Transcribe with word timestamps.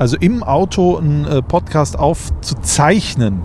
Also 0.00 0.16
im 0.18 0.42
Auto 0.42 0.96
einen 0.96 1.26
äh, 1.26 1.42
Podcast 1.42 1.98
aufzuzeichnen. 1.98 3.42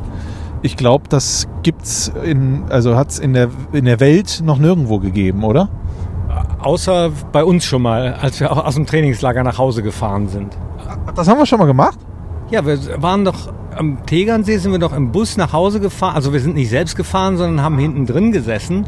Ich 0.61 0.77
glaube, 0.77 1.03
das 1.09 1.49
gibt's 1.63 2.09
in, 2.23 2.63
also 2.69 2.95
hat 2.95 3.09
es 3.09 3.19
in 3.19 3.33
der, 3.33 3.49
in 3.73 3.83
der 3.83 3.99
Welt 3.99 4.41
noch 4.41 4.57
nirgendwo 4.57 4.99
gegeben, 4.99 5.43
oder? 5.43 5.67
Außer 6.59 7.11
bei 7.33 7.43
uns 7.43 7.65
schon 7.65 7.81
mal, 7.81 8.13
als 8.13 8.39
wir 8.39 8.53
auch 8.53 8.65
aus 8.65 8.75
dem 8.75 8.85
Trainingslager 8.85 9.43
nach 9.43 9.57
Hause 9.57 9.83
gefahren 9.83 10.29
sind. 10.29 10.57
Das 11.13 11.27
haben 11.27 11.39
wir 11.39 11.45
schon 11.45 11.59
mal 11.59 11.65
gemacht? 11.65 11.99
Ja, 12.49 12.65
wir 12.65 12.79
waren 13.01 13.25
doch 13.25 13.51
am 13.75 14.05
Tegernsee, 14.05 14.55
sind 14.55 14.71
wir 14.71 14.79
doch 14.79 14.93
im 14.93 15.11
Bus 15.11 15.35
nach 15.35 15.51
Hause 15.51 15.81
gefahren. 15.81 16.15
Also 16.15 16.31
wir 16.31 16.39
sind 16.39 16.55
nicht 16.55 16.69
selbst 16.69 16.95
gefahren, 16.95 17.35
sondern 17.35 17.65
haben 17.65 17.77
hinten 17.77 18.05
drin 18.05 18.31
gesessen. 18.31 18.85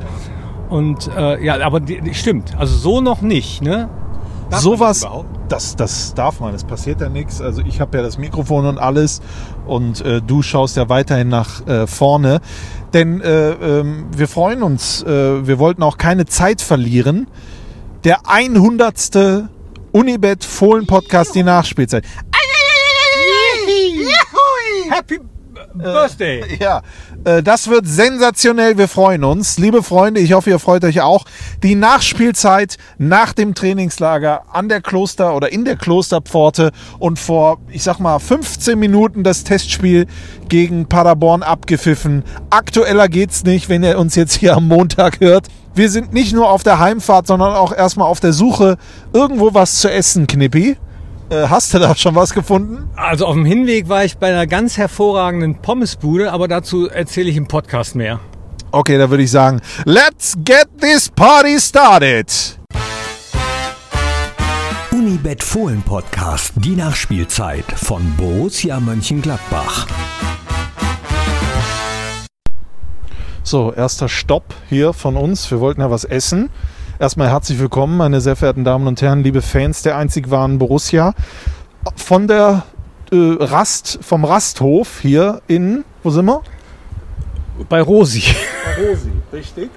Und 0.69 1.09
äh, 1.17 1.43
ja, 1.43 1.59
aber 1.65 1.81
die, 1.81 1.99
die, 1.99 2.13
stimmt. 2.13 2.55
Also 2.57 2.77
so 2.77 3.01
noch 3.01 3.21
nicht, 3.21 3.61
ne? 3.61 3.89
Darf 4.49 4.61
Sowas, 4.61 5.05
das, 5.49 5.75
das 5.75 6.13
darf 6.13 6.39
man, 6.39 6.53
es 6.53 6.63
passiert 6.63 7.01
ja 7.01 7.09
nichts. 7.09 7.41
Also 7.41 7.61
ich 7.61 7.81
habe 7.81 7.97
ja 7.97 8.03
das 8.03 8.17
Mikrofon 8.17 8.65
und 8.65 8.77
alles 8.77 9.21
und 9.65 10.01
äh, 10.01 10.21
du 10.21 10.41
schaust 10.41 10.77
ja 10.77 10.87
weiterhin 10.87 11.27
nach 11.27 11.65
äh, 11.67 11.85
vorne. 11.85 12.39
Denn 12.93 13.19
äh, 13.19 13.51
ähm, 13.51 14.07
wir 14.15 14.29
freuen 14.29 14.63
uns, 14.63 15.03
äh, 15.03 15.45
wir 15.45 15.59
wollten 15.59 15.83
auch 15.83 15.97
keine 15.97 16.25
Zeit 16.25 16.61
verlieren. 16.61 17.27
Der 18.05 18.29
100. 18.29 19.49
Unibet 19.91 20.45
Fohlen 20.45 20.85
Podcast, 20.87 21.35
die 21.35 21.43
Nachspielzeit. 21.43 22.05
Happy 24.89 25.19
Birthday! 25.77 26.41
Äh, 26.41 26.57
ja, 26.63 26.81
äh, 27.23 27.43
das 27.43 27.67
wird 27.69 27.87
sensationell. 27.87 28.77
Wir 28.77 28.87
freuen 28.87 29.23
uns. 29.23 29.57
Liebe 29.57 29.83
Freunde, 29.83 30.19
ich 30.19 30.33
hoffe, 30.33 30.49
ihr 30.49 30.59
freut 30.59 30.83
euch 30.83 31.01
auch. 31.01 31.25
Die 31.63 31.75
Nachspielzeit 31.75 32.77
nach 32.97 33.33
dem 33.33 33.55
Trainingslager 33.55 34.43
an 34.51 34.69
der 34.69 34.81
Kloster 34.81 35.35
oder 35.35 35.51
in 35.51 35.65
der 35.65 35.75
Klosterpforte 35.75 36.71
und 36.99 37.19
vor, 37.19 37.59
ich 37.69 37.83
sag 37.83 37.99
mal, 37.99 38.19
15 38.19 38.77
Minuten 38.77 39.23
das 39.23 39.43
Testspiel 39.43 40.07
gegen 40.49 40.87
Paderborn 40.87 41.43
abgepfiffen. 41.43 42.23
Aktueller 42.49 43.07
geht's 43.07 43.43
nicht, 43.43 43.69
wenn 43.69 43.83
ihr 43.83 43.99
uns 43.99 44.15
jetzt 44.15 44.35
hier 44.35 44.55
am 44.55 44.67
Montag 44.67 45.19
hört. 45.19 45.47
Wir 45.75 45.91
sind 45.91 46.11
nicht 46.11 46.33
nur 46.33 46.49
auf 46.49 46.63
der 46.63 46.79
Heimfahrt, 46.79 47.27
sondern 47.27 47.53
auch 47.53 47.71
erstmal 47.71 48.07
auf 48.07 48.19
der 48.19 48.33
Suche 48.33 48.77
irgendwo 49.13 49.53
was 49.53 49.75
zu 49.75 49.91
essen, 49.91 50.25
Knippi. 50.25 50.77
Äh, 51.29 51.47
hast 51.49 51.73
du 51.73 51.79
da 51.79 51.93
schon 51.93 52.15
was 52.15 52.33
gefunden? 52.33 52.89
Also 52.95 53.25
auf 53.25 53.33
dem 53.33 53.43
Hinweg 53.43 53.89
war 53.89 54.05
ich 54.05 54.17
bei 54.17 54.27
einer 54.27 54.47
ganz 54.47 54.77
hervorragenden 54.77 55.61
Pommesbude, 55.61 56.31
aber 56.31 56.47
dazu 56.47 56.89
erzähle 56.89 57.29
ich 57.29 57.35
im 57.35 57.47
Podcast 57.47 57.95
mehr. 57.95 58.21
Okay, 58.71 58.97
da 58.97 59.09
würde 59.09 59.23
ich 59.23 59.31
sagen, 59.31 59.59
let's 59.83 60.37
get 60.45 60.67
this 60.79 61.09
party 61.09 61.59
started. 61.59 62.57
Unibet 64.91 65.43
Fohlen 65.43 65.81
Podcast, 65.81 66.53
die 66.55 66.75
Nachspielzeit 66.75 67.65
von 67.75 68.15
Borussia 68.15 68.79
Mönchengladbach. 68.79 69.85
So, 73.43 73.73
erster 73.73 74.07
Stopp 74.07 74.53
hier 74.69 74.93
von 74.93 75.17
uns. 75.17 75.51
Wir 75.51 75.59
wollten 75.59 75.81
ja 75.81 75.91
was 75.91 76.05
essen. 76.05 76.49
Erstmal 76.99 77.29
herzlich 77.29 77.59
willkommen, 77.59 77.95
meine 77.95 78.21
sehr 78.21 78.35
verehrten 78.35 78.63
Damen 78.63 78.87
und 78.87 79.03
Herren, 79.03 79.21
liebe 79.21 79.43
Fans 79.43 79.83
der 79.83 79.97
einzig 79.97 80.31
wahren 80.31 80.57
Borussia. 80.57 81.13
Von 81.95 82.27
der 82.27 82.63
äh, 83.11 83.35
Rast, 83.39 83.99
vom 84.01 84.25
Rasthof 84.25 85.01
hier 85.01 85.43
in, 85.45 85.85
wo 86.01 86.09
sind 86.09 86.25
wir? 86.25 86.41
Bei 87.69 87.83
Rosi. 87.83 88.23
Bei 88.65 88.83
Rosi, 88.83 89.11
richtig. 89.31 89.69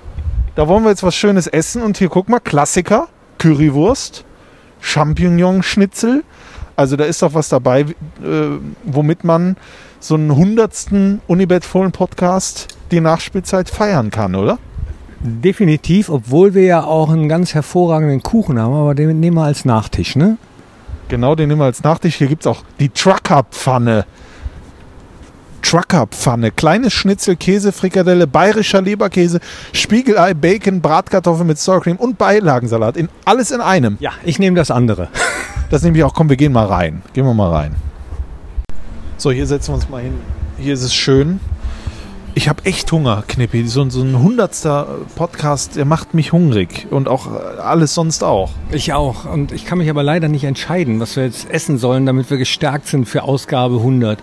Da 0.55 0.67
wollen 0.67 0.83
wir 0.83 0.89
jetzt 0.89 1.03
was 1.03 1.15
Schönes 1.15 1.47
essen 1.47 1.83
und 1.83 1.99
hier 1.99 2.09
guck 2.09 2.31
mal, 2.31 2.41
Klassiker, 2.41 3.09
Currywurst, 3.37 4.25
Champignon-Schnitzel. 4.81 6.25
Also 6.75 6.97
da 6.97 7.05
ist 7.05 7.21
doch 7.21 7.35
was 7.35 7.51
dabei, 7.51 7.83
äh, 7.83 7.95
womit 8.85 9.25
man 9.25 9.59
so 9.99 10.15
einen 10.15 10.35
hundertsten 10.35 11.21
Unibet-Vollen-Podcast 11.27 12.69
die 12.91 13.01
Nachspielzeit 13.03 13.69
feiern 13.69 14.11
kann, 14.11 14.35
oder? 14.35 14.59
Definitiv, 15.23 16.09
obwohl 16.09 16.55
wir 16.55 16.65
ja 16.65 16.85
auch 16.85 17.11
einen 17.11 17.29
ganz 17.29 17.55
hervorragenden 17.55 18.23
Kuchen 18.23 18.59
haben, 18.59 18.73
aber 18.73 18.95
den 18.95 19.21
nehmen 19.21 19.37
wir 19.37 19.45
als 19.45 19.67
Nachtisch, 19.67 20.17
ne? 20.17 20.39
Genau, 21.09 21.35
den 21.35 21.49
nehmen 21.49 21.61
wir 21.61 21.67
als 21.67 21.83
Nachtisch. 21.83 22.15
Hier 22.17 22.29
gibt 22.29 22.43
es 22.43 22.47
auch 22.47 22.63
die 22.79 22.89
Trucker-Pfanne. 22.89 24.07
Trucker-Pfanne. 25.61 26.53
Kleines 26.53 26.95
Schnitzel, 26.95 27.37
Käse, 27.37 27.73
Frikadelle, 27.73 28.27
bayerischer 28.27 28.81
Leberkäse, 28.81 29.41
Spiegelei, 29.73 30.33
Bacon, 30.33 30.81
Bratkartoffeln 30.81 31.47
mit 31.47 31.59
Sour 31.59 31.83
Cream 31.83 31.97
und 31.97 32.17
Beilagensalat. 32.17 32.97
In, 32.97 33.09
alles 33.27 33.51
in 33.51 33.61
einem. 33.61 33.99
Ja, 34.01 34.13
ich 34.25 34.39
nehme 34.39 34.57
das 34.57 34.71
andere. 34.71 35.09
Das 35.69 35.83
nehme 35.83 35.99
ich 35.99 36.05
auch. 36.05 36.15
Komm, 36.15 36.31
wir 36.31 36.37
gehen 36.37 36.53
mal 36.53 36.67
rein. 36.67 37.03
Gehen 37.13 37.27
wir 37.27 37.35
mal 37.35 37.51
rein. 37.51 37.75
So, 39.19 39.31
hier 39.31 39.47
setzen 39.47 39.69
wir 39.69 39.75
uns 39.75 39.89
mal 39.89 40.03
hin. 40.03 40.15
Hier 40.59 40.75
ist 40.75 40.83
es 40.83 40.95
schön. 40.95 41.41
Ich 42.35 42.49
habe 42.49 42.65
echt 42.65 42.91
Hunger, 42.93 43.25
Knippi. 43.27 43.67
So, 43.67 43.89
so 43.91 44.03
ein 44.03 44.19
hundertster 44.19 44.87
Podcast, 45.17 45.77
der 45.77 45.85
macht 45.85 46.15
mich 46.15 46.33
hungrig. 46.33 46.87
Und 46.91 47.09
auch 47.09 47.27
alles 47.59 47.95
sonst 47.95 48.23
auch. 48.23 48.51
Ich 48.71 48.93
auch. 48.93 49.25
Und 49.25 49.51
ich 49.51 49.67
kann 49.67 49.79
mich 49.79 49.91
aber 49.91 50.05
leider 50.05 50.29
nicht 50.29 50.45
entscheiden, 50.45 51.01
was 51.01 51.17
wir 51.17 51.25
jetzt 51.25 51.51
essen 51.51 51.77
sollen, 51.79 52.07
damit 52.07 52.31
wir 52.31 52.39
gestärkt 52.39 52.87
sind 52.87 53.07
für 53.07 53.25
Ausgabe 53.25 53.77
100. 53.77 54.21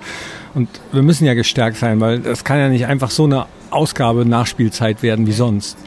Und 0.53 0.69
wir 0.93 1.03
müssen 1.03 1.25
ja 1.25 1.33
gestärkt 1.33 1.77
sein, 1.77 1.99
weil 1.99 2.19
das 2.19 2.45
kann 2.45 2.59
ja 2.59 2.69
nicht 2.69 2.85
einfach 2.85 3.11
so 3.11 3.25
eine 3.25 3.45
Ausgabe 3.71 4.25
Nachspielzeit 4.25 5.03
werden 5.03 5.27
wie 5.27 5.33
sonst. 5.33 5.77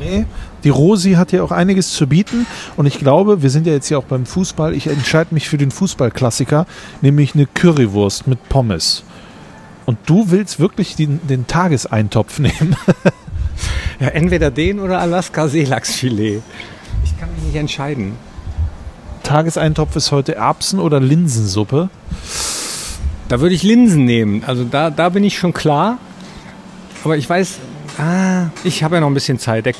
Nee, 0.00 0.26
die 0.64 0.70
Rosi 0.70 1.12
hat 1.12 1.32
ja 1.32 1.42
auch 1.42 1.50
einiges 1.50 1.92
zu 1.92 2.06
bieten 2.06 2.46
und 2.76 2.86
ich 2.86 2.98
glaube, 2.98 3.42
wir 3.42 3.50
sind 3.50 3.66
ja 3.66 3.72
jetzt 3.72 3.88
hier 3.88 3.98
auch 3.98 4.04
beim 4.04 4.26
Fußball. 4.26 4.74
Ich 4.74 4.86
entscheide 4.86 5.34
mich 5.34 5.48
für 5.48 5.58
den 5.58 5.70
Fußballklassiker, 5.70 6.66
nämlich 7.00 7.34
eine 7.34 7.46
Currywurst 7.46 8.26
mit 8.26 8.48
Pommes. 8.48 9.02
Und 9.88 9.96
du 10.04 10.30
willst 10.30 10.60
wirklich 10.60 10.96
den, 10.96 11.26
den 11.28 11.46
Tageseintopf 11.46 12.40
nehmen? 12.40 12.76
ja, 14.00 14.08
entweder 14.08 14.50
den 14.50 14.80
oder 14.80 15.00
Alaska 15.00 15.48
Seelachsfilet. 15.48 16.42
Ich 17.04 17.18
kann 17.18 17.30
mich 17.34 17.44
nicht 17.44 17.56
entscheiden. 17.56 18.12
Tageseintopf 19.22 19.96
ist 19.96 20.12
heute 20.12 20.34
Erbsen- 20.34 20.78
oder 20.78 21.00
Linsensuppe? 21.00 21.88
Da 23.30 23.40
würde 23.40 23.54
ich 23.54 23.62
Linsen 23.62 24.04
nehmen. 24.04 24.44
Also 24.46 24.64
da, 24.64 24.90
da 24.90 25.08
bin 25.08 25.24
ich 25.24 25.38
schon 25.38 25.54
klar. 25.54 25.96
Aber 27.02 27.16
ich 27.16 27.26
weiß, 27.26 27.58
ah, 27.96 28.48
ich 28.64 28.84
habe 28.84 28.96
ja 28.96 29.00
noch 29.00 29.08
ein 29.08 29.14
bisschen 29.14 29.38
Zeit. 29.38 29.64
Der 29.64 29.74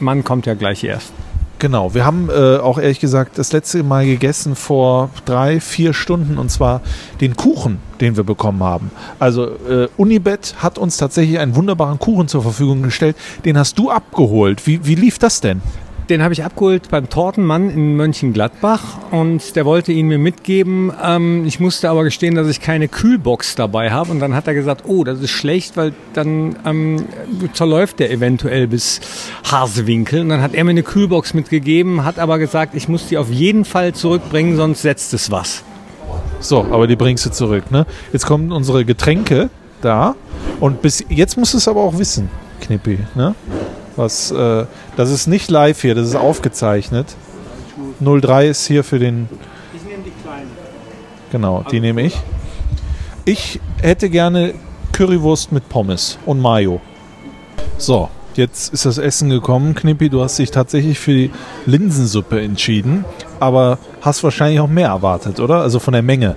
Mann 0.00 0.22
kommt 0.22 0.44
ja 0.44 0.52
gleich 0.52 0.84
erst. 0.84 1.14
Genau, 1.60 1.92
wir 1.92 2.06
haben 2.06 2.30
äh, 2.30 2.56
auch 2.56 2.78
ehrlich 2.78 3.00
gesagt 3.00 3.36
das 3.36 3.52
letzte 3.52 3.82
Mal 3.82 4.06
gegessen 4.06 4.56
vor 4.56 5.10
drei, 5.26 5.60
vier 5.60 5.92
Stunden 5.92 6.38
und 6.38 6.50
zwar 6.50 6.80
den 7.20 7.36
Kuchen, 7.36 7.80
den 8.00 8.16
wir 8.16 8.24
bekommen 8.24 8.62
haben. 8.62 8.90
Also 9.18 9.44
äh, 9.68 9.88
Unibet 9.98 10.54
hat 10.56 10.78
uns 10.78 10.96
tatsächlich 10.96 11.38
einen 11.38 11.54
wunderbaren 11.54 11.98
Kuchen 11.98 12.28
zur 12.28 12.42
Verfügung 12.42 12.80
gestellt. 12.80 13.14
Den 13.44 13.58
hast 13.58 13.78
du 13.78 13.90
abgeholt. 13.90 14.66
Wie, 14.66 14.86
wie 14.86 14.94
lief 14.94 15.18
das 15.18 15.42
denn? 15.42 15.60
Den 16.10 16.24
habe 16.24 16.34
ich 16.34 16.42
abgeholt 16.42 16.88
beim 16.90 17.08
Tortenmann 17.08 17.70
in 17.70 17.96
Mönchengladbach 17.96 18.82
und 19.12 19.54
der 19.54 19.64
wollte 19.64 19.92
ihn 19.92 20.08
mir 20.08 20.18
mitgeben. 20.18 20.92
Ähm, 21.00 21.46
ich 21.46 21.60
musste 21.60 21.88
aber 21.88 22.02
gestehen, 22.02 22.34
dass 22.34 22.48
ich 22.48 22.60
keine 22.60 22.88
Kühlbox 22.88 23.54
dabei 23.54 23.92
habe 23.92 24.10
und 24.10 24.18
dann 24.18 24.34
hat 24.34 24.48
er 24.48 24.54
gesagt, 24.54 24.82
oh, 24.88 25.04
das 25.04 25.20
ist 25.20 25.30
schlecht, 25.30 25.76
weil 25.76 25.92
dann 26.12 26.56
ähm, 26.66 27.04
zerläuft 27.52 28.00
der 28.00 28.10
eventuell 28.10 28.66
bis 28.66 29.00
Hasewinkel. 29.48 30.22
Und 30.22 30.30
dann 30.30 30.42
hat 30.42 30.52
er 30.52 30.64
mir 30.64 30.70
eine 30.70 30.82
Kühlbox 30.82 31.32
mitgegeben, 31.32 32.04
hat 32.04 32.18
aber 32.18 32.40
gesagt, 32.40 32.74
ich 32.74 32.88
muss 32.88 33.06
die 33.06 33.16
auf 33.16 33.30
jeden 33.30 33.64
Fall 33.64 33.94
zurückbringen, 33.94 34.56
sonst 34.56 34.82
setzt 34.82 35.14
es 35.14 35.30
was. 35.30 35.62
So, 36.40 36.66
aber 36.72 36.88
die 36.88 36.96
bringst 36.96 37.24
du 37.24 37.30
zurück, 37.30 37.70
ne? 37.70 37.86
Jetzt 38.12 38.26
kommen 38.26 38.50
unsere 38.50 38.84
Getränke 38.84 39.48
da 39.80 40.16
und 40.58 40.82
bis 40.82 41.04
jetzt 41.08 41.36
musst 41.38 41.54
du 41.54 41.58
es 41.58 41.68
aber 41.68 41.82
auch 41.82 41.96
wissen, 41.96 42.28
Knippi, 42.60 42.98
ne? 43.14 43.36
Was, 44.00 44.30
äh, 44.30 44.64
das 44.96 45.10
ist 45.10 45.26
nicht 45.26 45.50
live 45.50 45.82
hier, 45.82 45.94
das 45.94 46.08
ist 46.08 46.14
aufgezeichnet. 46.14 47.16
03 48.00 48.48
ist 48.48 48.66
hier 48.66 48.82
für 48.82 48.98
den. 48.98 49.28
Ich 49.74 49.82
nehme 49.82 50.02
die 50.02 50.12
kleinen. 50.22 50.48
Genau, 51.30 51.66
die 51.70 51.80
nehme 51.80 52.00
ich. 52.00 52.18
Ich 53.26 53.60
hätte 53.82 54.08
gerne 54.08 54.54
Currywurst 54.92 55.52
mit 55.52 55.68
Pommes 55.68 56.16
und 56.24 56.40
Mayo. 56.40 56.80
So, 57.76 58.08
jetzt 58.36 58.72
ist 58.72 58.86
das 58.86 58.96
Essen 58.96 59.28
gekommen. 59.28 59.74
Knippi, 59.74 60.08
du 60.08 60.22
hast 60.22 60.38
dich 60.38 60.50
tatsächlich 60.50 60.98
für 60.98 61.12
die 61.12 61.30
Linsensuppe 61.66 62.40
entschieden, 62.40 63.04
aber 63.38 63.76
hast 64.00 64.24
wahrscheinlich 64.24 64.60
auch 64.60 64.68
mehr 64.68 64.88
erwartet, 64.88 65.40
oder? 65.40 65.60
Also 65.60 65.78
von 65.78 65.92
der 65.92 66.02
Menge. 66.02 66.36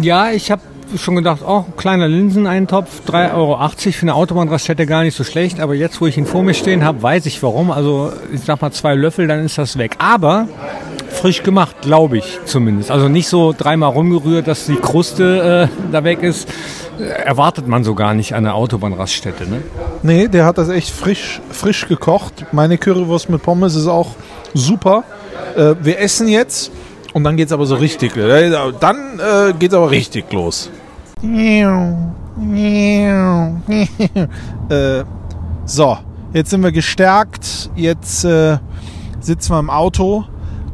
Ja, 0.00 0.30
ich 0.30 0.50
habe 0.50 0.62
schon 0.96 1.16
gedacht, 1.16 1.40
oh, 1.46 1.64
kleiner 1.76 2.08
Linseneintopf, 2.08 3.02
3,80 3.08 3.34
Euro 3.34 3.58
für 3.92 4.02
eine 4.02 4.14
Autobahnraststätte 4.14 4.86
gar 4.86 5.02
nicht 5.02 5.16
so 5.16 5.24
schlecht. 5.24 5.60
Aber 5.60 5.74
jetzt, 5.74 6.00
wo 6.00 6.06
ich 6.06 6.16
ihn 6.18 6.26
vor 6.26 6.42
mir 6.42 6.54
stehen 6.54 6.84
habe, 6.84 7.02
weiß 7.02 7.26
ich 7.26 7.42
warum. 7.42 7.70
Also 7.70 8.12
ich 8.32 8.40
sag 8.42 8.60
mal 8.62 8.70
zwei 8.72 8.94
Löffel, 8.94 9.26
dann 9.26 9.44
ist 9.44 9.58
das 9.58 9.78
weg. 9.78 9.96
Aber 9.98 10.48
frisch 11.10 11.42
gemacht, 11.42 11.76
glaube 11.82 12.18
ich 12.18 12.38
zumindest. 12.44 12.90
Also 12.90 13.08
nicht 13.08 13.28
so 13.28 13.54
dreimal 13.56 13.90
rumgerührt, 13.90 14.46
dass 14.48 14.66
die 14.66 14.76
Kruste 14.76 15.68
äh, 15.70 15.92
da 15.92 16.04
weg 16.04 16.22
ist. 16.22 16.48
Erwartet 17.24 17.66
man 17.66 17.84
so 17.84 17.94
gar 17.94 18.14
nicht 18.14 18.34
an 18.34 18.44
der 18.44 18.54
Autobahnraststätte, 18.54 19.48
ne? 19.48 19.62
Nee, 20.02 20.28
der 20.28 20.44
hat 20.44 20.58
das 20.58 20.68
echt 20.68 20.90
frisch, 20.90 21.40
frisch 21.50 21.88
gekocht. 21.88 22.46
Meine 22.52 22.78
Currywurst 22.78 23.28
mit 23.30 23.42
Pommes 23.42 23.74
ist 23.74 23.86
auch 23.86 24.10
super. 24.54 25.04
Äh, 25.56 25.74
wir 25.82 26.00
essen 26.00 26.28
jetzt 26.28 26.70
Und 27.12 27.24
dann 27.24 27.36
geht's 27.36 27.52
aber 27.52 27.66
so 27.66 27.74
richtig. 27.76 28.16
äh, 28.16 28.50
Dann 28.80 29.18
äh, 29.20 29.52
geht's 29.58 29.74
aber 29.74 29.90
richtig 29.90 30.32
los. 30.32 30.70
äh, 34.68 35.04
so, 35.64 35.98
jetzt 36.32 36.50
sind 36.50 36.62
wir 36.62 36.72
gestärkt. 36.72 37.70
Jetzt 37.76 38.24
äh, 38.24 38.58
sitzen 39.20 39.52
wir 39.52 39.60
im 39.60 39.70
Auto 39.70 40.24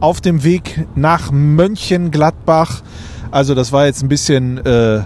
auf 0.00 0.20
dem 0.22 0.44
Weg 0.44 0.86
nach 0.94 1.30
Mönchengladbach. 1.30 2.82
Also 3.30 3.54
das 3.54 3.72
war 3.72 3.86
jetzt 3.86 4.02
ein 4.02 4.08
bisschen 4.08 4.58
äh, 4.64 5.02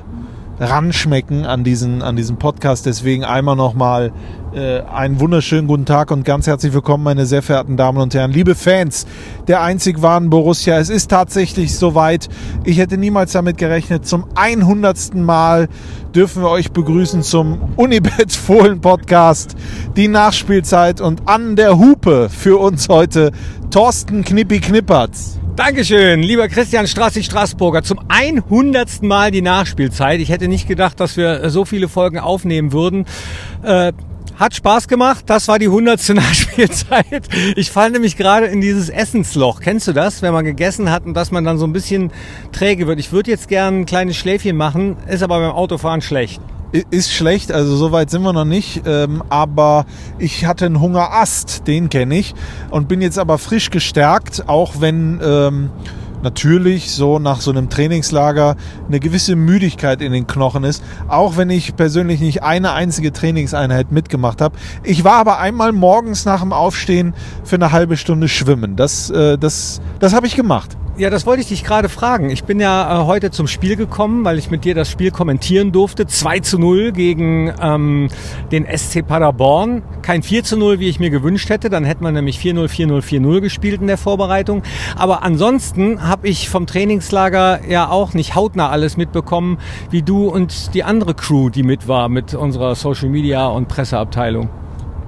ranschmecken 0.62 1.44
an 1.44 1.64
diesen, 1.64 2.02
an 2.02 2.16
diesen 2.16 2.36
Podcast. 2.38 2.86
Deswegen 2.86 3.24
einmal 3.24 3.56
nochmal 3.56 4.12
äh, 4.54 4.80
einen 4.82 5.18
wunderschönen 5.18 5.66
guten 5.66 5.84
Tag 5.84 6.10
und 6.10 6.24
ganz 6.24 6.46
herzlich 6.46 6.72
willkommen, 6.72 7.02
meine 7.02 7.26
sehr 7.26 7.42
verehrten 7.42 7.76
Damen 7.76 7.98
und 7.98 8.14
Herren. 8.14 8.30
Liebe 8.30 8.54
Fans 8.54 9.06
der 9.48 9.60
einzig 9.60 10.02
wahren 10.02 10.30
Borussia, 10.30 10.78
es 10.78 10.88
ist 10.88 11.10
tatsächlich 11.10 11.76
soweit. 11.76 12.28
Ich 12.64 12.78
hätte 12.78 12.96
niemals 12.96 13.32
damit 13.32 13.58
gerechnet. 13.58 14.06
Zum 14.06 14.26
100. 14.36 15.14
Mal 15.16 15.68
dürfen 16.14 16.42
wir 16.42 16.50
euch 16.50 16.70
begrüßen 16.70 17.22
zum 17.22 17.72
Unibet 17.76 18.32
Fohlen 18.32 18.80
Podcast. 18.80 19.56
Die 19.96 20.08
Nachspielzeit 20.08 21.00
und 21.00 21.28
an 21.28 21.56
der 21.56 21.78
Hupe 21.78 22.28
für 22.30 22.58
uns 22.58 22.88
heute 22.88 23.32
Thorsten 23.70 24.22
Knippi 24.24 24.60
Knippertz. 24.60 25.41
Dankeschön, 25.56 26.22
lieber 26.22 26.48
Christian 26.48 26.86
Strassig 26.86 27.26
Straßburger. 27.26 27.82
Zum 27.82 28.00
100. 28.08 29.02
Mal 29.02 29.30
die 29.30 29.42
Nachspielzeit. 29.42 30.18
Ich 30.20 30.30
hätte 30.30 30.48
nicht 30.48 30.66
gedacht, 30.66 30.98
dass 30.98 31.18
wir 31.18 31.50
so 31.50 31.66
viele 31.66 31.90
Folgen 31.90 32.18
aufnehmen 32.18 32.72
würden. 32.72 33.04
Äh, 33.62 33.92
hat 34.38 34.54
Spaß 34.54 34.88
gemacht. 34.88 35.24
Das 35.26 35.48
war 35.48 35.58
die 35.58 35.66
100. 35.66 36.08
Nachspielzeit. 36.14 37.28
Ich 37.54 37.70
falle 37.70 37.92
nämlich 37.92 38.16
gerade 38.16 38.46
in 38.46 38.62
dieses 38.62 38.88
Essensloch. 38.88 39.60
Kennst 39.60 39.86
du 39.86 39.92
das? 39.92 40.22
Wenn 40.22 40.32
man 40.32 40.46
gegessen 40.46 40.90
hat 40.90 41.04
und 41.04 41.12
dass 41.12 41.30
man 41.30 41.44
dann 41.44 41.58
so 41.58 41.66
ein 41.66 41.74
bisschen 41.74 42.12
träge 42.52 42.86
wird. 42.86 42.98
Ich 42.98 43.12
würde 43.12 43.30
jetzt 43.30 43.48
gerne 43.48 43.80
ein 43.80 43.86
kleines 43.86 44.16
Schläfchen 44.16 44.56
machen, 44.56 44.96
ist 45.06 45.22
aber 45.22 45.38
beim 45.38 45.52
Autofahren 45.52 46.00
schlecht. 46.00 46.40
Ist 46.90 47.12
schlecht, 47.12 47.52
also 47.52 47.76
so 47.76 47.92
weit 47.92 48.10
sind 48.10 48.22
wir 48.22 48.32
noch 48.32 48.46
nicht. 48.46 48.82
Ähm, 48.86 49.22
aber 49.28 49.84
ich 50.18 50.46
hatte 50.46 50.64
einen 50.64 50.80
Hungerast, 50.80 51.66
den 51.66 51.90
kenne 51.90 52.16
ich. 52.16 52.34
Und 52.70 52.88
bin 52.88 53.02
jetzt 53.02 53.18
aber 53.18 53.36
frisch 53.36 53.68
gestärkt, 53.68 54.48
auch 54.48 54.80
wenn 54.80 55.20
ähm, 55.22 55.70
natürlich 56.22 56.92
so 56.92 57.18
nach 57.18 57.40
so 57.40 57.50
einem 57.50 57.68
Trainingslager 57.68 58.56
eine 58.88 59.00
gewisse 59.00 59.36
Müdigkeit 59.36 60.00
in 60.00 60.12
den 60.12 60.26
Knochen 60.26 60.64
ist. 60.64 60.82
Auch 61.08 61.36
wenn 61.36 61.50
ich 61.50 61.76
persönlich 61.76 62.20
nicht 62.20 62.42
eine 62.42 62.72
einzige 62.72 63.12
Trainingseinheit 63.12 63.92
mitgemacht 63.92 64.40
habe. 64.40 64.56
Ich 64.82 65.04
war 65.04 65.16
aber 65.16 65.38
einmal 65.40 65.72
morgens 65.72 66.24
nach 66.24 66.40
dem 66.40 66.54
Aufstehen 66.54 67.14
für 67.44 67.56
eine 67.56 67.72
halbe 67.72 67.98
Stunde 67.98 68.28
schwimmen. 68.28 68.76
Das, 68.76 69.10
äh, 69.10 69.36
das, 69.36 69.82
das 69.98 70.14
habe 70.14 70.26
ich 70.26 70.36
gemacht. 70.36 70.78
Ja, 71.02 71.10
das 71.10 71.26
wollte 71.26 71.42
ich 71.42 71.48
dich 71.48 71.64
gerade 71.64 71.88
fragen. 71.88 72.30
Ich 72.30 72.44
bin 72.44 72.60
ja 72.60 73.00
äh, 73.00 73.06
heute 73.06 73.32
zum 73.32 73.48
Spiel 73.48 73.74
gekommen, 73.74 74.24
weil 74.24 74.38
ich 74.38 74.52
mit 74.52 74.64
dir 74.64 74.76
das 74.76 74.88
Spiel 74.88 75.10
kommentieren 75.10 75.72
durfte. 75.72 76.06
2 76.06 76.38
zu 76.38 76.60
0 76.60 76.92
gegen 76.92 77.52
ähm, 77.60 78.08
den 78.52 78.64
SC 78.64 79.04
Paderborn. 79.04 79.82
Kein 80.02 80.22
4 80.22 80.44
zu 80.44 80.56
0, 80.56 80.78
wie 80.78 80.88
ich 80.88 81.00
mir 81.00 81.10
gewünscht 81.10 81.50
hätte. 81.50 81.70
Dann 81.70 81.84
hätten 81.84 82.04
wir 82.04 82.12
nämlich 82.12 82.38
4-0, 82.38 82.68
4-0, 82.68 83.02
4-0 83.02 83.40
gespielt 83.40 83.80
in 83.80 83.88
der 83.88 83.98
Vorbereitung. 83.98 84.62
Aber 84.94 85.24
ansonsten 85.24 86.06
habe 86.06 86.28
ich 86.28 86.48
vom 86.48 86.66
Trainingslager 86.66 87.68
ja 87.68 87.88
auch 87.88 88.14
nicht 88.14 88.36
hautnah 88.36 88.68
alles 88.68 88.96
mitbekommen, 88.96 89.58
wie 89.90 90.02
du 90.02 90.28
und 90.28 90.72
die 90.72 90.84
andere 90.84 91.14
Crew, 91.14 91.50
die 91.50 91.64
mit 91.64 91.88
war, 91.88 92.08
mit 92.08 92.32
unserer 92.34 92.76
Social 92.76 93.08
Media 93.08 93.48
und 93.48 93.66
Presseabteilung. 93.66 94.50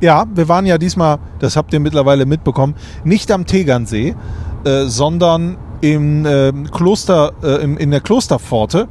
Ja, 0.00 0.24
wir 0.34 0.48
waren 0.48 0.66
ja 0.66 0.76
diesmal, 0.76 1.18
das 1.38 1.54
habt 1.54 1.72
ihr 1.72 1.78
mittlerweile 1.78 2.26
mitbekommen, 2.26 2.74
nicht 3.04 3.30
am 3.30 3.46
Tegernsee, 3.46 4.16
äh, 4.64 4.86
sondern 4.86 5.56
im 5.92 6.24
äh, 6.24 6.52
Kloster, 6.72 7.32
äh, 7.42 7.62
im, 7.62 7.76
in 7.76 7.90
der 7.90 8.00
Klosterpforte 8.00 8.88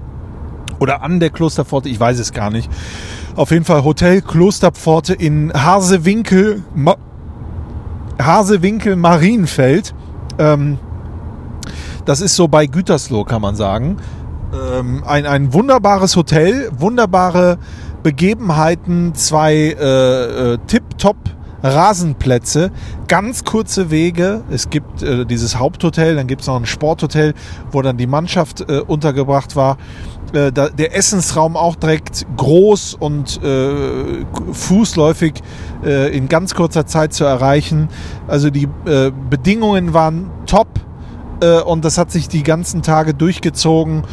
oder 0.80 1.02
an 1.02 1.20
der 1.20 1.32
Klosterpforte, 1.32 1.90
ich 1.90 2.00
weiß 2.00 2.20
es 2.20 2.32
gar 2.32 2.52
nicht. 2.52 2.70
Auf 3.36 3.50
jeden 3.52 3.66
Fall 3.66 3.84
Hotel 3.84 4.22
Klosterpforte 4.22 5.14
in 5.14 5.52
Hasewinkel, 5.54 6.62
Ma 6.76 6.96
Hasewinkel 8.22 8.96
Marienfeld. 8.96 9.96
Ähm, 10.38 10.78
das 12.06 12.22
ist 12.22 12.36
so 12.36 12.48
bei 12.48 12.68
Gütersloh, 12.68 13.24
kann 13.24 13.42
man 13.42 13.56
sagen. 13.56 13.98
Ähm, 14.54 15.04
ein, 15.06 15.26
ein 15.26 15.52
wunderbares 15.52 16.16
Hotel, 16.16 16.70
wunderbare 16.78 17.58
Begebenheiten, 18.04 19.16
zwei 19.16 19.56
äh, 19.56 20.54
äh, 20.54 20.58
Tip-Top 20.68 21.18
Rasenplätze, 21.64 22.72
ganz 23.08 23.46
kurze 23.46 23.90
Wege. 23.90 24.44
Es 24.52 24.70
gibt 24.70 25.02
äh, 25.02 25.26
dieses 25.26 25.58
Haupthotel, 25.58 26.16
dann 26.16 26.28
gibt 26.28 26.42
es 26.42 26.48
noch 26.48 26.58
ein 26.58 26.66
Sporthotel, 26.66 27.34
wo 27.72 27.82
dann 27.82 27.98
die 27.98 28.08
Mannschaft 28.08 28.62
äh, 28.62 28.80
untergebracht 28.80 29.56
war. 29.56 29.78
Äh, 30.34 30.52
da, 30.52 30.70
der 30.70 30.96
Essensraum 30.96 31.56
auch 31.56 31.76
direkt 31.76 32.26
groß 32.36 32.96
und 32.96 33.42
äh, 33.44 34.26
fußläufig 34.52 35.34
äh, 35.86 36.16
in 36.16 36.28
ganz 36.28 36.54
kurzer 36.54 36.86
Zeit 36.86 37.14
zu 37.14 37.24
erreichen. 37.24 37.88
Also 38.28 38.50
die 38.50 38.68
äh, 38.86 39.12
Bedingungen 39.30 39.94
waren 39.94 40.30
top 40.46 40.68
und 41.66 41.84
das 41.84 41.98
hat 41.98 42.10
sich 42.10 42.30
die 42.30 42.42
ganzen 42.42 42.84
Tage 42.84 43.14
durchgezogen. 43.14 44.04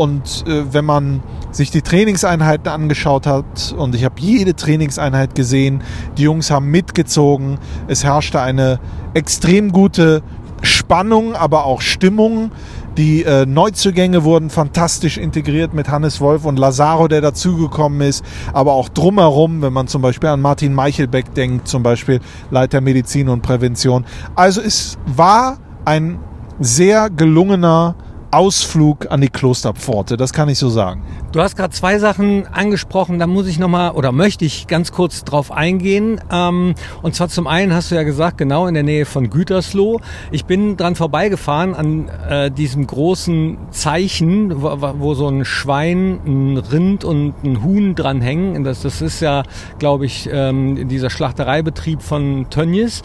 Und 0.00 0.46
äh, 0.48 0.72
wenn 0.72 0.86
man 0.86 1.22
sich 1.50 1.70
die 1.70 1.82
Trainingseinheiten 1.82 2.72
angeschaut 2.72 3.26
hat, 3.26 3.74
und 3.76 3.94
ich 3.94 4.02
habe 4.02 4.14
jede 4.18 4.56
Trainingseinheit 4.56 5.34
gesehen, 5.34 5.82
die 6.16 6.22
Jungs 6.22 6.50
haben 6.50 6.70
mitgezogen, 6.70 7.58
es 7.86 8.02
herrschte 8.02 8.40
eine 8.40 8.80
extrem 9.12 9.72
gute 9.72 10.22
Spannung, 10.62 11.34
aber 11.34 11.66
auch 11.66 11.82
Stimmung. 11.82 12.50
Die 12.96 13.24
äh, 13.24 13.44
Neuzugänge 13.44 14.24
wurden 14.24 14.48
fantastisch 14.48 15.18
integriert 15.18 15.74
mit 15.74 15.90
Hannes 15.90 16.18
Wolf 16.22 16.46
und 16.46 16.58
Lazaro, 16.58 17.06
der 17.06 17.20
dazugekommen 17.20 18.00
ist, 18.00 18.24
aber 18.54 18.72
auch 18.72 18.88
drumherum, 18.88 19.60
wenn 19.60 19.74
man 19.74 19.86
zum 19.86 20.00
Beispiel 20.00 20.30
an 20.30 20.40
Martin 20.40 20.72
Meichelbeck 20.72 21.34
denkt, 21.34 21.68
zum 21.68 21.82
Beispiel 21.82 22.20
Leiter 22.50 22.80
Medizin 22.80 23.28
und 23.28 23.42
Prävention. 23.42 24.06
Also 24.34 24.62
es 24.62 24.96
war 25.04 25.58
ein 25.84 26.18
sehr 26.58 27.10
gelungener 27.10 27.96
Ausflug 28.30 29.10
an 29.10 29.20
die 29.20 29.28
Klosterpforte, 29.28 30.16
das 30.16 30.32
kann 30.32 30.48
ich 30.48 30.58
so 30.58 30.68
sagen. 30.68 31.02
Du 31.32 31.40
hast 31.40 31.56
gerade 31.56 31.72
zwei 31.72 32.00
Sachen 32.00 32.48
angesprochen, 32.48 33.20
da 33.20 33.28
muss 33.28 33.46
ich 33.46 33.60
nochmal 33.60 33.92
oder 33.92 34.10
möchte 34.10 34.44
ich 34.44 34.66
ganz 34.66 34.90
kurz 34.90 35.22
drauf 35.22 35.52
eingehen. 35.52 36.20
Ähm, 36.28 36.74
und 37.02 37.14
zwar 37.14 37.28
zum 37.28 37.46
einen 37.46 37.72
hast 37.72 37.92
du 37.92 37.94
ja 37.94 38.02
gesagt, 38.02 38.36
genau 38.36 38.66
in 38.66 38.74
der 38.74 38.82
Nähe 38.82 39.06
von 39.06 39.30
Gütersloh. 39.30 40.00
Ich 40.32 40.44
bin 40.44 40.76
dran 40.76 40.96
vorbeigefahren 40.96 41.74
an 41.74 42.08
äh, 42.08 42.50
diesem 42.50 42.84
großen 42.84 43.58
Zeichen, 43.70 44.60
wo, 44.60 45.14
so 45.14 45.28
ein 45.28 45.44
Schwein, 45.44 46.18
ein 46.26 46.56
Rind 46.56 47.04
und 47.04 47.34
ein 47.44 47.62
Huhn 47.62 47.94
dranhängen. 47.94 48.64
Das, 48.64 48.82
das 48.82 49.00
ist 49.00 49.20
ja, 49.20 49.44
glaube 49.78 50.06
ich, 50.06 50.28
ähm, 50.32 50.88
dieser 50.88 51.10
Schlachtereibetrieb 51.10 52.02
von 52.02 52.50
Tönnies. 52.50 53.02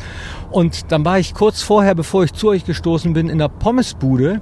Und 0.50 0.92
dann 0.92 1.06
war 1.06 1.20
ich 1.20 1.36
kurz 1.36 1.62
vorher, 1.62 1.94
bevor 1.94 2.24
ich 2.24 2.34
zu 2.34 2.50
euch 2.50 2.66
gestoßen 2.66 3.14
bin, 3.14 3.30
in 3.30 3.38
der 3.38 3.50
Pommesbude 3.50 4.42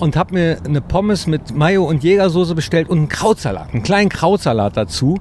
und 0.00 0.16
habe 0.16 0.34
mir 0.34 0.58
eine 0.64 0.80
Pommes 0.80 1.26
mit 1.26 1.54
Mayo 1.54 1.84
und 1.84 2.02
Jägersoße 2.02 2.54
bestellt 2.54 2.88
und 2.88 2.98
einen 2.98 3.08
Krautsalat, 3.20 3.74
einen 3.74 3.82
kleinen 3.82 4.08
Krautsalat 4.08 4.78
dazu. 4.78 5.18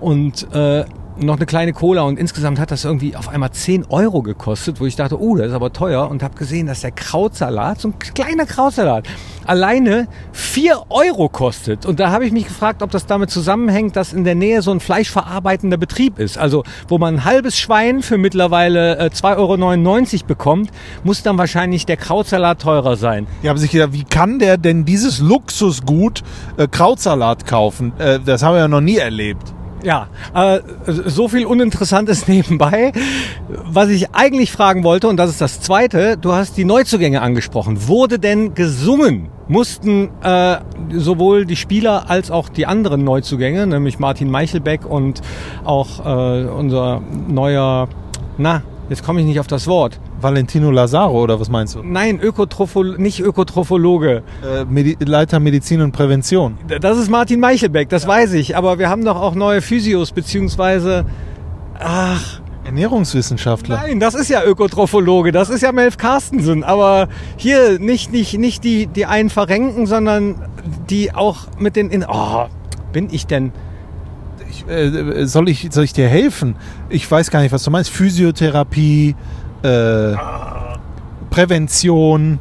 Und 0.00 0.52
äh, 0.52 0.84
noch 1.20 1.36
eine 1.36 1.46
kleine 1.46 1.72
Cola 1.72 2.02
und 2.02 2.18
insgesamt 2.18 2.58
hat 2.58 2.70
das 2.70 2.84
irgendwie 2.84 3.16
auf 3.16 3.28
einmal 3.28 3.50
10 3.50 3.86
Euro 3.88 4.22
gekostet, 4.22 4.80
wo 4.80 4.86
ich 4.86 4.96
dachte, 4.96 5.20
oh, 5.20 5.36
das 5.36 5.48
ist 5.48 5.52
aber 5.52 5.72
teuer 5.72 6.08
und 6.08 6.22
habe 6.22 6.36
gesehen, 6.36 6.66
dass 6.66 6.80
der 6.80 6.92
Krautsalat, 6.92 7.80
so 7.80 7.88
ein 7.88 7.98
kleiner 7.98 8.46
Krautsalat, 8.46 9.06
alleine 9.44 10.08
4 10.32 10.84
Euro 10.90 11.28
kostet. 11.28 11.86
Und 11.86 12.00
da 12.00 12.10
habe 12.10 12.26
ich 12.26 12.32
mich 12.32 12.46
gefragt, 12.46 12.82
ob 12.82 12.90
das 12.90 13.06
damit 13.06 13.30
zusammenhängt, 13.30 13.96
dass 13.96 14.12
in 14.12 14.24
der 14.24 14.34
Nähe 14.34 14.62
so 14.62 14.70
ein 14.70 14.80
fleischverarbeitender 14.80 15.76
Betrieb 15.76 16.18
ist. 16.18 16.38
Also 16.38 16.64
wo 16.86 16.98
man 16.98 17.16
ein 17.16 17.24
halbes 17.24 17.58
Schwein 17.58 18.02
für 18.02 18.18
mittlerweile 18.18 18.98
äh, 18.98 19.04
2,99 19.06 20.14
Euro 20.14 20.26
bekommt, 20.26 20.70
muss 21.04 21.22
dann 21.22 21.38
wahrscheinlich 21.38 21.86
der 21.86 21.96
Krautsalat 21.96 22.60
teurer 22.62 22.96
sein. 22.96 23.26
Die 23.42 23.48
haben 23.48 23.58
sich 23.58 23.70
gedacht, 23.70 23.92
wie 23.92 24.04
kann 24.04 24.38
der 24.38 24.58
denn 24.58 24.84
dieses 24.84 25.18
Luxusgut 25.18 26.22
äh, 26.56 26.68
Krautsalat 26.68 27.46
kaufen? 27.46 27.92
Äh, 27.98 28.20
das 28.20 28.42
haben 28.42 28.54
wir 28.54 28.60
ja 28.60 28.68
noch 28.68 28.80
nie 28.80 28.96
erlebt. 28.96 29.54
Ja, 29.82 30.08
äh, 30.34 30.60
so 30.86 31.28
viel 31.28 31.46
Uninteressantes 31.46 32.26
nebenbei. 32.28 32.92
Was 33.64 33.88
ich 33.88 34.14
eigentlich 34.14 34.50
fragen 34.50 34.84
wollte, 34.84 35.08
und 35.08 35.16
das 35.16 35.30
ist 35.30 35.40
das 35.40 35.60
Zweite, 35.60 36.16
du 36.16 36.32
hast 36.32 36.56
die 36.56 36.64
Neuzugänge 36.64 37.22
angesprochen. 37.22 37.86
Wurde 37.86 38.18
denn 38.18 38.54
gesungen? 38.54 39.28
Mussten 39.46 40.10
äh, 40.22 40.58
sowohl 40.92 41.46
die 41.46 41.56
Spieler 41.56 42.10
als 42.10 42.30
auch 42.30 42.48
die 42.48 42.66
anderen 42.66 43.04
Neuzugänge, 43.04 43.66
nämlich 43.66 43.98
Martin 43.98 44.30
Meichelbeck 44.30 44.84
und 44.84 45.22
auch 45.64 46.04
äh, 46.04 46.44
unser 46.44 47.00
neuer, 47.28 47.88
na, 48.36 48.62
jetzt 48.90 49.04
komme 49.04 49.20
ich 49.20 49.26
nicht 49.26 49.40
auf 49.40 49.46
das 49.46 49.66
Wort. 49.66 50.00
Valentino 50.20 50.70
Lazaro 50.70 51.22
oder 51.22 51.38
was 51.40 51.48
meinst 51.48 51.74
du? 51.74 51.82
Nein, 51.82 52.20
Ökotrophol 52.20 52.98
nicht 52.98 53.20
Ökotrophologe. 53.20 54.22
Äh, 54.42 54.64
Medi 54.64 54.96
Leiter 55.04 55.40
Medizin 55.40 55.80
und 55.80 55.92
Prävention. 55.92 56.58
Das 56.80 56.98
ist 56.98 57.10
Martin 57.10 57.40
Meichelbeck, 57.40 57.88
das 57.88 58.06
weiß 58.06 58.32
ich. 58.34 58.56
Aber 58.56 58.78
wir 58.78 58.88
haben 58.88 59.04
doch 59.04 59.20
auch 59.20 59.34
neue 59.34 59.62
Physios, 59.62 60.12
beziehungsweise, 60.12 61.04
ach, 61.78 62.40
Ernährungswissenschaftler. 62.68 63.76
Nein, 63.76 63.98
das 63.98 64.14
ist 64.14 64.28
ja 64.28 64.44
Ökotrophologe, 64.44 65.32
das 65.32 65.48
ist 65.48 65.62
ja 65.62 65.72
Melf 65.72 65.96
Carstensen. 65.96 66.64
Aber 66.64 67.08
hier 67.36 67.78
nicht, 67.78 68.12
nicht, 68.12 68.38
nicht 68.38 68.62
die, 68.62 68.86
die 68.86 69.06
einen 69.06 69.30
verrenken, 69.30 69.86
sondern 69.86 70.34
die 70.90 71.14
auch 71.14 71.46
mit 71.58 71.76
den. 71.76 71.90
In 71.90 72.04
oh, 72.06 72.46
bin 72.92 73.08
ich 73.10 73.26
denn? 73.26 73.52
Ich, 74.50 74.68
äh, 74.68 75.26
soll, 75.26 75.48
ich, 75.48 75.68
soll 75.70 75.84
ich 75.84 75.94
dir 75.94 76.08
helfen? 76.08 76.56
Ich 76.90 77.10
weiß 77.10 77.30
gar 77.30 77.40
nicht, 77.40 77.52
was 77.52 77.62
du 77.62 77.70
meinst. 77.70 77.90
Physiotherapie, 77.90 79.14
äh, 79.62 80.14
Prävention. 81.30 82.38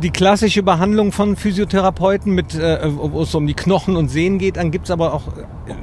Die 0.00 0.10
klassische 0.10 0.62
Behandlung 0.62 1.12
von 1.12 1.36
Physiotherapeuten, 1.36 2.34
mit, 2.34 2.54
äh, 2.54 2.80
wo 2.94 3.22
es 3.22 3.34
um 3.34 3.46
die 3.46 3.54
Knochen 3.54 3.96
und 3.96 4.08
Sehnen 4.08 4.38
geht, 4.38 4.56
dann 4.56 4.70
gibt's 4.70 4.90
aber 4.90 5.12
auch. 5.12 5.24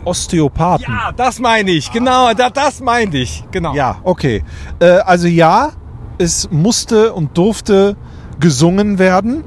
Osteopathen. 0.04 0.86
Ja, 0.88 1.12
das 1.16 1.40
meine 1.40 1.72
ich, 1.72 1.92
genau, 1.92 2.34
da, 2.34 2.50
das 2.50 2.82
meine 2.82 3.18
ich, 3.18 3.44
genau. 3.52 3.74
Ja, 3.76 3.98
okay. 4.04 4.44
Äh, 4.80 4.86
also 4.86 5.28
ja, 5.28 5.70
es 6.18 6.50
musste 6.52 7.14
und 7.14 7.38
durfte 7.38 7.96
gesungen 8.40 9.00
werden. 9.00 9.44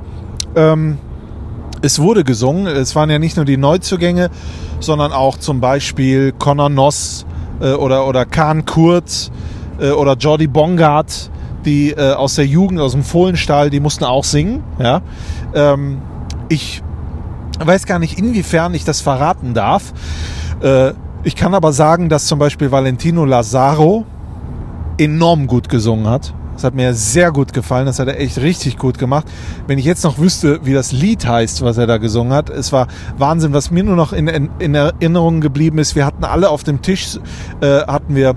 Ähm, 0.54 0.98
es 1.82 1.98
wurde 1.98 2.24
gesungen. 2.24 2.66
Es 2.66 2.94
waren 2.94 3.10
ja 3.10 3.18
nicht 3.18 3.36
nur 3.36 3.44
die 3.44 3.56
Neuzugänge, 3.56 4.30
sondern 4.80 5.12
auch 5.12 5.38
zum 5.38 5.60
Beispiel 5.60 6.32
Conor 6.32 6.68
Noss 6.68 7.26
äh, 7.60 7.72
oder, 7.72 8.06
oder 8.06 8.24
Kahn 8.24 8.64
Kurz 8.64 9.30
äh, 9.80 9.90
oder 9.90 10.14
Jordi 10.14 10.46
Bongard, 10.46 11.30
die 11.64 11.90
äh, 11.90 12.12
aus 12.12 12.34
der 12.34 12.46
Jugend, 12.46 12.80
aus 12.80 12.92
dem 12.92 13.02
Fohlenstall, 13.02 13.70
die 13.70 13.80
mussten 13.80 14.04
auch 14.04 14.24
singen. 14.24 14.62
Ja? 14.78 15.02
Ähm, 15.54 16.02
ich 16.48 16.82
weiß 17.58 17.86
gar 17.86 17.98
nicht, 17.98 18.18
inwiefern 18.18 18.74
ich 18.74 18.84
das 18.84 19.00
verraten 19.00 19.54
darf. 19.54 19.92
Äh, 20.62 20.92
ich 21.24 21.36
kann 21.36 21.54
aber 21.54 21.72
sagen, 21.72 22.08
dass 22.08 22.26
zum 22.26 22.38
Beispiel 22.38 22.72
Valentino 22.72 23.24
Lazaro 23.24 24.04
enorm 24.98 25.46
gut 25.46 25.68
gesungen 25.68 26.08
hat. 26.08 26.34
Das 26.54 26.64
hat 26.64 26.74
mir 26.74 26.94
sehr 26.94 27.32
gut 27.32 27.52
gefallen. 27.52 27.86
Das 27.86 27.98
hat 27.98 28.08
er 28.08 28.20
echt 28.20 28.38
richtig 28.38 28.76
gut 28.76 28.98
gemacht. 28.98 29.26
Wenn 29.66 29.78
ich 29.78 29.84
jetzt 29.84 30.04
noch 30.04 30.18
wüsste, 30.18 30.60
wie 30.64 30.72
das 30.72 30.92
Lied 30.92 31.26
heißt, 31.26 31.62
was 31.62 31.78
er 31.78 31.86
da 31.86 31.96
gesungen 31.96 32.32
hat, 32.32 32.50
es 32.50 32.72
war 32.72 32.88
Wahnsinn. 33.16 33.52
Was 33.52 33.70
mir 33.70 33.82
nur 33.82 33.96
noch 33.96 34.12
in, 34.12 34.28
in, 34.28 34.50
in 34.58 34.74
Erinnerung 34.74 35.40
geblieben 35.40 35.78
ist, 35.78 35.96
wir 35.96 36.04
hatten 36.04 36.24
alle 36.24 36.50
auf 36.50 36.62
dem 36.62 36.82
Tisch, 36.82 37.18
äh, 37.60 37.80
hatten 37.86 38.14
wir 38.14 38.34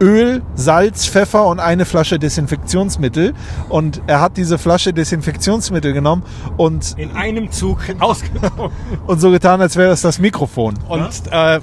Öl, 0.00 0.42
Salz, 0.54 1.06
Pfeffer 1.06 1.46
und 1.46 1.60
eine 1.60 1.84
Flasche 1.84 2.18
Desinfektionsmittel. 2.18 3.34
Und 3.68 4.02
er 4.06 4.20
hat 4.20 4.36
diese 4.36 4.58
Flasche 4.58 4.92
Desinfektionsmittel 4.92 5.92
genommen 5.92 6.22
und 6.56 6.94
In 6.98 7.12
einem 7.16 7.50
Zug 7.50 7.78
ausgenommen. 7.98 8.70
und 9.06 9.20
so 9.20 9.30
getan, 9.30 9.60
als 9.60 9.76
wäre 9.76 9.88
das 9.90 10.02
das 10.02 10.18
Mikrofon. 10.18 10.74
Und 10.88 11.08
äh, 11.30 11.60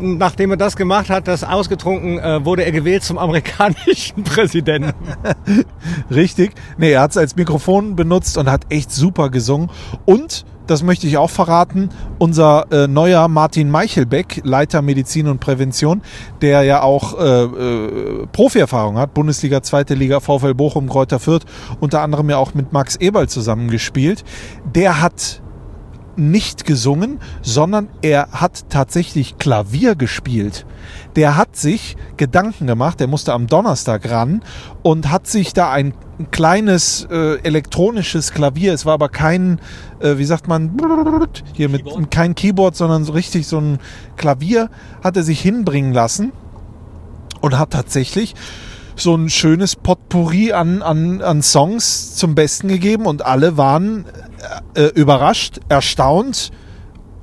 nachdem 0.00 0.50
er 0.50 0.56
das 0.56 0.76
gemacht 0.76 1.10
hat, 1.10 1.28
das 1.28 1.44
ausgetrunken, 1.44 2.18
äh, 2.18 2.44
wurde 2.44 2.64
er 2.64 2.72
gewählt 2.72 3.04
zum 3.04 3.18
amerikanischen 3.18 4.24
Präsidenten. 4.24 4.92
Richtig. 6.10 6.54
Nee, 6.78 6.92
er 6.92 7.02
hat 7.02 7.12
es 7.12 7.16
als 7.16 7.36
Mikrofon 7.36 7.96
benutzt 7.96 8.36
und 8.38 8.50
hat 8.50 8.62
echt 8.70 8.90
super 8.90 9.30
gesungen. 9.30 9.70
Und, 10.04 10.44
das 10.66 10.82
möchte 10.82 11.06
ich 11.06 11.16
auch 11.16 11.30
verraten, 11.30 11.90
unser 12.18 12.66
äh, 12.70 12.88
neuer 12.88 13.28
Martin 13.28 13.70
Meichelbeck, 13.70 14.40
Leiter 14.44 14.82
Medizin 14.82 15.28
und 15.28 15.40
Prävention, 15.40 16.02
der 16.40 16.62
ja 16.62 16.82
auch 16.82 17.18
äh, 17.18 17.44
äh, 17.44 18.26
Profierfahrung 18.32 18.98
hat, 18.98 19.14
Bundesliga, 19.14 19.62
Zweite 19.62 19.94
Liga, 19.94 20.20
VfL 20.20 20.54
Bochum, 20.54 20.88
Kräuter 20.88 21.18
Fürth, 21.18 21.44
unter 21.80 22.02
anderem 22.02 22.30
ja 22.30 22.38
auch 22.38 22.54
mit 22.54 22.72
Max 22.72 22.96
Eberl 22.96 23.28
zusammengespielt, 23.28 24.24
der 24.74 25.00
hat 25.00 25.42
nicht 26.16 26.64
gesungen, 26.64 27.20
sondern 27.42 27.88
er 28.02 28.28
hat 28.32 28.70
tatsächlich 28.70 29.38
Klavier 29.38 29.94
gespielt. 29.94 30.66
Der 31.16 31.36
hat 31.36 31.56
sich 31.56 31.96
Gedanken 32.16 32.66
gemacht, 32.66 33.00
der 33.00 33.06
musste 33.06 33.32
am 33.32 33.46
Donnerstag 33.46 34.10
ran 34.10 34.42
und 34.82 35.10
hat 35.10 35.26
sich 35.26 35.52
da 35.52 35.70
ein 35.70 35.94
kleines 36.30 37.06
äh, 37.10 37.38
elektronisches 37.42 38.32
Klavier, 38.32 38.72
es 38.72 38.86
war 38.86 38.94
aber 38.94 39.08
kein, 39.08 39.60
äh, 40.00 40.16
wie 40.16 40.24
sagt 40.24 40.48
man, 40.48 40.76
hier 41.52 41.68
mit 41.68 41.84
Keyboard? 41.84 42.10
kein 42.10 42.34
Keyboard, 42.34 42.76
sondern 42.76 43.04
so 43.04 43.12
richtig 43.12 43.46
so 43.46 43.58
ein 43.58 43.78
Klavier, 44.16 44.70
hat 45.02 45.16
er 45.16 45.22
sich 45.22 45.40
hinbringen 45.40 45.92
lassen 45.92 46.32
und 47.40 47.58
hat 47.58 47.70
tatsächlich 47.70 48.34
so 48.96 49.14
ein 49.14 49.28
schönes 49.28 49.76
Potpourri 49.76 50.52
an, 50.52 50.82
an, 50.82 51.20
an 51.20 51.42
Songs 51.42 52.16
zum 52.16 52.34
Besten 52.34 52.68
gegeben 52.68 53.04
und 53.04 53.24
alle 53.24 53.56
waren 53.56 54.06
äh, 54.74 54.84
überrascht, 54.94 55.60
erstaunt, 55.68 56.50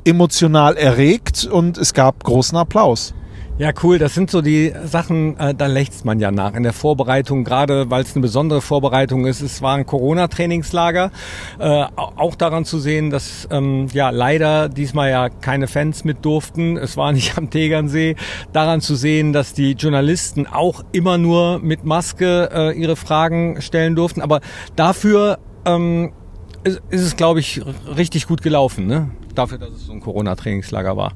emotional 0.05 0.75
erregt 0.75 1.45
und 1.45 1.77
es 1.77 1.93
gab 1.93 2.23
großen 2.23 2.57
Applaus. 2.57 3.13
Ja, 3.59 3.69
cool. 3.83 3.99
Das 3.99 4.15
sind 4.15 4.31
so 4.31 4.41
die 4.41 4.73
Sachen, 4.83 5.37
äh, 5.37 5.53
da 5.53 5.67
lächzt 5.67 6.05
man 6.05 6.19
ja 6.19 6.31
nach. 6.31 6.55
In 6.55 6.63
der 6.63 6.73
Vorbereitung, 6.73 7.43
gerade 7.43 7.91
weil 7.91 8.01
es 8.01 8.15
eine 8.15 8.23
besondere 8.23 8.61
Vorbereitung 8.61 9.27
ist. 9.27 9.41
Es 9.41 9.61
war 9.61 9.75
ein 9.75 9.85
Corona-Trainingslager. 9.85 11.11
Äh, 11.59 11.63
au- 11.95 12.13
auch 12.15 12.33
daran 12.33 12.65
zu 12.65 12.79
sehen, 12.79 13.11
dass 13.11 13.47
ähm, 13.51 13.85
ja 13.93 14.09
leider 14.09 14.69
diesmal 14.69 15.11
ja 15.11 15.29
keine 15.29 15.67
Fans 15.67 16.03
mit 16.03 16.25
durften. 16.25 16.77
Es 16.77 16.97
war 16.97 17.11
nicht 17.13 17.37
am 17.37 17.51
Tegernsee. 17.51 18.15
Daran 18.53 18.81
zu 18.81 18.95
sehen, 18.95 19.33
dass 19.33 19.53
die 19.53 19.73
Journalisten 19.73 20.47
auch 20.47 20.83
immer 20.91 21.19
nur 21.19 21.59
mit 21.59 21.85
Maske 21.85 22.49
äh, 22.51 22.71
ihre 22.77 22.95
Fragen 22.95 23.61
stellen 23.61 23.95
durften. 23.95 24.21
Aber 24.21 24.41
dafür 24.75 25.37
ähm, 25.65 26.11
ist, 26.63 26.81
ist 26.89 27.01
es, 27.01 27.15
glaube 27.15 27.39
ich, 27.39 27.61
richtig 27.95 28.27
gut 28.27 28.41
gelaufen. 28.41 28.87
Ne? 28.87 29.11
Dafür, 29.35 29.57
dass 29.57 29.71
es 29.71 29.85
so 29.85 29.93
ein 29.93 29.99
Corona-Trainingslager 29.99 30.97
war. 30.97 31.13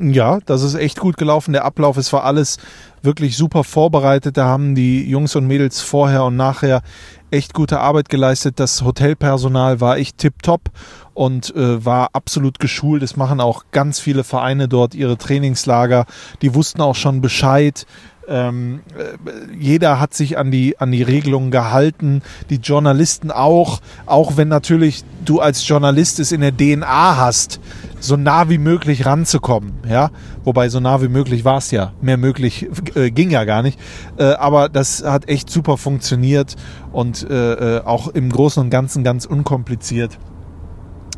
Ja, 0.00 0.38
das 0.44 0.62
ist 0.62 0.74
echt 0.74 1.00
gut 1.00 1.16
gelaufen. 1.16 1.52
Der 1.52 1.64
Ablauf, 1.64 1.96
es 1.96 2.12
war 2.12 2.24
alles 2.24 2.58
wirklich 3.02 3.36
super 3.36 3.64
vorbereitet. 3.64 4.36
Da 4.36 4.46
haben 4.46 4.74
die 4.74 5.08
Jungs 5.08 5.34
und 5.34 5.46
Mädels 5.46 5.80
vorher 5.80 6.24
und 6.24 6.36
nachher 6.36 6.82
echt 7.30 7.54
gute 7.54 7.80
Arbeit 7.80 8.10
geleistet. 8.10 8.60
Das 8.60 8.82
Hotelpersonal 8.82 9.80
war 9.80 9.96
echt 9.96 10.18
tipptopp 10.18 10.70
und 11.14 11.54
äh, 11.56 11.84
war 11.84 12.10
absolut 12.12 12.58
geschult. 12.58 13.02
Es 13.02 13.16
machen 13.16 13.40
auch 13.40 13.64
ganz 13.72 13.98
viele 13.98 14.24
Vereine 14.24 14.68
dort 14.68 14.94
ihre 14.94 15.16
Trainingslager. 15.16 16.04
Die 16.42 16.54
wussten 16.54 16.82
auch 16.82 16.94
schon 16.94 17.22
Bescheid. 17.22 17.86
Ähm, 18.28 18.80
äh, 18.96 19.56
jeder 19.58 19.98
hat 19.98 20.12
sich 20.12 20.36
an 20.36 20.50
die, 20.50 20.78
an 20.78 20.92
die 20.92 21.02
Regelungen 21.02 21.50
gehalten, 21.50 22.22
die 22.50 22.56
Journalisten 22.56 23.30
auch, 23.30 23.80
auch 24.04 24.36
wenn 24.36 24.48
natürlich 24.48 25.04
du 25.24 25.40
als 25.40 25.66
Journalist 25.66 26.20
es 26.20 26.30
in 26.30 26.42
der 26.42 26.54
DNA 26.54 27.16
hast, 27.16 27.58
so 28.00 28.16
nah 28.16 28.50
wie 28.50 28.58
möglich 28.58 29.06
ranzukommen, 29.06 29.72
ja, 29.88 30.10
wobei 30.44 30.68
so 30.68 30.78
nah 30.78 31.00
wie 31.00 31.08
möglich 31.08 31.46
war 31.46 31.56
es 31.56 31.70
ja, 31.70 31.92
mehr 32.02 32.18
möglich 32.18 32.68
äh, 32.94 33.10
ging 33.10 33.30
ja 33.30 33.44
gar 33.44 33.62
nicht, 33.62 33.80
äh, 34.18 34.24
aber 34.24 34.68
das 34.68 35.02
hat 35.02 35.28
echt 35.28 35.48
super 35.48 35.78
funktioniert 35.78 36.56
und 36.92 37.28
äh, 37.30 37.78
äh, 37.78 37.84
auch 37.84 38.08
im 38.08 38.30
Großen 38.30 38.62
und 38.62 38.68
Ganzen 38.68 39.04
ganz 39.04 39.24
unkompliziert. 39.24 40.18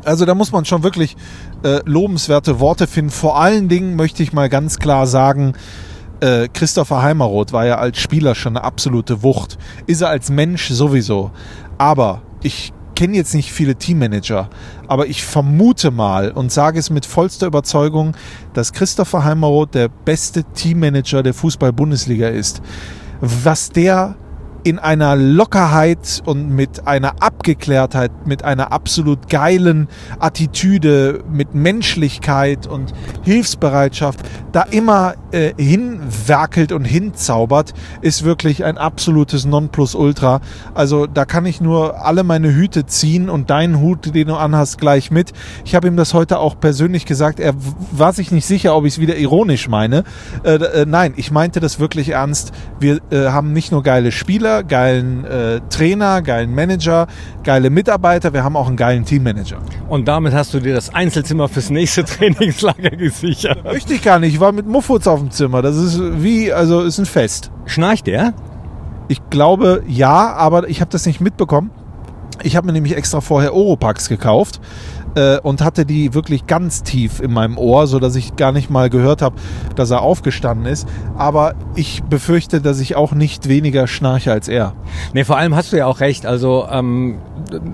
Also 0.03 0.25
da 0.25 0.33
muss 0.33 0.51
man 0.51 0.65
schon 0.65 0.83
wirklich 0.83 1.15
äh, 1.63 1.81
lobenswerte 1.85 2.59
Worte 2.59 2.87
finden. 2.87 3.11
Vor 3.11 3.39
allen 3.39 3.67
Dingen 3.67 3.95
möchte 3.95 4.23
ich 4.23 4.33
mal 4.33 4.49
ganz 4.49 4.79
klar 4.79 5.05
sagen, 5.05 5.53
äh, 6.21 6.47
Christopher 6.47 7.01
Heimeroth 7.01 7.51
war 7.51 7.65
ja 7.65 7.77
als 7.77 7.99
Spieler 7.99 8.35
schon 8.35 8.55
eine 8.55 8.63
absolute 8.63 9.23
Wucht. 9.23 9.57
Ist 9.87 10.01
er 10.01 10.09
als 10.09 10.29
Mensch 10.29 10.69
sowieso. 10.69 11.31
Aber 11.77 12.21
ich 12.41 12.73
kenne 12.95 13.17
jetzt 13.17 13.33
nicht 13.33 13.51
viele 13.51 13.75
Teammanager, 13.75 14.49
aber 14.87 15.07
ich 15.07 15.23
vermute 15.23 15.89
mal 15.89 16.31
und 16.31 16.51
sage 16.51 16.77
es 16.77 16.91
mit 16.91 17.05
vollster 17.05 17.47
Überzeugung, 17.47 18.15
dass 18.53 18.73
Christopher 18.73 19.23
Heimeroth 19.23 19.73
der 19.73 19.87
beste 19.87 20.43
Teammanager 20.43 21.23
der 21.23 21.33
Fußball-Bundesliga 21.33 22.27
ist. 22.27 22.61
Was 23.19 23.69
der 23.69 24.15
in 24.63 24.79
einer 24.79 25.15
Lockerheit 25.15 26.21
und 26.25 26.49
mit 26.49 26.87
einer 26.87 27.21
Abgeklärtheit, 27.21 28.11
mit 28.25 28.43
einer 28.43 28.71
absolut 28.71 29.29
geilen 29.29 29.87
Attitüde, 30.19 31.23
mit 31.31 31.55
Menschlichkeit 31.55 32.67
und 32.67 32.93
Hilfsbereitschaft 33.23 34.19
da 34.51 34.63
immer 34.63 35.15
äh, 35.31 35.53
hinwerkelt 35.57 36.71
und 36.71 36.85
hinzaubert, 36.85 37.73
ist 38.01 38.23
wirklich 38.23 38.65
ein 38.65 38.77
absolutes 38.77 39.45
Nonplusultra. 39.45 40.41
Also 40.73 41.07
da 41.07 41.25
kann 41.25 41.45
ich 41.45 41.61
nur 41.61 42.05
alle 42.05 42.23
meine 42.23 42.53
Hüte 42.53 42.85
ziehen 42.85 43.29
und 43.29 43.49
deinen 43.49 43.79
Hut, 43.79 44.13
den 44.13 44.27
du 44.27 44.35
anhast, 44.35 44.77
gleich 44.77 45.11
mit. 45.11 45.31
Ich 45.65 45.75
habe 45.75 45.87
ihm 45.87 45.95
das 45.95 46.13
heute 46.13 46.39
auch 46.39 46.59
persönlich 46.59 47.05
gesagt. 47.05 47.39
Er 47.39 47.53
war 47.91 48.13
sich 48.13 48.31
nicht 48.31 48.45
sicher, 48.45 48.75
ob 48.75 48.85
ich 48.85 48.93
es 48.93 48.99
wieder 48.99 49.15
ironisch 49.15 49.69
meine. 49.69 50.03
Äh, 50.43 50.55
äh, 50.55 50.85
nein, 50.85 51.13
ich 51.15 51.31
meinte 51.31 51.59
das 51.59 51.79
wirklich 51.79 52.09
ernst. 52.09 52.51
Wir 52.79 52.99
äh, 53.09 53.27
haben 53.27 53.53
nicht 53.53 53.71
nur 53.71 53.83
geile 53.83 54.11
Spieler, 54.11 54.50
geilen 54.59 55.25
äh, 55.25 55.61
Trainer, 55.69 56.21
geilen 56.21 56.53
Manager, 56.53 57.07
geile 57.43 57.69
Mitarbeiter, 57.69 58.33
wir 58.33 58.43
haben 58.43 58.55
auch 58.55 58.67
einen 58.67 58.77
geilen 58.77 59.05
Teammanager. 59.05 59.59
Und 59.89 60.07
damit 60.07 60.33
hast 60.33 60.53
du 60.53 60.59
dir 60.59 60.75
das 60.75 60.93
Einzelzimmer 60.93 61.47
fürs 61.47 61.69
nächste 61.69 62.03
Trainingslager 62.05 62.91
gesichert. 62.91 63.63
Möchte 63.63 63.93
ich 63.93 64.03
gar 64.03 64.19
nicht. 64.19 64.33
Ich 64.33 64.39
war 64.39 64.51
mit 64.51 64.67
Muffutz 64.67 65.07
auf 65.07 65.19
dem 65.19 65.31
Zimmer. 65.31 65.61
Das 65.61 65.75
ist 65.75 65.99
wie, 66.21 66.51
also 66.53 66.81
ist 66.81 66.99
ein 66.99 67.05
Fest. 67.05 67.51
Schnarcht 67.65 68.07
der? 68.07 68.33
Ich 69.07 69.21
glaube 69.29 69.83
ja, 69.87 70.33
aber 70.33 70.69
ich 70.69 70.81
habe 70.81 70.91
das 70.91 71.05
nicht 71.05 71.21
mitbekommen. 71.21 71.71
Ich 72.43 72.55
habe 72.55 72.67
mir 72.67 72.73
nämlich 72.73 72.95
extra 72.95 73.21
vorher 73.21 73.53
Oropax 73.53 74.09
gekauft, 74.09 74.61
äh, 75.15 75.39
und 75.39 75.61
hatte 75.61 75.85
die 75.85 76.13
wirklich 76.13 76.47
ganz 76.47 76.83
tief 76.83 77.19
in 77.19 77.31
meinem 77.31 77.57
Ohr, 77.57 77.87
so 77.87 77.99
dass 77.99 78.15
ich 78.15 78.35
gar 78.35 78.51
nicht 78.51 78.69
mal 78.69 78.89
gehört 78.89 79.21
habe, 79.21 79.35
dass 79.75 79.91
er 79.91 80.01
aufgestanden 80.01 80.65
ist. 80.65 80.87
Aber 81.17 81.55
ich 81.75 82.03
befürchte, 82.03 82.61
dass 82.61 82.79
ich 82.79 82.95
auch 82.95 83.13
nicht 83.13 83.47
weniger 83.47 83.87
schnarche 83.87 84.31
als 84.31 84.47
er. 84.47 84.73
Nee, 85.13 85.23
vor 85.23 85.37
allem 85.37 85.55
hast 85.55 85.73
du 85.73 85.77
ja 85.77 85.85
auch 85.85 85.99
recht. 85.99 86.25
Also 86.25 86.67
ähm, 86.71 87.19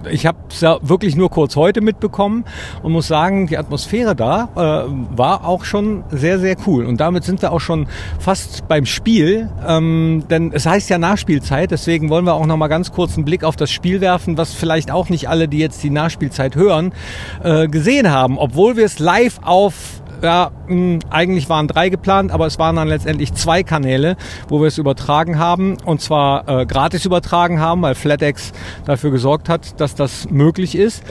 ich 0.10 0.25
habe 0.25 0.38
es 0.50 0.62
ja 0.62 0.77
wirklich 0.82 1.15
nur 1.15 1.29
kurz 1.29 1.56
heute 1.56 1.82
mitbekommen 1.82 2.46
und 2.84 2.91
muss 2.91 3.08
sagen, 3.08 3.48
die 3.48 3.58
Atmosphäre 3.58 4.15
da 4.15 4.50
äh, 4.56 5.17
war 5.17 5.46
auch 5.46 5.63
schon 5.65 6.03
sehr, 6.10 6.39
sehr 6.39 6.56
cool. 6.65 6.86
Und 6.86 7.00
damit 7.00 7.24
sind 7.24 7.41
wir 7.41 7.51
auch 7.51 7.60
schon 7.60 7.88
fast 8.20 8.67
beim 8.67 8.86
Spiel. 8.86 9.50
Ähm, 9.65 10.24
denn 10.29 10.51
es 10.53 10.65
heißt 10.65 10.89
ja 10.89 10.98
Nachspielzeit, 10.98 11.72
deswegen 11.72 12.10
wollen 12.10 12.25
wir 12.25 12.34
auch 12.34 12.46
noch 12.46 12.58
mal 12.58 12.67
ganz 12.67 12.91
kurz 12.91 13.15
einen 13.15 13.25
Blick 13.25 13.44
auf 13.44 13.56
das 13.56 13.72
Spiel 13.72 14.01
werfen, 14.01 14.38
was 14.38 14.53
vielleicht 14.53 14.91
auch 14.91 15.10
nicht 15.10 15.29
alle, 15.29 15.48
die 15.48 15.60
jetzt 15.60 15.84
die 15.84 15.89
Nachspielzeit 15.89 16.56
hören, 16.56 16.94
äh, 17.43 17.67
gesehen 17.67 18.12
haben, 18.12 18.38
obwohl 18.38 18.77
wir 18.77 18.86
es 18.86 19.00
live 19.00 19.39
auf 19.43 20.01
ja, 20.22 20.51
mh, 20.67 21.00
eigentlich 21.10 21.50
waren 21.50 21.67
drei 21.67 21.89
geplant, 21.89 22.31
aber 22.31 22.48
es 22.48 22.57
waren 22.57 22.75
dann 22.75 22.88
letztendlich 22.88 23.34
zwei 23.34 23.63
Kanäle, 23.63 24.17
wo 24.48 24.60
wir 24.62 24.67
es 24.67 24.77
übertragen 24.77 25.38
haben 25.38 25.77
und 25.86 26.01
zwar 26.01 26.48
äh, 26.48 26.65
gratis 26.65 27.05
übertragen 27.05 27.60
haben, 27.60 27.81
weil 27.84 27.96
FlatEx 27.96 28.51
dafür 28.86 29.12
gesorgt 29.12 29.50
hat, 29.50 29.79
dass 29.79 29.96
das 29.96 30.29
möglich 30.29 30.75
ist. 30.75 31.03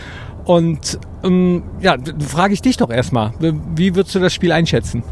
Und 0.45 0.99
ähm, 1.25 1.65
ja, 1.81 1.97
frage 2.21 2.55
ich 2.55 2.63
dich 2.63 2.77
doch 2.77 2.91
erstmal, 2.91 3.33
wie 3.75 3.95
würdest 3.97 4.15
du 4.15 4.21
das 4.21 4.33
Spiel 4.33 4.53
einschätzen? 4.53 5.03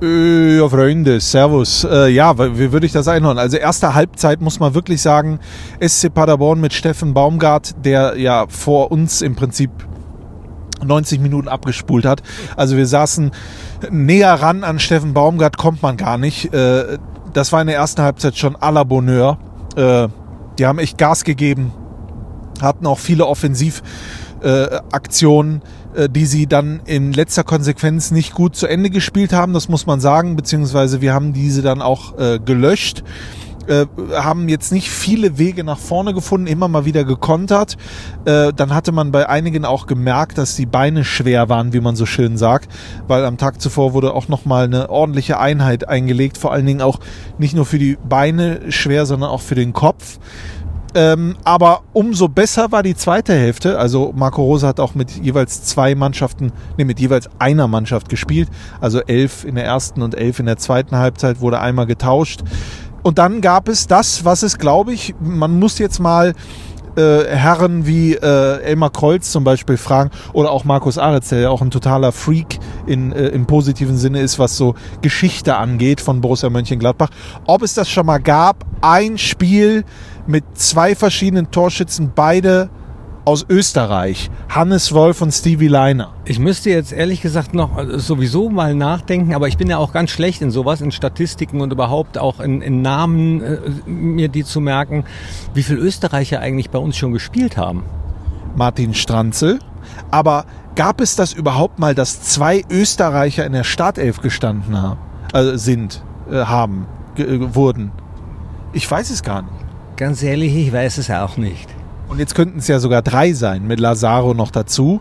Äh, 0.00 0.58
Ja, 0.58 0.68
Freunde, 0.68 1.20
Servus. 1.20 1.84
Äh, 1.84 2.10
ja, 2.10 2.36
wie 2.38 2.72
würde 2.72 2.86
ich 2.86 2.92
das 2.92 3.08
einordnen? 3.08 3.40
Also 3.40 3.56
erste 3.56 3.94
Halbzeit 3.94 4.40
muss 4.40 4.60
man 4.60 4.74
wirklich 4.74 5.02
sagen, 5.02 5.40
SC 5.80 6.12
Paderborn 6.12 6.60
mit 6.60 6.72
Steffen 6.72 7.14
Baumgart, 7.14 7.74
der 7.84 8.16
ja 8.18 8.46
vor 8.48 8.92
uns 8.92 9.22
im 9.22 9.34
Prinzip 9.34 9.70
90 10.86 11.20
Minuten 11.20 11.48
abgespult 11.48 12.04
hat. 12.04 12.22
Also 12.56 12.76
wir 12.76 12.86
saßen 12.86 13.32
näher 13.90 14.34
ran 14.34 14.62
an 14.64 14.78
Steffen 14.78 15.14
Baumgart, 15.14 15.56
kommt 15.56 15.82
man 15.82 15.96
gar 15.96 16.18
nicht. 16.18 16.52
Äh, 16.54 16.98
das 17.32 17.52
war 17.52 17.60
in 17.60 17.66
der 17.66 17.74
ersten 17.76 18.02
Halbzeit 18.02 18.36
schon 18.36 18.54
à 18.56 18.70
la 18.70 18.84
Bonheur. 18.84 19.38
Äh, 19.76 20.08
die 20.58 20.66
haben 20.66 20.78
echt 20.78 20.98
Gas 20.98 21.24
gegeben, 21.24 21.72
hatten 22.62 22.86
auch 22.86 23.00
viele 23.00 23.26
Offensivaktionen, 23.26 25.62
äh, 25.94 26.08
die 26.08 26.26
sie 26.26 26.46
dann 26.46 26.80
in 26.84 27.12
letzter 27.12 27.42
Konsequenz 27.42 28.12
nicht 28.12 28.34
gut 28.34 28.54
zu 28.54 28.66
Ende 28.66 28.90
gespielt 28.90 29.32
haben, 29.32 29.52
das 29.52 29.68
muss 29.68 29.86
man 29.86 29.98
sagen, 30.00 30.36
beziehungsweise 30.36 31.00
wir 31.00 31.12
haben 31.12 31.32
diese 31.32 31.62
dann 31.62 31.82
auch 31.82 32.14
gelöscht. 32.44 33.02
Äh, 33.66 33.86
haben 34.14 34.48
jetzt 34.48 34.72
nicht 34.72 34.90
viele 34.90 35.38
Wege 35.38 35.64
nach 35.64 35.78
vorne 35.78 36.14
gefunden, 36.14 36.46
immer 36.46 36.68
mal 36.68 36.84
wieder 36.84 37.04
gekontert. 37.04 37.76
Äh, 38.24 38.52
dann 38.54 38.74
hatte 38.74 38.92
man 38.92 39.10
bei 39.10 39.28
einigen 39.28 39.64
auch 39.64 39.86
gemerkt, 39.86 40.38
dass 40.38 40.56
die 40.56 40.66
Beine 40.66 41.04
schwer 41.04 41.48
waren, 41.48 41.72
wie 41.72 41.80
man 41.80 41.96
so 41.96 42.06
schön 42.06 42.36
sagt, 42.36 42.70
weil 43.08 43.24
am 43.24 43.38
Tag 43.38 43.60
zuvor 43.60 43.94
wurde 43.94 44.14
auch 44.14 44.28
nochmal 44.28 44.64
eine 44.64 44.90
ordentliche 44.90 45.38
Einheit 45.38 45.88
eingelegt, 45.88 46.38
vor 46.38 46.52
allen 46.52 46.66
Dingen 46.66 46.82
auch 46.82 47.00
nicht 47.38 47.54
nur 47.54 47.64
für 47.64 47.78
die 47.78 47.96
Beine 48.08 48.70
schwer, 48.70 49.06
sondern 49.06 49.30
auch 49.30 49.40
für 49.40 49.54
den 49.54 49.72
Kopf. 49.72 50.18
Ähm, 50.96 51.36
aber 51.42 51.82
umso 51.92 52.28
besser 52.28 52.70
war 52.70 52.84
die 52.84 52.94
zweite 52.94 53.34
Hälfte. 53.34 53.78
Also 53.78 54.12
Marco 54.14 54.42
Rose 54.42 54.66
hat 54.66 54.78
auch 54.78 54.94
mit 54.94 55.10
jeweils 55.10 55.64
zwei 55.64 55.96
Mannschaften, 55.96 56.52
nee, 56.78 56.84
mit 56.84 57.00
jeweils 57.00 57.28
einer 57.40 57.66
Mannschaft 57.66 58.08
gespielt. 58.08 58.48
Also 58.80 59.00
elf 59.00 59.44
in 59.44 59.56
der 59.56 59.64
ersten 59.64 60.02
und 60.02 60.14
elf 60.14 60.38
in 60.38 60.46
der 60.46 60.56
zweiten 60.56 60.96
Halbzeit 60.96 61.40
wurde 61.40 61.58
einmal 61.58 61.86
getauscht. 61.86 62.42
Und 63.04 63.18
dann 63.18 63.42
gab 63.42 63.68
es 63.68 63.86
das, 63.86 64.24
was 64.24 64.42
es, 64.42 64.56
glaube 64.56 64.94
ich, 64.94 65.14
man 65.20 65.58
muss 65.58 65.78
jetzt 65.78 66.00
mal 66.00 66.32
äh, 66.96 67.26
Herren 67.26 67.86
wie 67.86 68.14
äh, 68.14 68.62
Elmar 68.62 68.88
Kreuz 68.88 69.30
zum 69.30 69.44
Beispiel 69.44 69.76
fragen 69.76 70.10
oder 70.32 70.50
auch 70.50 70.64
Markus 70.64 70.96
Aretz, 70.96 71.28
der 71.28 71.40
ja 71.40 71.50
auch 71.50 71.60
ein 71.60 71.70
totaler 71.70 72.12
Freak 72.12 72.58
in, 72.86 73.12
äh, 73.12 73.26
im 73.28 73.44
positiven 73.44 73.98
Sinne 73.98 74.20
ist, 74.20 74.38
was 74.38 74.56
so 74.56 74.74
Geschichte 75.02 75.56
angeht 75.56 76.00
von 76.00 76.22
Borussia 76.22 76.48
Mönchengladbach, 76.48 77.10
ob 77.44 77.62
es 77.62 77.74
das 77.74 77.90
schon 77.90 78.06
mal 78.06 78.22
gab, 78.22 78.64
ein 78.80 79.18
Spiel 79.18 79.84
mit 80.26 80.44
zwei 80.54 80.94
verschiedenen 80.94 81.50
Torschützen, 81.50 82.12
beide 82.14 82.70
aus 83.24 83.46
Österreich, 83.48 84.30
Hannes 84.48 84.92
Wolf 84.92 85.22
und 85.22 85.32
Stevie 85.32 85.68
Leiner. 85.68 86.12
Ich 86.24 86.38
müsste 86.38 86.70
jetzt 86.70 86.92
ehrlich 86.92 87.22
gesagt 87.22 87.54
noch 87.54 87.78
äh, 87.78 87.98
sowieso 87.98 88.50
mal 88.50 88.74
nachdenken, 88.74 89.34
aber 89.34 89.48
ich 89.48 89.56
bin 89.56 89.68
ja 89.70 89.78
auch 89.78 89.92
ganz 89.92 90.10
schlecht 90.10 90.42
in 90.42 90.50
sowas, 90.50 90.80
in 90.80 90.92
Statistiken 90.92 91.60
und 91.60 91.72
überhaupt 91.72 92.18
auch 92.18 92.40
in, 92.40 92.60
in 92.60 92.82
Namen, 92.82 93.42
äh, 93.42 93.58
mir 93.86 94.28
die 94.28 94.44
zu 94.44 94.60
merken, 94.60 95.04
wie 95.54 95.62
viele 95.62 95.78
Österreicher 95.78 96.40
eigentlich 96.40 96.70
bei 96.70 96.78
uns 96.78 96.96
schon 96.96 97.12
gespielt 97.12 97.56
haben. 97.56 97.84
Martin 98.56 98.94
Stranzel. 98.94 99.58
Aber 100.10 100.44
gab 100.74 101.00
es 101.00 101.16
das 101.16 101.32
überhaupt 101.32 101.78
mal, 101.78 101.94
dass 101.94 102.22
zwei 102.22 102.62
Österreicher 102.70 103.44
in 103.46 103.52
der 103.52 103.64
Startelf 103.64 104.20
gestanden 104.20 104.80
haben, 104.80 105.00
also 105.32 105.56
sind, 105.56 106.02
äh, 106.30 106.44
haben, 106.44 106.86
äh, 107.16 107.54
wurden? 107.54 107.92
Ich 108.72 108.90
weiß 108.90 109.10
es 109.10 109.22
gar 109.22 109.42
nicht. 109.42 109.54
Ganz 109.96 110.22
ehrlich, 110.22 110.54
ich 110.54 110.72
weiß 110.72 110.98
es 110.98 111.10
auch 111.10 111.36
nicht. 111.36 111.68
Und 112.14 112.20
jetzt 112.20 112.36
könnten 112.36 112.60
es 112.60 112.68
ja 112.68 112.78
sogar 112.78 113.02
drei 113.02 113.32
sein, 113.32 113.66
mit 113.66 113.80
Lazaro 113.80 114.34
noch 114.34 114.52
dazu. 114.52 115.00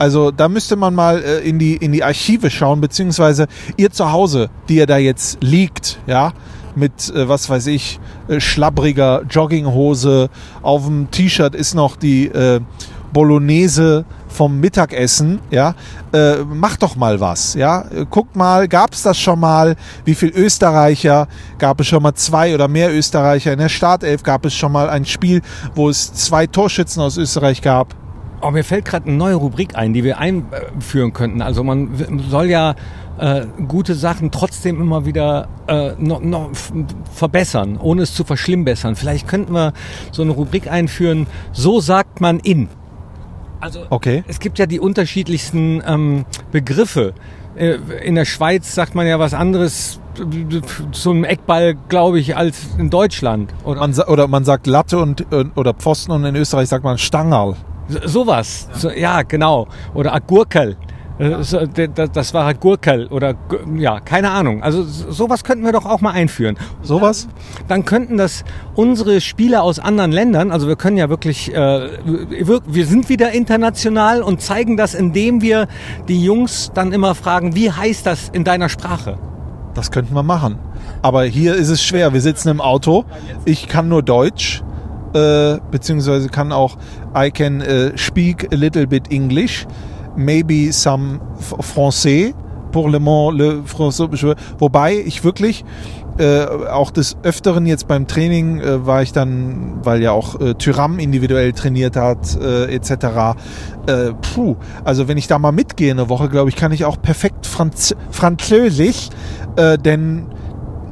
Also 0.00 0.32
da 0.32 0.48
müsste 0.48 0.74
man 0.74 0.96
mal 0.96 1.22
äh, 1.22 1.48
in, 1.48 1.60
die, 1.60 1.76
in 1.76 1.92
die 1.92 2.02
Archive 2.02 2.50
schauen, 2.50 2.80
beziehungsweise 2.80 3.46
ihr 3.76 3.92
zu 3.92 4.10
Hause, 4.10 4.50
die 4.68 4.74
ihr 4.74 4.86
da 4.86 4.98
jetzt 4.98 5.38
liegt, 5.44 6.00
ja, 6.08 6.32
mit, 6.74 7.14
äh, 7.14 7.28
was 7.28 7.48
weiß 7.48 7.68
ich, 7.68 8.00
äh, 8.26 8.40
schlabbriger 8.40 9.22
Jogginghose, 9.30 10.28
auf 10.60 10.86
dem 10.86 11.12
T-Shirt 11.12 11.54
ist 11.54 11.74
noch 11.74 11.94
die 11.94 12.26
äh, 12.26 12.58
Bolognese 13.12 14.04
vom 14.30 14.60
Mittagessen, 14.60 15.40
ja, 15.50 15.74
äh, 16.12 16.36
macht 16.38 16.82
doch 16.82 16.96
mal 16.96 17.20
was, 17.20 17.54
ja, 17.54 17.84
guckt 18.08 18.36
mal, 18.36 18.68
gab 18.68 18.92
es 18.92 19.02
das 19.02 19.18
schon 19.18 19.40
mal, 19.40 19.76
wie 20.04 20.14
viel 20.14 20.30
Österreicher, 20.30 21.28
gab 21.58 21.80
es 21.80 21.88
schon 21.88 22.02
mal 22.02 22.14
zwei 22.14 22.54
oder 22.54 22.68
mehr 22.68 22.94
Österreicher 22.94 23.52
in 23.52 23.58
der 23.58 23.68
Startelf, 23.68 24.22
gab 24.22 24.44
es 24.46 24.54
schon 24.54 24.72
mal 24.72 24.88
ein 24.88 25.04
Spiel, 25.04 25.42
wo 25.74 25.88
es 25.88 26.12
zwei 26.12 26.46
Torschützen 26.46 27.02
aus 27.02 27.16
Österreich 27.16 27.62
gab, 27.62 27.94
Oh, 28.42 28.50
mir 28.50 28.64
fällt 28.64 28.86
gerade 28.86 29.06
eine 29.06 29.18
neue 29.18 29.34
Rubrik 29.34 29.76
ein, 29.76 29.92
die 29.92 30.02
wir 30.02 30.16
einführen 30.16 31.12
könnten. 31.12 31.42
Also 31.42 31.62
man 31.62 31.90
soll 32.30 32.46
ja 32.46 32.74
äh, 33.18 33.44
gute 33.68 33.94
Sachen 33.94 34.30
trotzdem 34.30 34.80
immer 34.80 35.04
wieder 35.04 35.48
äh, 35.68 35.92
noch, 35.98 36.22
noch 36.22 36.50
verbessern, 37.12 37.76
ohne 37.76 38.02
es 38.02 38.14
zu 38.14 38.24
verschlimmbessern. 38.24 38.96
Vielleicht 38.96 39.28
könnten 39.28 39.52
wir 39.52 39.74
so 40.10 40.22
eine 40.22 40.32
Rubrik 40.32 40.70
einführen, 40.70 41.26
so 41.52 41.80
sagt 41.80 42.22
man 42.22 42.40
in. 42.40 42.68
Also 43.60 43.80
Okay. 43.90 44.24
es 44.26 44.38
gibt 44.40 44.58
ja 44.58 44.66
die 44.66 44.80
unterschiedlichsten 44.80 45.82
ähm, 45.86 46.24
Begriffe. 46.50 47.12
Äh, 47.56 47.74
In 48.04 48.14
der 48.14 48.24
Schweiz 48.24 48.74
sagt 48.74 48.94
man 48.94 49.06
ja 49.06 49.18
was 49.18 49.34
anderes 49.34 50.00
zum 50.92 51.24
Eckball, 51.24 51.74
glaube 51.88 52.18
ich, 52.20 52.36
als 52.36 52.68
in 52.78 52.90
Deutschland. 52.90 53.52
Oder 53.64 53.80
man, 53.80 53.94
oder 54.08 54.28
man 54.28 54.44
sagt 54.44 54.66
Latte 54.66 54.98
und, 54.98 55.20
äh, 55.32 55.44
oder 55.56 55.74
Pfosten 55.74 56.12
und 56.12 56.24
in 56.24 56.36
Österreich 56.36 56.68
sagt 56.68 56.84
man 56.84 56.98
Stangerl. 56.98 57.56
So- 57.88 58.06
Sowas. 58.06 58.68
So, 58.74 58.90
ja, 58.90 59.22
genau. 59.22 59.66
Oder 59.94 60.14
Agurkel. 60.14 60.76
Äh, 61.20 61.88
Das 62.12 62.34
war 62.34 62.46
Agurkel 62.46 63.06
oder 63.08 63.34
ja, 63.76 64.00
keine 64.00 64.30
Ahnung. 64.30 64.62
Also 64.62 64.82
so- 64.82 65.10
sowas 65.12 65.44
könnten 65.44 65.64
wir 65.64 65.72
doch 65.72 65.84
auch 65.86 66.00
mal 66.00 66.12
einführen. 66.12 66.56
Sowas? 66.82 67.28
Dann 67.68 67.84
könnten 67.84 68.16
das 68.16 68.44
unsere 68.74 69.20
Spieler 69.20 69.62
aus 69.62 69.78
anderen 69.78 70.12
Ländern, 70.12 70.50
also 70.50 70.66
wir 70.66 70.76
können 70.76 70.96
ja 70.96 71.08
wirklich, 71.08 71.52
äh, 71.54 71.88
wir 72.04 72.60
wir 72.66 72.86
sind 72.86 73.08
wieder 73.08 73.32
international 73.32 74.22
und 74.22 74.40
zeigen 74.40 74.76
das, 74.76 74.94
indem 74.94 75.42
wir 75.42 75.66
die 76.08 76.24
Jungs 76.24 76.70
dann 76.74 76.92
immer 76.92 77.14
fragen, 77.14 77.54
wie 77.54 77.70
heißt 77.70 78.06
das 78.06 78.30
in 78.30 78.44
deiner 78.44 78.68
Sprache? 78.68 79.18
Das 79.74 79.90
könnten 79.90 80.14
wir 80.14 80.22
machen. 80.24 80.56
Aber 81.02 81.24
hier 81.24 81.54
ist 81.54 81.68
es 81.68 81.82
schwer. 81.82 82.12
Wir 82.12 82.20
sitzen 82.20 82.48
im 82.48 82.60
Auto. 82.60 83.04
Ich 83.44 83.68
kann 83.68 83.88
nur 83.88 84.02
Deutsch. 84.02 84.62
Äh, 85.12 85.58
beziehungsweise 85.70 86.28
kann 86.28 86.52
auch 86.52 86.76
I 87.16 87.30
can 87.32 87.60
äh, 87.60 87.96
speak 87.98 88.48
a 88.52 88.56
little 88.56 88.86
bit 88.86 89.10
English. 89.12 89.66
Maybe 90.16 90.72
some 90.72 91.20
Français. 91.38 92.34
Pour 92.72 92.88
le 92.88 93.00
moment 93.00 93.32
le 93.32 93.62
français. 93.64 94.04
Wobei 94.58 94.94
ich 94.94 95.24
wirklich 95.24 95.64
äh, 96.18 96.44
auch 96.70 96.90
des 96.90 97.16
Öfteren 97.22 97.66
jetzt 97.66 97.88
beim 97.88 98.06
Training 98.06 98.60
äh, 98.60 98.86
war 98.86 99.02
ich 99.02 99.12
dann, 99.12 99.80
weil 99.82 100.02
ja 100.02 100.12
auch 100.12 100.38
äh, 100.40 100.54
Tyram 100.54 100.98
individuell 100.98 101.52
trainiert 101.52 101.96
hat, 101.96 102.38
äh, 102.40 102.74
etc. 102.74 102.90
Äh, 103.86 104.12
puh, 104.34 104.56
also 104.84 105.08
wenn 105.08 105.16
ich 105.16 105.28
da 105.28 105.38
mal 105.38 105.52
mitgehe 105.52 105.90
eine 105.90 106.08
Woche, 106.08 106.28
glaube 106.28 106.50
ich, 106.50 106.56
kann 106.56 106.72
ich 106.72 106.84
auch 106.84 107.00
perfekt 107.00 107.46
Franz 107.46 107.94
Französisch, 108.10 109.08
äh, 109.56 109.78
denn 109.78 110.26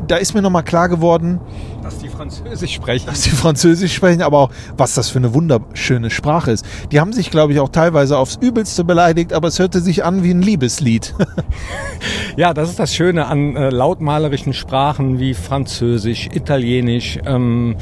da 0.07 0.17
ist 0.17 0.35
mir 0.35 0.41
nochmal 0.41 0.65
klar 0.65 0.89
geworden, 0.89 1.41
Dass 1.89 2.01
die 2.01 2.11
Französisch 2.11 2.75
sprechen. 2.75 3.07
dass 3.07 3.23
die 3.23 3.31
Französisch 3.31 3.95
sprechen, 3.95 4.21
aber 4.21 4.39
auch, 4.41 4.51
was 4.77 4.93
das 4.93 5.09
für 5.09 5.19
eine 5.21 5.33
wunderschöne 5.33 6.11
Sprache 6.11 6.51
ist. 6.51 6.67
Die 6.93 7.01
haben 7.01 7.15
sich, 7.15 7.31
glaube 7.31 7.55
ich, 7.55 7.61
auch 7.61 7.71
teilweise 7.71 8.19
aufs 8.19 8.37
Übelste 8.37 8.85
beleidigt, 8.85 9.33
aber 9.33 9.49
es 9.49 9.59
hörte 9.59 9.81
sich 9.81 10.05
an 10.05 10.23
wie 10.23 10.31
ein 10.33 10.43
Liebeslied. 10.43 11.15
Ja, 12.37 12.55
das 12.55 12.71
ist 12.71 12.79
das 12.79 12.95
Schöne 12.95 13.27
an 13.27 13.57
äh, 13.57 13.71
lautmalerischen 13.71 14.53
Sprachen 14.53 15.19
wie 15.19 15.35
Französisch, 15.35 16.29
Italienisch, 16.33 17.19
ähm, 17.27 17.75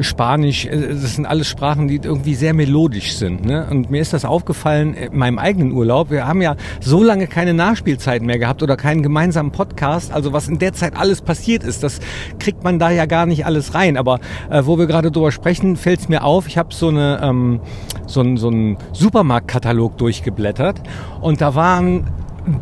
Spanisch. 0.00 0.64
Äh, 0.64 0.94
Das 0.94 1.16
sind 1.16 1.26
alles 1.26 1.46
Sprachen, 1.46 1.88
die 1.88 1.96
irgendwie 2.02 2.34
sehr 2.34 2.54
melodisch 2.54 3.16
sind. 3.16 3.44
Ne? 3.44 3.66
Und 3.70 3.90
mir 3.90 4.00
ist 4.00 4.14
das 4.14 4.24
aufgefallen 4.24 4.94
in 4.94 5.18
meinem 5.18 5.38
eigenen 5.38 5.72
Urlaub. 5.72 6.10
Wir 6.10 6.26
haben 6.26 6.40
ja 6.40 6.56
so 6.80 7.02
lange 7.02 7.26
keine 7.26 7.52
Nachspielzeit 7.52 8.22
mehr 8.22 8.38
gehabt 8.38 8.62
oder 8.62 8.78
keinen 8.78 9.02
gemeinsamen 9.02 9.50
Podcast. 9.50 10.10
Also 10.10 10.32
was 10.32 10.48
in 10.48 10.58
der 10.58 10.72
Zeit 10.72 10.96
alles 10.96 11.20
passiert 11.20 11.62
ist, 11.62 11.82
das 11.82 11.98
kriegt 12.38 12.64
man 12.64 12.78
da 12.78 12.90
ja 12.90 13.04
gar 13.04 13.26
nicht 13.26 13.44
alles 13.48 13.74
rein. 13.74 13.96
Aber 13.96 14.20
äh, 14.50 14.62
wo 14.64 14.78
wir 14.78 14.86
gerade 14.86 15.10
drüber 15.10 15.32
sprechen, 15.32 15.76
fällt 15.76 16.00
es 16.00 16.08
mir 16.08 16.22
auf. 16.22 16.46
Ich 16.46 16.56
habe 16.56 16.72
so 16.72 16.88
eine 16.88 17.20
ähm, 17.22 17.60
so 18.06 18.20
einen 18.20 18.36
so 18.36 18.48
einen 18.48 18.76
Supermarktkatalog 18.92 19.98
durchgeblättert 19.98 20.80
und 21.20 21.40
da 21.40 21.54
waren 21.54 22.06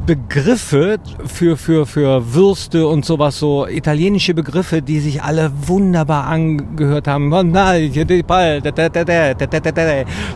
Begriffe 0.06 0.98
für, 1.26 1.56
für, 1.56 1.86
für 1.86 2.34
Würste 2.34 2.88
und 2.88 3.04
sowas, 3.04 3.38
so 3.38 3.68
italienische 3.68 4.34
Begriffe, 4.34 4.82
die 4.82 4.98
sich 4.98 5.22
alle 5.22 5.52
wunderbar 5.66 6.26
angehört 6.26 7.06
haben. 7.06 7.30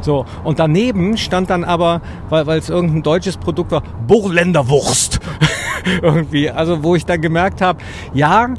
So, 0.03 0.25
und 0.45 0.59
daneben 0.59 1.17
stand 1.17 1.51
dann 1.51 1.65
aber, 1.65 2.01
weil 2.29 2.47
weil 2.47 2.59
es 2.59 2.69
irgendein 2.69 3.03
deutsches 3.03 3.37
Produkt 3.37 3.73
war, 3.73 3.83
Burländerwurst. 4.07 5.19
Irgendwie, 6.03 6.51
also 6.51 6.85
wo 6.85 6.95
ich 6.95 7.07
dann 7.07 7.21
gemerkt 7.21 7.61
habe, 7.61 7.81
ja, 8.15 8.51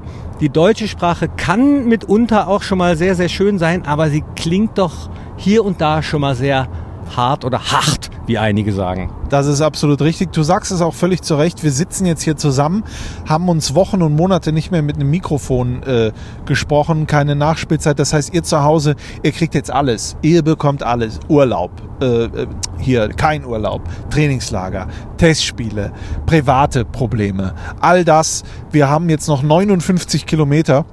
die 0.42 0.50
deutsche 0.50 0.88
Sprache 0.88 1.30
kann 1.30 1.86
mitunter 1.86 2.48
auch 2.48 2.64
schon 2.64 2.80
mal 2.80 2.98
sehr, 2.98 3.14
sehr 3.14 3.30
schön 3.30 3.60
sein, 3.60 3.86
aber 3.86 4.10
sie 4.10 4.24
klingt 4.36 4.80
doch 4.80 5.10
hier 5.38 5.64
und 5.64 5.82
da 5.82 6.02
schon 6.02 6.22
mal 6.22 6.34
sehr 6.34 6.68
hart 7.16 7.46
oder 7.46 7.60
hart, 7.60 8.10
wie 8.26 8.38
einige 8.38 8.74
sagen. 8.74 9.12
Das 9.30 9.48
ist 9.48 9.62
absolut 9.62 10.02
richtig. 10.02 10.32
Du 10.32 10.44
sagst 10.44 10.72
es 10.72 10.82
auch 10.82 10.94
völlig 10.94 11.22
zu 11.22 11.36
Recht. 11.36 11.64
Wir 11.64 11.72
sitzen 11.72 12.06
jetzt 12.06 12.22
hier 12.22 12.36
zusammen, 12.36 12.84
haben 13.28 13.48
uns 13.50 13.76
Wochen 13.76 14.02
und 14.02 14.16
Monate 14.16 14.52
nicht 14.52 14.72
mehr 14.72 14.82
mit 14.82 14.96
einem 14.96 15.10
Mikrofon 15.10 15.84
äh, 15.84 16.12
gesprochen, 16.46 17.08
keine 17.08 17.36
Nachspielzeit. 17.36 18.00
Das 18.00 18.14
heißt, 18.14 18.34
ihr 18.34 18.44
zu 18.44 18.64
Hause, 18.64 18.96
ihr 19.24 19.32
kriegt 19.32 19.56
jetzt 19.56 19.72
alles. 19.72 20.18
Ihr 20.22 20.42
bekommt 20.44 20.84
alles. 20.84 21.20
Urlaub, 21.28 21.72
äh, 22.02 22.26
äh, 22.26 22.48
hier 22.80 23.10
kein 23.10 23.46
Urlaub, 23.46 23.82
Trainingslager, 24.10 24.88
Testspiele, 25.18 25.92
private 26.26 26.86
Probleme. 26.86 27.54
All 27.80 28.04
das. 28.04 28.44
Wir 28.72 28.90
haben 28.90 29.10
jetzt 29.10 29.28
noch 29.28 29.44
59 29.44 30.26
Kilometer 30.26 30.86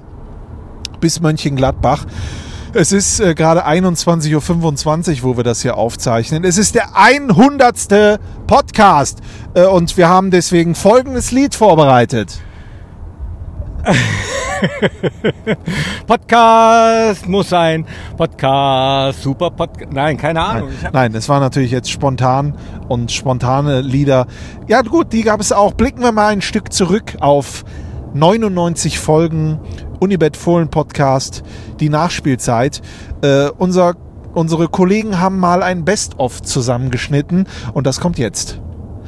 bis 0.99 1.19
Mönchengladbach. 1.19 2.05
Es 2.73 2.91
ist 2.91 3.19
äh, 3.19 3.33
gerade 3.33 3.65
21.25 3.65 5.17
Uhr, 5.17 5.23
wo 5.23 5.37
wir 5.37 5.43
das 5.43 5.61
hier 5.63 5.75
aufzeichnen. 5.77 6.43
Es 6.43 6.57
ist 6.57 6.75
der 6.75 6.95
100. 6.95 8.19
Podcast 8.45 9.19
äh, 9.55 9.63
und 9.65 9.97
wir 9.97 10.07
haben 10.07 10.29
deswegen 10.29 10.75
folgendes 10.75 11.31
Lied 11.31 11.55
vorbereitet. 11.55 12.39
Podcast 16.05 17.27
muss 17.27 17.49
sein. 17.49 17.85
Podcast, 18.17 19.23
super 19.23 19.49
Podcast. 19.51 19.91
Nein, 19.93 20.17
keine 20.17 20.41
Ahnung. 20.41 20.69
Hab- 20.83 20.93
Nein, 20.93 21.15
es 21.15 21.27
war 21.29 21.39
natürlich 21.39 21.71
jetzt 21.71 21.89
spontan 21.89 22.55
und 22.87 23.11
spontane 23.11 23.81
Lieder. 23.81 24.27
Ja 24.67 24.81
gut, 24.81 25.13
die 25.13 25.23
gab 25.23 25.39
es 25.39 25.51
auch. 25.51 25.73
Blicken 25.73 26.01
wir 26.01 26.11
mal 26.11 26.27
ein 26.27 26.41
Stück 26.41 26.71
zurück 26.73 27.15
auf 27.19 27.63
99 28.13 28.99
Folgen 28.99 29.59
Unibet 29.99 30.37
Fohlen 30.37 30.69
Podcast, 30.69 31.43
die 31.79 31.89
Nachspielzeit. 31.89 32.81
Äh, 33.21 33.49
unser, 33.57 33.95
unsere 34.33 34.67
Kollegen 34.67 35.19
haben 35.19 35.39
mal 35.39 35.63
ein 35.63 35.85
Best-of 35.85 36.41
zusammengeschnitten 36.41 37.47
und 37.73 37.85
das 37.85 37.99
kommt 37.99 38.17
jetzt. 38.17 38.61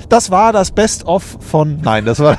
Das 0.10 0.32
war 0.32 0.52
das 0.52 0.72
Best-of 0.72 1.38
von. 1.40 1.80
Nein, 1.84 2.06
das 2.06 2.20
war. 2.20 2.38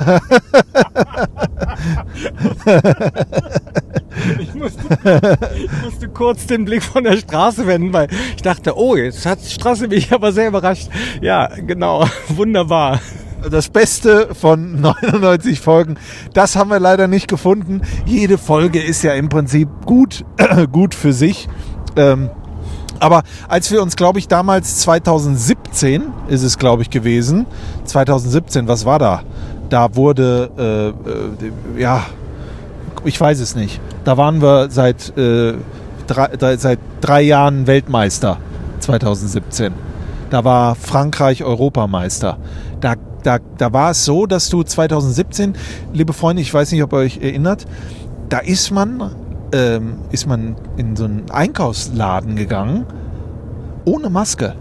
Ich 4.39 4.55
musste, 4.55 5.41
ich 5.57 5.83
musste 5.83 6.09
kurz 6.09 6.47
den 6.47 6.65
Blick 6.65 6.83
von 6.83 7.05
der 7.05 7.17
Straße 7.17 7.67
wenden, 7.67 7.93
weil 7.93 8.09
ich 8.37 8.43
dachte, 8.43 8.77
oh, 8.77 8.95
jetzt 8.95 9.25
hat 9.27 9.41
die 9.43 9.51
Straße 9.51 9.89
mich 9.89 10.13
aber 10.13 10.33
sehr 10.33 10.49
überrascht. 10.49 10.89
Ja, 11.21 11.47
genau. 11.47 12.07
Wunderbar. 12.29 13.01
Das 13.51 13.69
Beste 13.69 14.35
von 14.35 14.81
99 15.03 15.61
Folgen, 15.61 15.97
das 16.33 16.57
haben 16.57 16.71
wir 16.71 16.81
leider 16.81 17.09
nicht 17.09 17.29
gefunden. 17.29 17.83
Jede 18.07 18.39
Folge 18.39 18.81
ist 18.81 19.03
ja 19.03 19.15
im 19.15 19.29
Prinzip 19.29 19.69
gut, 19.85 20.25
gut 20.73 20.95
für 20.95 21.13
sich. 21.13 21.49
Ähm, 21.97 22.31
aber 23.01 23.23
als 23.49 23.71
wir 23.73 23.83
uns, 23.83 23.97
glaube 23.97 24.21
ich, 24.21 24.29
damals 24.29 24.79
2017 24.79 26.05
ist 26.29 26.43
es, 26.43 26.57
glaube 26.57 26.83
ich, 26.83 26.91
gewesen. 26.91 27.47
2017, 27.85 28.69
was 28.69 28.85
war 28.85 29.01
da? 29.01 29.23
Da 29.69 29.97
wurde, 29.97 30.51
äh, 30.57 31.79
äh, 31.79 31.81
ja, 31.81 32.05
ich 33.05 33.21
weiß 33.21 33.41
es 33.41 33.57
nicht. 33.57 33.81
Da 34.05 34.17
waren 34.17 34.41
wir 34.41 34.71
seit, 34.71 35.17
äh, 35.19 35.55
drei, 36.07 36.57
seit 36.57 36.79
drei 37.01 37.23
Jahren 37.23 37.67
Weltmeister. 37.67 38.39
2017. 38.79 39.73
Da 40.31 40.45
war 40.45 40.75
Frankreich 40.77 41.45
Europameister. 41.45 42.39
Da, 42.81 42.95
da, 43.23 43.39
da 43.59 43.73
war 43.73 43.91
es 43.91 44.05
so, 44.05 44.27
dass 44.27 44.49
du 44.49 44.63
2017, 44.63 45.55
liebe 45.93 46.13
Freunde, 46.13 46.43
ich 46.43 46.53
weiß 46.53 46.73
nicht, 46.73 46.83
ob 46.83 46.93
ihr 46.93 46.99
euch 46.99 47.19
erinnert, 47.19 47.67
da 48.29 48.39
ist 48.39 48.71
man, 48.71 49.15
ähm, 49.53 49.99
ist 50.11 50.27
man 50.27 50.57
in 50.77 50.97
so 50.97 51.05
einen 51.05 51.31
Einkaufsladen 51.31 52.37
gegangen, 52.37 52.87
ohne 53.85 54.11
Maske. 54.11 54.55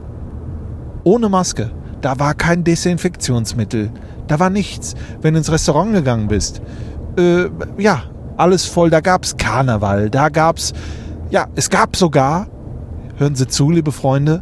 Ohne 1.04 1.30
Maske. 1.30 1.71
Da 2.02 2.19
war 2.19 2.34
kein 2.34 2.63
Desinfektionsmittel. 2.63 3.91
Da 4.28 4.39
war 4.39 4.50
nichts. 4.50 4.95
Wenn 5.21 5.34
du 5.34 5.39
ins 5.39 5.52
Restaurant 5.52 5.93
gegangen 5.93 6.28
bist, 6.28 6.62
äh, 7.17 7.45
ja, 7.78 8.04
alles 8.38 8.65
voll. 8.65 8.89
Da 8.89 9.02
gab 9.02 9.24
es 9.24 9.38
Karneval. 9.38 10.10
Da 10.10 10.30
gab 10.30 10.58
es, 10.58 10.74
ja, 11.30 11.47
es 11.56 11.69
gab 11.69 11.95
sogar, 11.95 12.47
hören 13.17 13.36
Sie 13.36 13.47
zu, 13.47 13.69
liebe 13.69 13.91
Freunde, 13.91 14.41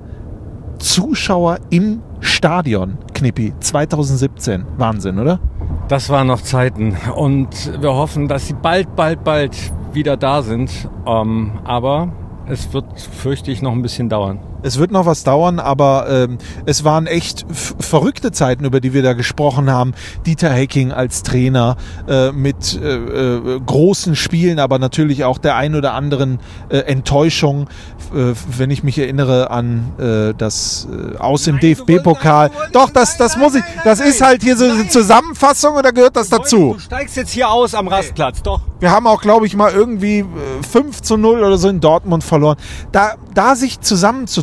Zuschauer 0.79 1.59
im 1.69 2.01
Stadion, 2.21 2.97
Knippi, 3.19 3.53
2017. 3.59 4.65
Wahnsinn, 4.77 5.19
oder? 5.19 5.41
Das 5.89 6.09
waren 6.09 6.27
noch 6.27 6.39
Zeiten 6.39 6.95
und 7.17 7.81
wir 7.81 7.93
hoffen, 7.93 8.29
dass 8.29 8.47
sie 8.47 8.53
bald, 8.53 8.95
bald, 8.95 9.25
bald 9.25 9.57
wieder 9.91 10.15
da 10.15 10.41
sind. 10.41 10.71
Ähm, 11.05 11.59
aber 11.65 12.13
es 12.47 12.71
wird, 12.73 12.85
fürchte 12.97 13.51
ich, 13.51 13.61
noch 13.61 13.73
ein 13.73 13.81
bisschen 13.81 14.07
dauern. 14.07 14.39
Es 14.61 14.77
wird 14.77 14.91
noch 14.91 15.05
was 15.05 15.23
dauern, 15.23 15.59
aber 15.59 16.07
ähm, 16.09 16.37
es 16.65 16.83
waren 16.83 17.07
echt 17.07 17.45
verrückte 17.49 18.31
Zeiten, 18.31 18.65
über 18.65 18.81
die 18.81 18.93
wir 18.93 19.03
da 19.03 19.13
gesprochen 19.13 19.69
haben. 19.69 19.93
Dieter 20.25 20.49
Hecking 20.49 20.91
als 20.91 21.23
Trainer 21.23 21.77
äh, 22.07 22.31
mit 22.31 22.79
äh, 22.81 22.95
äh, 22.95 23.59
großen 23.65 24.15
Spielen, 24.15 24.59
aber 24.59 24.79
natürlich 24.79 25.23
auch 25.23 25.37
der 25.37 25.55
ein 25.55 25.75
oder 25.75 25.93
anderen 25.93 26.39
äh, 26.69 26.79
Enttäuschung. 26.79 27.67
Äh, 28.13 28.33
wenn 28.57 28.71
ich 28.71 28.83
mich 28.83 28.97
erinnere 28.97 29.51
an 29.51 29.91
äh, 29.97 30.33
das 30.37 30.87
aus 31.19 31.43
dem 31.43 31.59
DFB-Pokal. 31.59 32.51
Doch, 32.71 32.89
das, 32.89 33.17
das 33.17 33.37
muss 33.37 33.55
ich. 33.55 33.63
Das 33.83 33.99
ist 33.99 34.21
halt 34.21 34.41
hier 34.43 34.57
so 34.57 34.65
eine 34.65 34.87
Zusammenfassung 34.87 35.75
oder 35.75 35.91
gehört 35.91 36.15
das 36.15 36.29
dazu? 36.29 36.73
Du 36.73 36.79
steigst 36.79 37.15
jetzt 37.15 37.31
hier 37.31 37.49
aus 37.49 37.73
am 37.75 37.87
Rastplatz, 37.87 38.41
doch. 38.41 38.61
Wir 38.79 38.91
haben 38.91 39.07
auch, 39.07 39.21
glaube 39.21 39.45
ich, 39.45 39.55
mal 39.55 39.71
irgendwie 39.71 40.19
äh, 40.19 40.25
5 40.69 41.01
zu 41.01 41.17
0 41.17 41.39
oder 41.39 41.57
so 41.57 41.67
in 41.67 41.81
Dortmund 41.81 42.23
verloren. 42.23 42.57
Da, 42.91 43.15
da 43.33 43.55
sich 43.55 43.81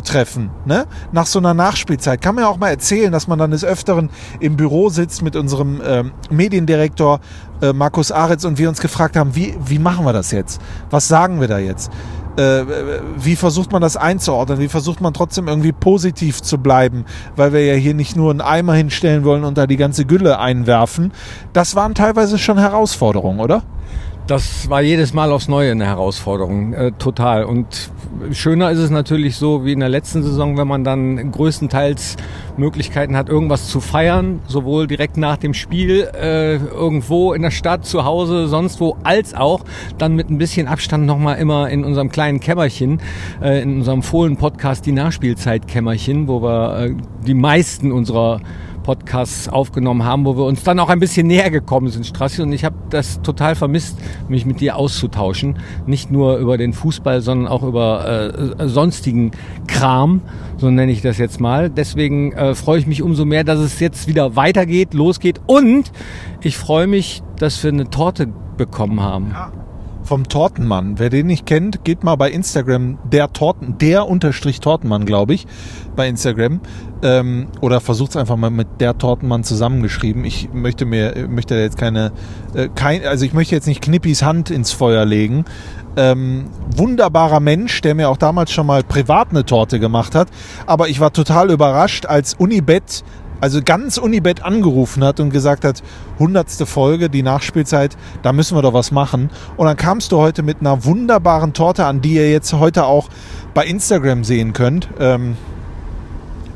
zusammenzutreffen, 0.07 0.49
ne, 0.65 0.85
nach 1.11 1.25
so 1.25 1.39
einer 1.39 1.53
Nachspielzeit, 1.53 2.21
kann 2.21 2.35
man 2.35 2.45
ja 2.45 2.49
auch 2.49 2.57
mal 2.57 2.69
erzählen, 2.69 3.11
dass 3.11 3.27
man 3.27 3.37
dann 3.39 3.51
des 3.51 3.63
Öfteren 3.63 4.09
im 4.39 4.55
Büro 4.55 4.89
sitzt 4.89 5.21
mit 5.21 5.35
unserem 5.35 5.81
ähm, 5.85 6.11
Mediendirektor 6.29 7.19
äh, 7.61 7.73
Markus 7.73 8.11
Aretz 8.11 8.45
und 8.45 8.57
wir 8.57 8.69
uns 8.69 8.81
gefragt 8.81 9.15
haben, 9.15 9.35
wie, 9.35 9.55
wie 9.65 9.79
machen 9.79 10.05
wir 10.05 10.13
das 10.13 10.31
jetzt? 10.31 10.61
Was 10.89 11.07
sagen 11.07 11.39
wir 11.41 11.47
da 11.47 11.59
jetzt? 11.59 11.91
Äh, 12.37 12.63
wie 13.17 13.35
versucht 13.35 13.71
man 13.71 13.81
das 13.81 13.97
einzuordnen? 13.97 14.59
Wie 14.59 14.67
versucht 14.67 15.01
man 15.01 15.13
trotzdem 15.13 15.47
irgendwie 15.47 15.71
positiv 15.71 16.41
zu 16.41 16.59
bleiben? 16.59 17.05
Weil 17.35 17.53
wir 17.53 17.65
ja 17.65 17.73
hier 17.73 17.93
nicht 17.93 18.15
nur 18.15 18.31
einen 18.31 18.41
Eimer 18.41 18.73
hinstellen 18.73 19.23
wollen 19.23 19.43
und 19.43 19.57
da 19.57 19.67
die 19.67 19.77
ganze 19.77 20.05
Gülle 20.05 20.39
einwerfen. 20.39 21.11
Das 21.53 21.75
waren 21.75 21.95
teilweise 21.95 22.37
schon 22.37 22.59
Herausforderungen, 22.59 23.39
oder? 23.39 23.63
Das 24.27 24.69
war 24.69 24.81
jedes 24.81 25.13
Mal 25.13 25.31
aufs 25.31 25.47
Neue 25.47 25.71
eine 25.71 25.85
Herausforderung, 25.85 26.73
äh, 26.73 26.91
total. 26.91 27.45
Und 27.45 27.91
schöner 28.31 28.71
ist 28.71 28.79
es 28.79 28.89
natürlich 28.89 29.37
so 29.37 29.63
wie 29.63 29.71
in 29.71 29.79
der 29.79 29.87
letzten 29.87 30.21
Saison, 30.21 30.57
wenn 30.57 30.67
man 30.67 30.83
dann 30.83 31.31
größtenteils 31.31 32.17
Möglichkeiten 32.57 33.15
hat, 33.15 33.29
irgendwas 33.29 33.69
zu 33.69 33.79
feiern, 33.79 34.41
sowohl 34.45 34.85
direkt 34.85 35.15
nach 35.15 35.37
dem 35.37 35.53
Spiel 35.53 36.09
äh, 36.13 36.57
irgendwo 36.57 37.31
in 37.31 37.41
der 37.41 37.51
Stadt, 37.51 37.85
zu 37.85 38.03
Hause, 38.03 38.49
sonst 38.49 38.81
wo, 38.81 38.97
als 39.03 39.33
auch 39.33 39.63
dann 39.97 40.13
mit 40.15 40.29
ein 40.29 40.37
bisschen 40.37 40.67
Abstand 40.67 41.05
nochmal 41.05 41.37
immer 41.37 41.69
in 41.69 41.85
unserem 41.85 42.09
kleinen 42.09 42.41
Kämmerchen, 42.41 42.99
äh, 43.41 43.61
in 43.61 43.77
unserem 43.77 44.03
Fohlen-Podcast 44.03 44.85
die 44.85 44.91
Nachspielzeit-Kämmerchen, 44.91 46.27
wo 46.27 46.41
wir 46.41 46.79
äh, 46.79 46.95
die 47.25 47.33
meisten 47.33 47.93
unserer 47.93 48.41
Podcasts 48.87 49.49
aufgenommen 49.49 50.05
haben, 50.05 50.23
wo 50.23 50.37
wir 50.37 50.45
uns 50.45 50.63
dann 50.63 50.79
auch 50.79 50.87
ein 50.87 51.01
bisschen 51.01 51.27
näher 51.27 51.51
gekommen 51.51 51.89
sind, 51.89 52.05
Strassi. 52.05 52.41
Und 52.41 52.53
ich 52.53 52.63
habe 52.63 52.77
das 52.89 53.21
total 53.21 53.53
vermisst, 53.53 53.97
mich 54.29 54.45
mit 54.45 54.61
dir 54.61 54.77
auszutauschen. 54.77 55.59
Nicht 55.85 56.09
nur 56.09 56.37
über 56.37 56.57
den 56.57 56.71
Fußball, 56.71 57.19
sondern 57.19 57.49
auch 57.49 57.63
über 57.63 58.31
äh, 58.57 58.69
sonstigen 58.69 59.31
Kram, 59.67 60.21
so 60.55 60.69
nenne 60.69 60.93
ich 60.93 61.01
das 61.01 61.17
jetzt 61.17 61.41
mal. 61.41 61.69
Deswegen 61.69 62.31
äh, 62.31 62.55
freue 62.55 62.79
ich 62.79 62.87
mich 62.87 63.01
umso 63.01 63.25
mehr, 63.25 63.43
dass 63.43 63.59
es 63.59 63.81
jetzt 63.81 64.07
wieder 64.07 64.37
weitergeht, 64.37 64.93
losgeht. 64.93 65.41
Und 65.47 65.91
ich 66.41 66.57
freue 66.57 66.87
mich, 66.87 67.23
dass 67.39 67.61
wir 67.61 67.73
eine 67.73 67.89
Torte 67.89 68.29
bekommen 68.55 69.01
haben. 69.01 69.31
Ja 69.33 69.51
vom 70.07 70.27
Tortenmann. 70.27 70.97
Wer 70.97 71.09
den 71.09 71.27
nicht 71.27 71.45
kennt, 71.45 71.83
geht 71.83 72.03
mal 72.03 72.15
bei 72.15 72.31
Instagram 72.31 72.97
der 73.03 73.33
Torten, 73.33 73.77
der 73.77 74.07
unterstrich 74.07 74.61
Tortenmann, 74.61 75.05
glaube 75.05 75.33
ich, 75.33 75.45
bei 75.95 76.07
Instagram. 76.07 76.61
Ähm, 77.03 77.47
oder 77.61 77.81
versucht 77.81 78.11
es 78.11 78.15
einfach 78.15 78.37
mal 78.37 78.49
mit 78.49 78.67
der 78.79 78.97
Tortenmann 78.97 79.43
zusammengeschrieben. 79.43 80.25
Ich 80.25 80.49
möchte 80.53 80.85
mir, 80.85 81.27
möchte 81.29 81.55
jetzt 81.55 81.77
keine, 81.77 82.13
äh, 82.55 82.69
kein, 82.73 83.05
also 83.05 83.25
ich 83.25 83.33
möchte 83.33 83.53
jetzt 83.53 83.67
nicht 83.67 83.81
Knippis 83.81 84.23
Hand 84.23 84.49
ins 84.49 84.71
Feuer 84.71 85.05
legen. 85.05 85.45
Ähm, 85.97 86.45
wunderbarer 86.75 87.39
Mensch, 87.39 87.81
der 87.81 87.95
mir 87.95 88.09
auch 88.09 88.17
damals 88.17 88.51
schon 88.51 88.67
mal 88.67 88.83
privat 88.83 89.31
eine 89.31 89.45
Torte 89.45 89.79
gemacht 89.79 90.15
hat. 90.15 90.29
Aber 90.65 90.87
ich 90.87 90.99
war 90.99 91.11
total 91.11 91.51
überrascht, 91.51 92.05
als 92.05 92.33
Unibet 92.35 93.03
also 93.41 93.61
ganz 93.63 93.97
Unibet 93.97 94.43
angerufen 94.43 95.03
hat 95.03 95.19
und 95.19 95.29
gesagt 95.29 95.63
hat, 95.63 95.83
hundertste 96.19 96.65
Folge, 96.65 97.09
die 97.09 97.23
Nachspielzeit, 97.23 97.97
da 98.21 98.33
müssen 98.33 98.57
wir 98.57 98.61
doch 98.61 98.73
was 98.73 98.91
machen. 98.91 99.29
Und 99.55 99.67
dann 99.67 99.77
kamst 99.77 100.11
du 100.11 100.17
heute 100.17 100.43
mit 100.43 100.61
einer 100.61 100.85
wunderbaren 100.85 101.53
Torte 101.53 101.85
an, 101.85 102.01
die 102.01 102.15
ihr 102.15 102.31
jetzt 102.31 102.53
heute 102.53 102.85
auch 102.85 103.09
bei 103.53 103.65
Instagram 103.65 104.23
sehen 104.23 104.53
könnt. 104.53 104.89
Ähm, 104.99 105.37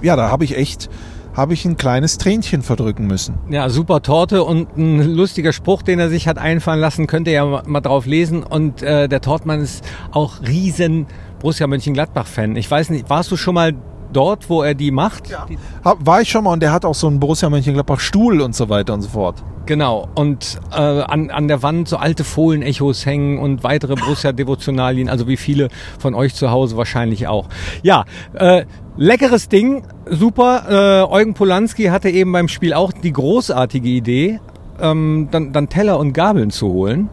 ja, 0.01 0.15
da 0.15 0.29
habe 0.29 0.43
ich 0.43 0.57
echt 0.57 0.89
habe 1.33 1.53
ich 1.53 1.63
ein 1.63 1.77
kleines 1.77 2.17
Tränchen 2.17 2.61
verdrücken 2.61 3.07
müssen. 3.07 3.35
Ja, 3.49 3.69
super 3.69 4.01
Torte 4.01 4.43
und 4.43 4.77
ein 4.77 5.15
lustiger 5.15 5.53
Spruch, 5.53 5.81
den 5.81 5.99
er 5.99 6.09
sich 6.09 6.27
hat 6.27 6.37
einfallen 6.37 6.79
lassen, 6.79 7.07
könnt 7.07 7.27
ihr 7.27 7.33
ja 7.33 7.63
mal 7.65 7.81
drauf 7.81 8.05
lesen. 8.05 8.43
Und 8.43 8.83
äh, 8.83 9.07
der 9.07 9.21
Tortmann 9.21 9.61
ist 9.61 9.83
auch 10.11 10.41
riesen 10.41 11.07
Borussia 11.39 11.67
Mönchengladbach-Fan. 11.67 12.55
Ich 12.55 12.69
weiß 12.69 12.89
nicht, 12.89 13.09
warst 13.09 13.31
du 13.31 13.37
schon 13.37 13.55
mal 13.55 13.73
dort, 14.13 14.49
wo 14.49 14.61
er 14.61 14.73
die 14.73 14.91
macht? 14.91 15.29
Ja. 15.29 15.45
War 15.83 16.21
ich 16.21 16.29
schon 16.29 16.43
mal 16.43 16.53
und 16.53 16.61
der 16.61 16.71
hat 16.71 16.85
auch 16.85 16.95
so 16.95 17.07
einen 17.07 17.19
Borussia 17.19 17.49
Mönchengladbach 17.49 17.99
Stuhl 17.99 18.41
und 18.41 18.55
so 18.55 18.69
weiter 18.69 18.93
und 18.93 19.01
so 19.01 19.09
fort. 19.09 19.43
Genau, 19.67 20.09
und 20.15 20.59
äh, 20.71 20.75
an, 20.75 21.29
an 21.29 21.47
der 21.47 21.61
Wand 21.61 21.87
so 21.87 21.97
alte 21.97 22.23
Fohlen-Echos 22.23 23.05
hängen 23.05 23.37
und 23.37 23.63
weitere 23.63 23.95
Borussia-Devotionalien, 23.95 25.07
also 25.07 25.27
wie 25.27 25.37
viele 25.37 25.69
von 25.99 26.15
euch 26.15 26.33
zu 26.33 26.49
Hause 26.49 26.77
wahrscheinlich 26.77 27.27
auch. 27.27 27.47
Ja, 27.83 28.05
äh, 28.33 28.65
leckeres 28.97 29.49
Ding, 29.49 29.83
super. 30.09 31.05
Äh, 31.07 31.11
Eugen 31.13 31.35
Polanski 31.35 31.85
hatte 31.85 32.09
eben 32.09 32.31
beim 32.31 32.47
Spiel 32.47 32.73
auch 32.73 32.91
die 32.91 33.13
großartige 33.13 33.87
Idee, 33.87 34.39
ähm, 34.79 35.29
dann, 35.31 35.53
dann 35.53 35.69
Teller 35.69 35.99
und 35.99 36.13
Gabeln 36.13 36.49
zu 36.49 36.67
holen. 36.67 37.09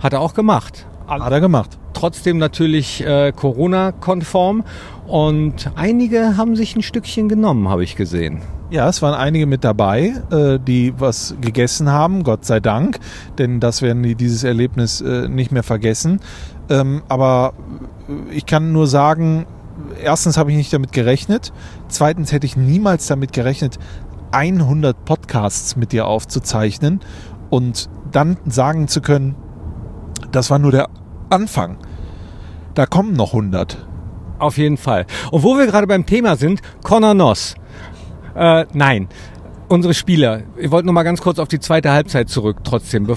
Hat 0.00 0.14
er 0.14 0.20
auch 0.20 0.32
gemacht. 0.32 0.86
Hat 1.18 1.32
er 1.32 1.40
gemacht. 1.40 1.76
Trotzdem 1.92 2.38
natürlich 2.38 3.04
äh, 3.04 3.32
Corona-konform. 3.32 4.64
Und 5.08 5.72
einige 5.74 6.36
haben 6.36 6.54
sich 6.54 6.76
ein 6.76 6.82
Stückchen 6.82 7.28
genommen, 7.28 7.68
habe 7.68 7.82
ich 7.82 7.96
gesehen. 7.96 8.42
Ja, 8.70 8.88
es 8.88 9.02
waren 9.02 9.14
einige 9.14 9.46
mit 9.46 9.64
dabei, 9.64 10.14
äh, 10.30 10.60
die 10.60 10.94
was 10.96 11.34
gegessen 11.40 11.90
haben, 11.90 12.22
Gott 12.22 12.44
sei 12.44 12.60
Dank, 12.60 13.00
denn 13.38 13.58
das 13.58 13.82
werden 13.82 14.04
die 14.04 14.14
dieses 14.14 14.44
Erlebnis 14.44 15.00
äh, 15.00 15.28
nicht 15.28 15.50
mehr 15.50 15.64
vergessen. 15.64 16.20
Ähm, 16.68 17.02
aber 17.08 17.54
ich 18.30 18.46
kann 18.46 18.70
nur 18.70 18.86
sagen, 18.86 19.46
erstens 20.00 20.36
habe 20.36 20.52
ich 20.52 20.56
nicht 20.56 20.72
damit 20.72 20.92
gerechnet, 20.92 21.52
zweitens 21.88 22.30
hätte 22.30 22.46
ich 22.46 22.56
niemals 22.56 23.08
damit 23.08 23.32
gerechnet, 23.32 23.80
100 24.30 25.04
Podcasts 25.04 25.74
mit 25.74 25.90
dir 25.90 26.06
aufzuzeichnen 26.06 27.00
und 27.50 27.90
dann 28.12 28.36
sagen 28.46 28.86
zu 28.86 29.00
können, 29.00 29.34
das 30.30 30.50
war 30.50 30.60
nur 30.60 30.70
der 30.70 30.88
Anfang. 31.30 31.78
Da 32.74 32.86
kommen 32.86 33.12
noch 33.14 33.34
100. 33.34 33.78
Auf 34.38 34.58
jeden 34.58 34.76
Fall. 34.76 35.06
Und 35.30 35.42
wo 35.42 35.56
wir 35.56 35.66
gerade 35.66 35.86
beim 35.86 36.06
Thema 36.06 36.36
sind, 36.36 36.60
Connor 36.82 37.14
Noss. 37.14 37.54
Äh, 38.34 38.64
nein, 38.72 39.08
unsere 39.68 39.94
Spieler. 39.94 40.42
Ich 40.56 40.70
wollte 40.70 40.86
noch 40.86 40.92
mal 40.92 41.02
ganz 41.02 41.20
kurz 41.20 41.38
auf 41.38 41.48
die 41.48 41.60
zweite 41.60 41.92
Halbzeit 41.92 42.28
zurück, 42.28 42.58
trotzdem. 42.64 43.06
Be 43.06 43.16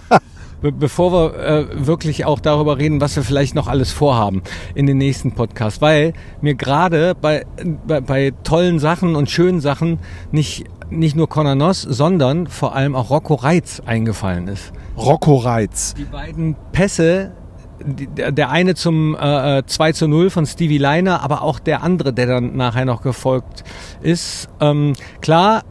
be 0.62 0.72
bevor 0.72 1.12
wir 1.12 1.38
äh, 1.38 1.86
wirklich 1.86 2.24
auch 2.24 2.40
darüber 2.40 2.78
reden, 2.78 3.00
was 3.00 3.14
wir 3.16 3.22
vielleicht 3.22 3.54
noch 3.54 3.68
alles 3.68 3.92
vorhaben 3.92 4.42
in 4.74 4.86
den 4.86 4.98
nächsten 4.98 5.32
Podcast. 5.32 5.82
Weil 5.82 6.14
mir 6.40 6.54
gerade 6.54 7.14
bei, 7.14 7.44
bei, 7.86 8.00
bei 8.00 8.32
tollen 8.42 8.78
Sachen 8.78 9.16
und 9.16 9.30
schönen 9.30 9.60
Sachen 9.60 9.98
nicht, 10.32 10.64
nicht 10.88 11.14
nur 11.14 11.28
Connor 11.28 11.54
Noss, 11.54 11.82
sondern 11.82 12.46
vor 12.46 12.74
allem 12.74 12.96
auch 12.96 13.10
Rocco 13.10 13.34
Reitz 13.34 13.80
eingefallen 13.84 14.48
ist. 14.48 14.72
Rocco 14.96 15.36
Reitz. 15.36 15.94
Die 15.94 16.04
beiden 16.04 16.56
Pässe 16.72 17.32
der 17.84 18.50
eine 18.50 18.74
zum 18.74 19.14
äh, 19.14 19.62
2 19.66 19.88
äh, 19.88 19.92
zu 19.92 20.08
0 20.08 20.30
von 20.30 20.46
Stevie 20.46 20.78
Leiner, 20.78 21.22
aber 21.22 21.42
auch 21.42 21.58
der 21.58 21.82
andere, 21.82 22.12
der 22.12 22.26
dann 22.26 22.56
nachher 22.56 22.84
noch 22.84 23.02
gefolgt 23.02 23.64
ist. 24.00 24.48
Ähm, 24.60 24.94
klar, 25.20 25.62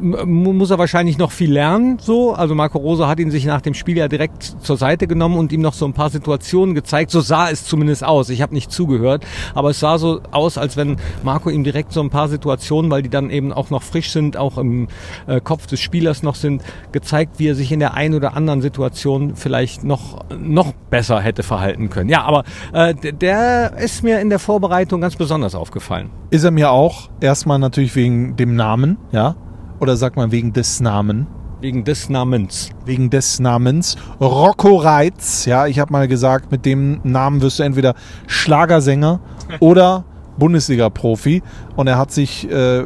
muss 0.00 0.70
er 0.70 0.78
wahrscheinlich 0.78 1.18
noch 1.18 1.32
viel 1.32 1.52
lernen, 1.52 1.98
so. 2.00 2.32
Also 2.32 2.54
Marco 2.54 2.78
Rosa 2.78 3.08
hat 3.08 3.18
ihn 3.18 3.30
sich 3.30 3.44
nach 3.44 3.60
dem 3.60 3.74
Spiel 3.74 3.96
ja 3.96 4.08
direkt 4.08 4.42
zur 4.42 4.76
Seite 4.76 5.06
genommen 5.06 5.36
und 5.36 5.52
ihm 5.52 5.60
noch 5.60 5.74
so 5.74 5.84
ein 5.84 5.92
paar 5.92 6.10
Situationen 6.10 6.74
gezeigt. 6.74 7.10
So 7.10 7.20
sah 7.20 7.50
es 7.50 7.64
zumindest 7.64 8.04
aus. 8.04 8.28
Ich 8.30 8.42
habe 8.42 8.54
nicht 8.54 8.70
zugehört, 8.70 9.26
aber 9.54 9.70
es 9.70 9.80
sah 9.80 9.98
so 9.98 10.20
aus, 10.30 10.58
als 10.58 10.76
wenn 10.76 10.96
Marco 11.22 11.50
ihm 11.50 11.64
direkt 11.64 11.92
so 11.92 12.00
ein 12.00 12.10
paar 12.10 12.28
Situationen, 12.28 12.90
weil 12.90 13.02
die 13.02 13.08
dann 13.08 13.30
eben 13.30 13.52
auch 13.52 13.70
noch 13.70 13.82
frisch 13.82 14.10
sind, 14.10 14.36
auch 14.36 14.58
im 14.58 14.88
äh, 15.26 15.40
Kopf 15.40 15.66
des 15.66 15.80
Spielers 15.80 16.22
noch 16.22 16.34
sind, 16.34 16.62
gezeigt, 16.92 17.38
wie 17.38 17.48
er 17.48 17.54
sich 17.54 17.72
in 17.72 17.80
der 17.80 17.94
einen 17.94 18.14
oder 18.14 18.36
anderen 18.36 18.62
Situation 18.62 19.36
vielleicht 19.36 19.84
noch 19.84 20.24
noch 20.38 20.72
besser 20.90 21.20
hätte 21.20 21.42
verhalten 21.42 21.90
können. 21.90 22.08
Ja, 22.08 22.22
aber 22.22 22.44
äh, 22.72 22.94
der 22.94 23.76
ist 23.78 24.02
mir 24.02 24.20
in 24.20 24.30
der 24.30 24.38
Vorbereitung 24.38 25.00
ganz 25.00 25.16
besonders 25.16 25.54
aufgefallen. 25.54 26.10
Ist 26.30 26.44
er 26.44 26.50
mir 26.50 26.70
auch. 26.70 27.08
Erstmal 27.20 27.58
natürlich 27.58 27.94
wegen 27.96 28.36
dem 28.36 28.54
Namen, 28.54 28.96
ja. 29.12 29.34
Oder 29.80 29.96
sagt 29.96 30.16
man 30.16 30.30
wegen 30.30 30.52
des 30.52 30.80
Namen? 30.80 31.26
Wegen 31.60 31.84
des 31.84 32.08
Namens. 32.08 32.70
Wegen 32.84 33.10
des 33.10 33.40
Namens. 33.40 33.96
Rocco 34.20 34.76
Reitz. 34.76 35.46
Ja, 35.46 35.66
ich 35.66 35.78
habe 35.78 35.92
mal 35.92 36.06
gesagt, 36.06 36.50
mit 36.52 36.64
dem 36.64 37.00
Namen 37.02 37.40
wirst 37.40 37.58
du 37.58 37.62
entweder 37.62 37.94
Schlagersänger 38.26 39.20
oder 39.60 40.04
Bundesliga-Profi. 40.38 41.42
Und 41.76 41.86
er 41.86 41.98
hat 41.98 42.12
sich, 42.12 42.50
äh, 42.50 42.84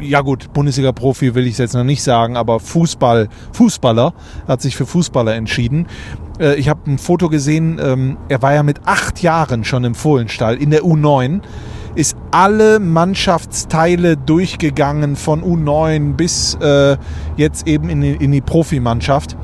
ja 0.00 0.20
gut, 0.20 0.52
Bundesliga-Profi 0.52 1.34
will 1.34 1.46
ich 1.46 1.58
jetzt 1.58 1.74
noch 1.74 1.84
nicht 1.84 2.02
sagen, 2.02 2.36
aber 2.36 2.60
Fußball, 2.60 3.28
Fußballer, 3.52 4.12
hat 4.46 4.60
sich 4.62 4.76
für 4.76 4.86
Fußballer 4.86 5.34
entschieden. 5.34 5.86
Äh, 6.38 6.54
ich 6.56 6.68
habe 6.68 6.90
ein 6.90 6.98
Foto 6.98 7.28
gesehen, 7.28 7.80
ähm, 7.82 8.18
er 8.28 8.40
war 8.42 8.54
ja 8.54 8.62
mit 8.62 8.86
acht 8.86 9.22
Jahren 9.22 9.64
schon 9.64 9.84
im 9.84 9.94
Fohlenstall 9.94 10.56
in 10.56 10.70
der 10.70 10.82
U9 10.82 11.42
ist 11.94 12.16
alle 12.30 12.78
Mannschaftsteile 12.78 14.16
durchgegangen 14.16 15.16
von 15.16 15.42
U9 15.42 16.14
bis 16.14 16.54
äh, 16.60 16.96
jetzt 17.36 17.66
eben 17.66 17.88
in 17.88 18.00
die, 18.00 18.12
in 18.12 18.32
die 18.32 18.40
Profimannschaft. 18.40 19.36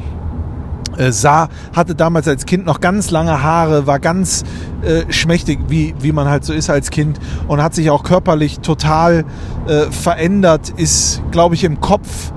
Äh, 0.97 1.13
sah, 1.13 1.49
hatte 1.75 1.95
damals 1.95 2.27
als 2.29 2.47
Kind 2.47 2.65
noch 2.65 2.81
ganz 2.81 3.11
lange 3.11 3.43
Haare, 3.43 3.87
war 3.87 3.99
ganz 3.99 4.45
äh, 4.83 5.11
schmächtig, 5.13 5.59
wie, 5.69 5.95
wie 6.01 6.13
man 6.13 6.29
halt 6.29 6.45
so 6.45 6.53
ist 6.53 6.71
als 6.71 6.91
Kind 6.91 7.19
und 7.49 7.63
hat 7.63 7.75
sich 7.75 7.91
auch 7.91 8.03
körperlich 8.03 8.61
total 8.61 9.25
äh, 9.67 9.91
verändert, 9.91 10.71
ist, 10.77 11.23
glaube 11.31 11.55
ich, 11.55 11.65
im 11.65 11.81
Kopf 11.81 12.33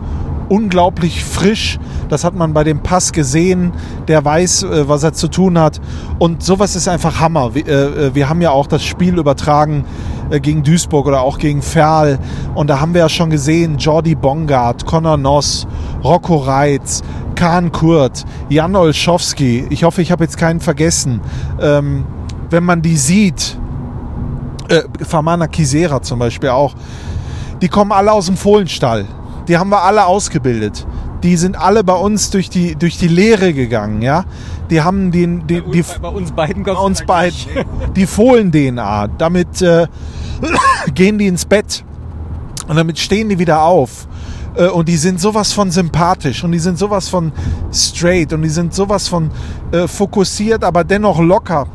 unglaublich 0.49 1.23
frisch. 1.23 1.79
Das 2.09 2.23
hat 2.23 2.35
man 2.35 2.53
bei 2.53 2.63
dem 2.63 2.81
Pass 2.81 3.13
gesehen. 3.13 3.71
Der 4.07 4.25
weiß, 4.25 4.63
äh, 4.63 4.89
was 4.89 5.03
er 5.03 5.13
zu 5.13 5.27
tun 5.27 5.57
hat. 5.57 5.79
Und 6.17 6.43
sowas 6.43 6.75
ist 6.75 6.87
einfach 6.87 7.19
Hammer. 7.19 7.55
Wir, 7.55 7.67
äh, 7.67 8.07
äh, 8.07 8.23
haben 8.25 8.41
ja 8.41 8.51
auch 8.51 8.67
das 8.67 8.83
Spiel 8.83 9.17
übertragen 9.17 9.85
gegen 10.43 10.61
Duisburg 10.61 11.07
oder 11.07 11.21
auch 11.21 11.39
gegen 11.39 11.63
Ferl. 11.63 12.19
Und 12.53 12.69
da 12.69 12.79
haben 12.79 12.93
wir 12.93 13.01
ja 13.01 13.09
schon 13.09 13.31
gesehen, 13.31 13.79
Jordi 13.79 14.13
Bongard, 14.13 14.85
Conor 14.85 15.17
Noss, 15.17 15.65
Rocco 16.03 16.35
Reitz, 16.35 17.01
Kahn 17.33 17.71
Kurt, 17.71 18.25
Jan 18.47 18.75
Olschowski. 18.75 19.65
Ich 19.71 19.83
hoffe, 19.83 20.03
ich 20.03 20.11
habe 20.11 20.23
jetzt 20.23 20.37
keinen 20.37 20.59
vergessen. 20.59 21.21
Ähm, 21.59 22.05
wenn 22.51 22.63
man 22.63 22.83
die 22.83 22.95
sieht, 22.95 23.57
äh, 24.67 24.83
Famana 25.03 25.47
Kisera 25.47 26.01
zum 26.01 26.19
Beispiel 26.19 26.49
auch, 26.49 26.75
die 27.61 27.67
kommen 27.67 27.91
alle 27.91 28.11
aus 28.11 28.27
dem 28.27 28.37
Fohlenstall 28.37 29.05
die 29.49 29.57
haben 29.57 29.71
wir 29.71 29.83
alle 29.83 30.05
ausgebildet. 30.05 30.85
Die 31.23 31.35
sind 31.35 31.59
alle 31.59 31.83
bei 31.83 31.95
uns 31.95 32.29
durch 32.29 32.49
die, 32.49 32.75
durch 32.75 32.97
die 32.97 33.07
Lehre 33.09 33.53
gegangen, 33.53 34.01
ja. 34.01 34.23
Die 34.69 34.81
haben 34.81 35.11
den, 35.11 35.47
die, 35.47 35.59
bei, 35.59 35.71
die, 35.71 35.83
bei 36.01 36.07
uns 36.07 36.31
beiden, 36.31 36.63
bei 36.63 36.71
uns 36.71 37.03
beiden, 37.03 37.37
die 37.95 38.05
Fohlen-DNA. 38.05 39.07
Damit 39.17 39.61
äh, 39.61 39.87
gehen 40.93 41.17
die 41.17 41.27
ins 41.27 41.45
Bett 41.45 41.83
und 42.67 42.77
damit 42.77 42.99
stehen 42.99 43.27
die 43.27 43.39
wieder 43.39 43.63
auf. 43.63 44.07
Äh, 44.55 44.67
und 44.67 44.87
die 44.87 44.97
sind 44.97 45.19
sowas 45.19 45.51
von 45.51 45.71
sympathisch 45.71 46.43
und 46.43 46.51
die 46.51 46.59
sind 46.59 46.77
sowas 46.77 47.09
von 47.09 47.31
straight 47.73 48.31
und 48.31 48.43
die 48.43 48.49
sind 48.49 48.73
sowas 48.73 49.07
von 49.07 49.31
äh, 49.71 49.87
fokussiert, 49.87 50.63
aber 50.63 50.83
dennoch 50.83 51.19
locker. 51.19 51.67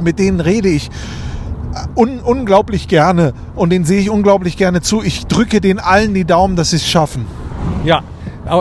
Mit 0.00 0.18
denen 0.18 0.40
rede 0.40 0.68
ich 0.68 0.88
un 1.94 2.20
unglaublich 2.20 2.88
gerne 2.88 3.32
und 3.54 3.70
den 3.70 3.84
sehe 3.84 4.00
ich 4.00 4.10
unglaublich 4.10 4.56
gerne 4.56 4.80
zu. 4.80 5.02
Ich 5.02 5.26
drücke 5.26 5.60
den 5.60 5.78
allen 5.78 6.14
die 6.14 6.24
Daumen, 6.24 6.56
dass 6.56 6.70
sie 6.70 6.76
es 6.76 6.86
schaffen. 6.86 7.26
Ja, 7.84 8.02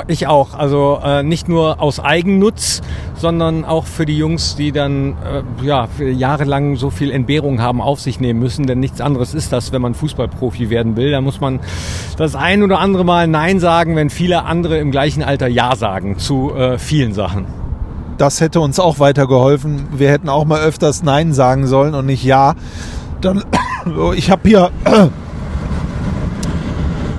ich 0.08 0.28
auch. 0.28 0.54
Also 0.54 1.00
äh, 1.04 1.24
nicht 1.24 1.50
nur 1.50 1.82
aus 1.82 2.00
Eigennutz, 2.00 2.82
sondern 3.16 3.66
auch 3.66 3.86
für 3.86 4.06
die 4.06 4.18
Jungs, 4.18 4.56
die 4.56 4.72
dann 4.72 5.16
äh, 5.24 5.66
ja, 5.66 5.88
jahrelang 6.00 6.76
so 6.76 6.90
viel 6.90 7.12
Entbehrung 7.12 7.62
haben 7.62 7.82
auf 7.82 8.00
sich 8.00 8.20
nehmen 8.20 8.40
müssen. 8.40 8.68
Denn 8.68 8.80
nichts 8.80 9.02
anderes 9.02 9.34
ist 9.34 9.52
das, 9.52 9.72
wenn 9.72 9.82
man 9.82 9.94
Fußballprofi 9.94 10.70
werden 10.70 10.96
will. 10.96 11.12
Da 11.12 11.22
muss 11.22 11.42
man 11.42 11.60
das 12.18 12.36
ein 12.36 12.64
oder 12.64 12.80
andere 12.80 13.04
Mal 13.04 13.28
Nein 13.28 13.60
sagen, 13.60 13.96
wenn 13.96 14.10
viele 14.10 14.44
andere 14.44 14.78
im 14.78 14.92
gleichen 14.92 15.24
Alter 15.24 15.48
Ja 15.48 15.76
sagen 15.76 16.18
zu 16.18 16.54
äh, 16.56 16.78
vielen 16.78 17.14
Sachen. 17.14 17.46
Das 18.18 18.40
hätte 18.40 18.60
uns 18.60 18.80
auch 18.80 19.00
weitergeholfen. 19.00 19.88
Wir 19.94 20.12
hätten 20.12 20.30
auch 20.30 20.46
mal 20.46 20.62
öfters 20.62 21.02
Nein 21.02 21.34
sagen 21.34 21.66
sollen 21.66 21.96
und 21.96 22.06
nicht 22.06 22.24
Ja. 22.24 22.54
Dann, 23.22 23.44
ich 24.16 24.30
habe 24.30 24.50
hier 24.50 24.72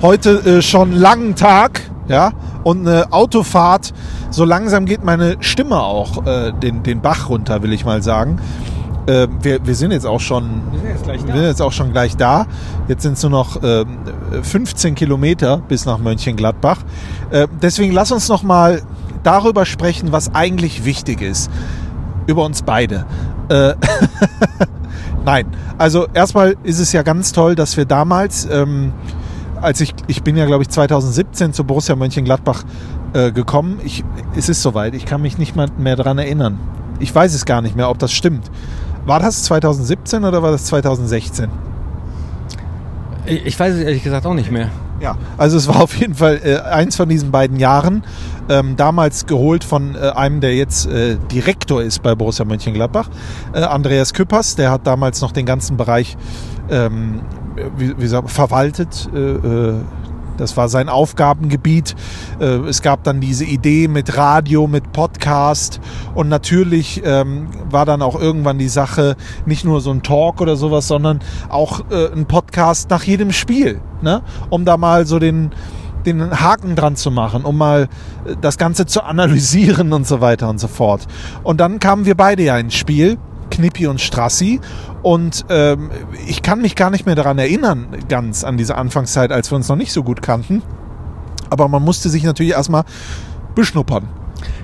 heute 0.01 0.57
äh, 0.57 0.61
schon 0.61 0.91
einen 0.91 0.99
langen 0.99 1.35
Tag, 1.35 1.81
ja, 2.07 2.31
und 2.63 2.87
eine 2.87 3.11
Autofahrt. 3.11 3.93
So 4.29 4.45
langsam 4.45 4.85
geht 4.85 5.03
meine 5.03 5.37
Stimme 5.39 5.79
auch 5.79 6.25
äh, 6.25 6.51
den, 6.53 6.83
den 6.83 7.01
Bach 7.01 7.29
runter, 7.29 7.61
will 7.63 7.73
ich 7.73 7.85
mal 7.85 8.01
sagen. 8.01 8.39
Äh, 9.05 9.27
wir, 9.41 9.65
wir 9.65 9.75
sind 9.75 9.91
jetzt 9.91 10.05
auch 10.05 10.19
schon, 10.19 10.61
Wir 10.71 10.79
sind 10.79 10.89
jetzt 10.89 11.03
gleich 11.03 11.27
wir 11.27 11.43
jetzt 11.43 11.61
auch 11.61 11.71
schon 11.71 11.91
gleich 11.91 12.15
da. 12.15 12.47
Jetzt 12.87 13.03
sind 13.03 13.13
es 13.13 13.23
nur 13.23 13.31
noch 13.31 13.61
ähm, 13.63 13.97
15 14.41 14.95
Kilometer 14.95 15.57
bis 15.57 15.85
nach 15.85 15.97
Mönchengladbach. 15.97 16.79
Äh, 17.31 17.47
deswegen 17.61 17.93
lass 17.93 18.11
uns 18.11 18.29
noch 18.29 18.43
mal 18.43 18.81
darüber 19.23 19.65
sprechen, 19.65 20.11
was 20.11 20.33
eigentlich 20.33 20.85
wichtig 20.85 21.21
ist. 21.21 21.49
Über 22.27 22.45
uns 22.45 22.61
beide. 22.61 23.05
Nein, 25.25 25.47
also 25.77 26.07
erstmal 26.13 26.55
ist 26.63 26.79
es 26.79 26.91
ja 26.91 27.01
ganz 27.01 27.31
toll, 27.31 27.55
dass 27.55 27.77
wir 27.77 27.85
damals, 27.85 28.45
ähm, 28.51 28.91
als 29.61 29.79
ich, 29.79 29.93
ich 30.07 30.21
bin 30.23 30.35
ja 30.35 30.45
glaube 30.45 30.63
ich 30.63 30.69
2017 30.69 31.53
zu 31.53 31.63
Borussia 31.63 31.95
Mönchengladbach 31.95 32.63
äh, 33.13 33.31
gekommen. 33.31 33.79
Ich, 33.83 34.03
es 34.35 34.49
ist 34.49 34.61
soweit, 34.61 34.93
ich 34.93 35.05
kann 35.05 35.21
mich 35.21 35.37
nicht 35.37 35.55
mal 35.55 35.67
mehr 35.77 35.95
daran 35.95 36.17
erinnern. 36.17 36.59
Ich 36.99 37.13
weiß 37.13 37.33
es 37.33 37.45
gar 37.45 37.61
nicht 37.61 37.75
mehr, 37.75 37.89
ob 37.89 37.99
das 37.99 38.11
stimmt. 38.11 38.51
War 39.05 39.19
das 39.19 39.43
2017 39.43 40.23
oder 40.23 40.43
war 40.43 40.51
das 40.51 40.65
2016? 40.65 41.49
Ich 43.25 43.45
ich 43.45 43.59
weiß 43.59 43.75
es 43.75 43.81
ehrlich 43.81 44.03
gesagt 44.03 44.25
auch 44.25 44.33
nicht 44.33 44.51
mehr. 44.51 44.69
Ja, 45.03 45.17
also 45.37 45.57
es 45.57 45.67
war 45.67 45.81
auf 45.81 45.97
jeden 45.97 46.15
Fall 46.15 46.39
äh, 46.45 46.59
eins 46.59 46.95
von 46.95 47.09
diesen 47.09 47.29
beiden 47.29 47.59
Jahren. 47.59 48.05
Ähm, 48.47 48.77
damals 48.77 49.25
geholt 49.25 49.65
von 49.65 49.95
äh, 49.95 50.11
einem, 50.15 50.39
der 50.39 50.55
jetzt 50.55 50.85
äh, 50.85 51.17
Direktor 51.29 51.81
ist 51.83 52.01
bei 52.01 52.15
Borussia 52.15 52.45
Mönchengladbach, 52.45 53.09
äh, 53.53 53.59
Andreas 53.59 54.13
Küppers. 54.13 54.55
Der 54.55 54.71
hat 54.71 54.87
damals 54.87 55.19
noch 55.19 55.33
den 55.33 55.45
ganzen 55.45 55.75
Bereich 55.75 56.15
ähm, 56.69 57.21
wie, 57.75 57.99
wie 57.99 58.07
sagt, 58.07 58.31
verwaltet. 58.31 59.09
Das 60.43 60.57
war 60.57 60.67
sein 60.67 60.89
Aufgabengebiet. 60.89 61.95
Äh, 62.39 62.45
Es 62.67 62.81
gab 62.81 63.03
dann 63.05 63.21
diese 63.21 63.45
Idee 63.45 63.87
mit 63.87 64.17
Radio, 64.17 64.67
mit 64.67 64.91
Podcast 64.91 65.79
und 66.15 66.27
natürlich 66.27 67.01
ähm, 67.05 67.47
war 67.69 67.85
dann 67.85 68.01
auch 68.01 68.19
irgendwann 68.19 68.57
die 68.57 68.67
Sache 68.67 69.15
nicht 69.45 69.63
nur 69.63 69.79
so 69.79 69.91
ein 69.91 70.03
Talk 70.03 70.41
oder 70.41 70.57
sowas, 70.57 70.85
sondern 70.87 71.21
auch 71.47 71.79
äh, 71.89 72.11
ein 72.11 72.25
Podcast 72.25 72.89
nach 72.89 73.03
jedem 73.03 73.31
Spiel, 73.31 73.79
ne? 74.01 74.21
um 74.49 74.65
da 74.65 74.75
mal 74.75 75.05
so 75.05 75.17
den, 75.17 75.51
den 76.05 76.41
Haken 76.41 76.75
dran 76.75 76.97
zu 76.97 77.09
machen, 77.09 77.45
um 77.45 77.57
mal 77.57 77.87
äh, 78.25 78.35
das 78.41 78.57
Ganze 78.57 78.85
zu 78.85 79.01
analysieren 79.03 79.93
und 79.93 80.05
so 80.05 80.19
weiter 80.19 80.49
und 80.49 80.59
so 80.59 80.67
fort. 80.67 81.07
Und 81.43 81.61
dann 81.61 81.79
kamen 81.79 82.05
wir 82.05 82.15
beide 82.15 82.43
ja 82.43 82.57
ins 82.57 82.75
Spiel. 82.75 83.17
Knippi 83.49 83.85
und 83.87 84.01
Strassi. 84.01 84.59
Und 85.03 85.45
ähm, 85.49 85.91
ich 86.25 86.41
kann 86.41 86.61
mich 86.61 86.75
gar 86.75 86.89
nicht 86.89 87.05
mehr 87.05 87.15
daran 87.15 87.37
erinnern, 87.37 87.87
ganz 88.07 88.43
an 88.43 88.57
diese 88.57 88.75
Anfangszeit, 88.75 89.31
als 89.31 89.51
wir 89.51 89.57
uns 89.57 89.67
noch 89.67 89.75
nicht 89.75 89.91
so 89.91 90.01
gut 90.01 90.21
kannten. 90.21 90.63
Aber 91.49 91.67
man 91.67 91.83
musste 91.83 92.09
sich 92.09 92.23
natürlich 92.23 92.53
erstmal 92.53 92.85
beschnuppern. 93.53 94.07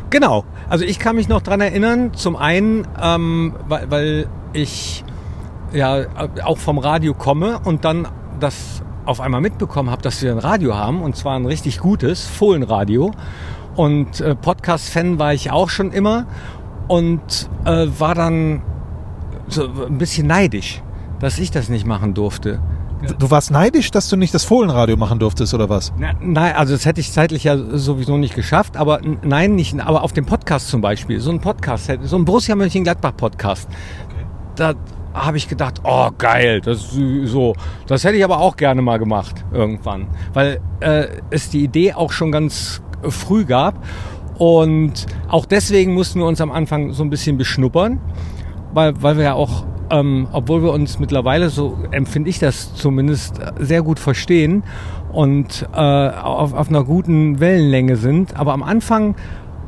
Genau. 0.10 0.46
Also 0.70 0.86
ich 0.86 0.98
kann 0.98 1.18
mich 1.18 1.28
noch 1.28 1.42
dran 1.42 1.62
erinnern, 1.62 2.14
zum 2.14 2.36
einen, 2.36 2.88
ähm, 3.02 3.54
weil, 3.68 3.92
weil 3.92 4.28
ich 4.54 5.04
ja 5.74 6.06
auch 6.44 6.58
vom 6.58 6.80
Radio 6.80 7.14
komme 7.14 7.60
und 7.64 7.86
dann 7.86 8.08
das 8.40 8.82
auf 9.06 9.22
einmal 9.22 9.42
mitbekommen 9.42 9.92
habe, 9.92 10.02
dass 10.02 10.22
wir 10.22 10.32
ein 10.32 10.40
Radio 10.40 10.76
haben 10.76 11.02
und 11.02 11.16
zwar 11.16 11.36
ein 11.36 11.46
richtig 11.46 11.80
gutes 11.80 12.26
Fohlenradio. 12.26 13.12
Und 13.76 14.22
äh, 14.22 14.36
Podcast-Fan 14.36 15.20
war 15.20 15.34
ich 15.34 15.52
auch 15.52 15.70
schon 15.70 15.92
immer 15.92 16.26
und 16.88 17.50
äh, 17.66 17.88
war 17.98 18.16
dann 18.16 18.62
so 19.50 19.86
ein 19.86 19.98
bisschen 19.98 20.28
neidisch, 20.28 20.82
dass 21.20 21.40
ich 21.40 21.52
das 21.52 21.70
nicht 21.70 21.86
machen 21.86 22.14
durfte. 22.14 22.60
Du 23.18 23.32
warst 23.32 23.50
neidisch, 23.50 23.92
dass 23.92 24.10
du 24.10 24.18
nicht 24.18 24.34
das 24.34 24.44
Fohlenradio 24.44 24.98
machen 24.98 25.20
durftest, 25.20 25.54
oder 25.54 25.70
was? 25.70 25.94
Na, 25.98 26.12
nein, 26.20 26.54
also 26.56 26.74
das 26.74 26.86
hätte 26.86 27.00
ich 27.00 27.14
zeitlich 27.14 27.46
ja 27.46 27.56
sowieso 27.58 28.18
nicht 28.18 28.36
geschafft, 28.36 28.76
aber 28.76 29.00
nein, 29.24 29.56
nicht, 29.56 29.80
aber 29.80 30.04
auf 30.04 30.12
dem 30.12 30.26
Podcast 30.26 30.68
zum 30.68 30.82
Beispiel, 30.82 31.22
so 31.22 31.32
ein 31.32 31.40
Podcast, 31.40 31.90
so 32.04 32.18
ein 32.18 32.26
Borussia 32.26 32.56
Mönchengladbach 32.56 33.16
Podcast, 33.16 33.70
da 34.56 34.74
habe 35.14 35.38
ich 35.38 35.48
gedacht, 35.48 35.82
oh 35.86 36.10
geil, 36.18 36.60
das 36.60 36.92
so, 37.24 37.56
das 37.88 38.04
hätte 38.04 38.18
ich 38.18 38.24
aber 38.24 38.40
auch 38.40 38.58
gerne 38.58 38.82
mal 38.82 39.00
gemacht 39.00 39.46
irgendwann, 39.54 40.08
weil 40.34 40.60
äh, 40.82 41.08
es 41.30 41.50
die 41.50 41.64
Idee 41.64 41.94
auch 41.94 42.12
schon 42.12 42.34
ganz 42.34 42.82
früh 43.08 43.46
gab 43.46 43.82
und 44.38 45.06
auch 45.30 45.46
deswegen 45.46 45.94
mussten 45.94 46.20
wir 46.20 46.26
uns 46.26 46.42
am 46.42 46.52
Anfang 46.52 46.92
so 46.92 47.04
ein 47.04 47.10
bisschen 47.10 47.38
beschnuppern, 47.38 48.00
weil, 48.74 49.02
weil 49.02 49.18
wir 49.18 49.24
ja 49.24 49.34
auch, 49.34 49.66
ähm, 49.90 50.28
obwohl 50.32 50.64
wir 50.64 50.72
uns 50.72 51.00
mittlerweile, 51.00 51.50
so 51.50 51.78
empfinde 51.92 52.30
ich 52.30 52.40
das 52.40 52.74
zumindest, 52.76 53.40
sehr 53.60 53.82
gut 53.82 54.00
verstehen 54.00 54.64
und 55.12 55.68
äh, 55.74 55.78
auf, 55.78 56.54
auf 56.54 56.70
einer 56.70 56.84
guten 56.84 57.40
Wellenlänge 57.40 57.96
sind. 57.96 58.36
Aber 58.36 58.54
am 58.54 58.64
Anfang, 58.64 59.16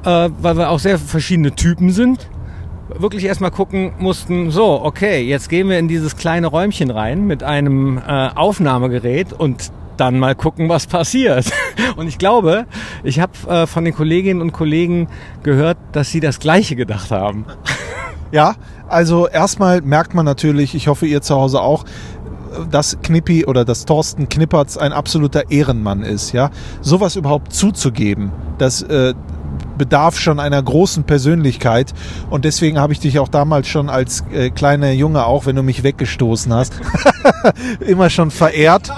äh, 0.05 0.29
weil 0.41 0.57
wir 0.57 0.69
auch 0.69 0.79
sehr 0.79 0.97
verschiedene 0.99 1.53
Typen 1.53 1.91
sind, 1.91 2.29
wirklich 2.97 3.25
erstmal 3.25 3.51
gucken 3.51 3.93
mussten, 3.99 4.51
so, 4.51 4.83
okay, 4.83 5.21
jetzt 5.21 5.49
gehen 5.49 5.69
wir 5.69 5.79
in 5.79 5.87
dieses 5.87 6.17
kleine 6.17 6.47
Räumchen 6.47 6.91
rein 6.91 7.25
mit 7.25 7.43
einem 7.43 7.97
äh, 7.97 8.29
Aufnahmegerät 8.35 9.33
und 9.33 9.71
dann 9.97 10.19
mal 10.19 10.35
gucken, 10.35 10.67
was 10.67 10.87
passiert. 10.87 11.51
Und 11.95 12.07
ich 12.07 12.17
glaube, 12.17 12.65
ich 13.03 13.19
habe 13.19 13.33
äh, 13.47 13.67
von 13.67 13.85
den 13.85 13.93
Kolleginnen 13.93 14.41
und 14.41 14.51
Kollegen 14.51 15.09
gehört, 15.43 15.77
dass 15.91 16.09
sie 16.09 16.19
das 16.19 16.39
Gleiche 16.39 16.75
gedacht 16.75 17.11
haben. 17.11 17.45
Ja, 18.31 18.55
also 18.87 19.27
erstmal 19.27 19.81
merkt 19.81 20.13
man 20.13 20.25
natürlich, 20.25 20.75
ich 20.75 20.87
hoffe 20.87 21.05
ihr 21.05 21.21
zu 21.21 21.35
Hause 21.35 21.61
auch, 21.61 21.85
dass 22.69 22.97
Knippi 23.01 23.45
oder 23.45 23.65
dass 23.65 23.85
Thorsten 23.85 24.29
Knippertz 24.29 24.77
ein 24.77 24.93
absoluter 24.93 25.51
Ehrenmann 25.51 26.01
ist, 26.01 26.31
ja. 26.31 26.49
Sowas 26.81 27.15
überhaupt 27.15 27.53
zuzugeben, 27.53 28.31
das 28.57 28.81
äh, 28.81 29.13
bedarf 29.77 30.19
schon 30.19 30.39
einer 30.39 30.61
großen 30.61 31.03
Persönlichkeit 31.03 31.93
und 32.29 32.45
deswegen 32.45 32.79
habe 32.79 32.93
ich 32.93 32.99
dich 32.99 33.19
auch 33.19 33.27
damals 33.27 33.67
schon 33.67 33.89
als 33.89 34.23
äh, 34.31 34.49
kleiner 34.49 34.91
Junge, 34.91 35.25
auch 35.25 35.45
wenn 35.45 35.55
du 35.55 35.63
mich 35.63 35.83
weggestoßen 35.83 36.53
hast, 36.53 36.73
immer 37.79 38.09
schon 38.09 38.31
verehrt. 38.31 38.91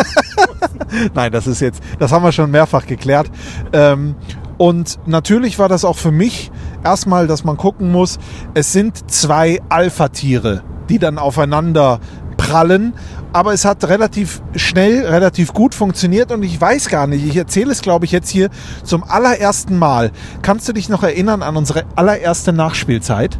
Nein, 1.14 1.32
das 1.32 1.46
ist 1.46 1.60
jetzt, 1.60 1.82
das 1.98 2.12
haben 2.12 2.24
wir 2.24 2.32
schon 2.32 2.50
mehrfach 2.50 2.86
geklärt. 2.86 3.30
Ähm, 3.72 4.14
und 4.58 4.98
natürlich 5.06 5.58
war 5.58 5.68
das 5.68 5.84
auch 5.84 5.96
für 5.96 6.12
mich 6.12 6.50
erstmal, 6.86 7.26
dass 7.26 7.42
man 7.42 7.56
gucken 7.56 7.90
muss, 7.90 8.18
es 8.54 8.72
sind 8.72 9.10
zwei 9.10 9.60
Alpha-Tiere, 9.68 10.62
die 10.88 10.98
dann 10.98 11.18
aufeinander 11.18 11.98
prallen. 12.36 12.94
Aber 13.32 13.52
es 13.52 13.64
hat 13.64 13.84
relativ 13.88 14.40
schnell, 14.54 15.04
relativ 15.04 15.52
gut 15.52 15.74
funktioniert 15.74 16.30
und 16.30 16.42
ich 16.42 16.58
weiß 16.60 16.88
gar 16.88 17.06
nicht, 17.06 17.26
ich 17.26 17.36
erzähle 17.36 17.72
es, 17.72 17.82
glaube 17.82 18.04
ich, 18.04 18.12
jetzt 18.12 18.30
hier 18.30 18.48
zum 18.84 19.04
allerersten 19.04 19.78
Mal. 19.78 20.12
Kannst 20.42 20.68
du 20.68 20.72
dich 20.72 20.88
noch 20.88 21.02
erinnern 21.02 21.42
an 21.42 21.56
unsere 21.56 21.84
allererste 21.96 22.52
Nachspielzeit? 22.52 23.38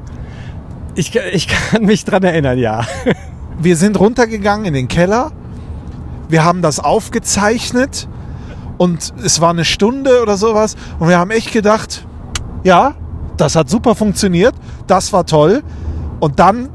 Ich, 0.97 1.15
ich 1.15 1.49
kann 1.49 1.85
mich 1.85 2.05
dran 2.05 2.25
erinnern, 2.25 2.59
ja. 2.59 2.85
Wir 3.59 3.77
sind 3.77 3.99
runtergegangen 3.99 4.67
in 4.67 4.75
den 4.75 4.89
Keller, 4.89 5.33
wir 6.29 6.45
haben 6.45 6.61
das 6.61 6.79
aufgezeichnet 6.79 8.07
und 8.77 9.15
es 9.25 9.41
war 9.41 9.51
eine 9.51 9.65
Stunde 9.65 10.21
oder 10.21 10.37
sowas 10.37 10.77
und 10.99 11.09
wir 11.09 11.19
haben 11.19 11.31
echt 11.31 11.53
gedacht, 11.53 12.07
ja, 12.65 12.95
das 13.37 13.57
hat 13.57 13.69
super 13.69 13.95
funktioniert, 13.95 14.55
das 14.87 15.13
war 15.13 15.27
toll 15.27 15.63
und 16.21 16.39
dann 16.39 16.69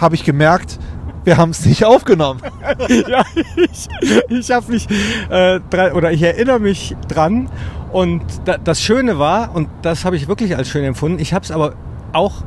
habe 0.00 0.14
ich 0.14 0.24
gemerkt, 0.24 0.78
wir 1.24 1.36
haben 1.36 1.50
es 1.50 1.66
nicht 1.66 1.84
aufgenommen. 1.84 2.40
ja, 3.08 3.24
ich, 3.56 3.88
ich 4.28 4.50
habe 4.50 4.72
mich 4.72 4.86
äh, 5.28 5.60
dran, 5.70 5.92
oder 5.92 6.12
ich 6.12 6.22
erinnere 6.22 6.60
mich 6.60 6.94
dran 7.08 7.48
und 7.92 8.22
da, 8.44 8.58
das 8.58 8.80
Schöne 8.80 9.18
war 9.18 9.54
und 9.54 9.68
das 9.82 10.04
habe 10.04 10.16
ich 10.16 10.28
wirklich 10.28 10.56
als 10.56 10.68
schön 10.68 10.84
empfunden. 10.84 11.18
Ich 11.18 11.34
habe 11.34 11.44
es 11.44 11.50
aber 11.50 11.74
auch 12.12 12.44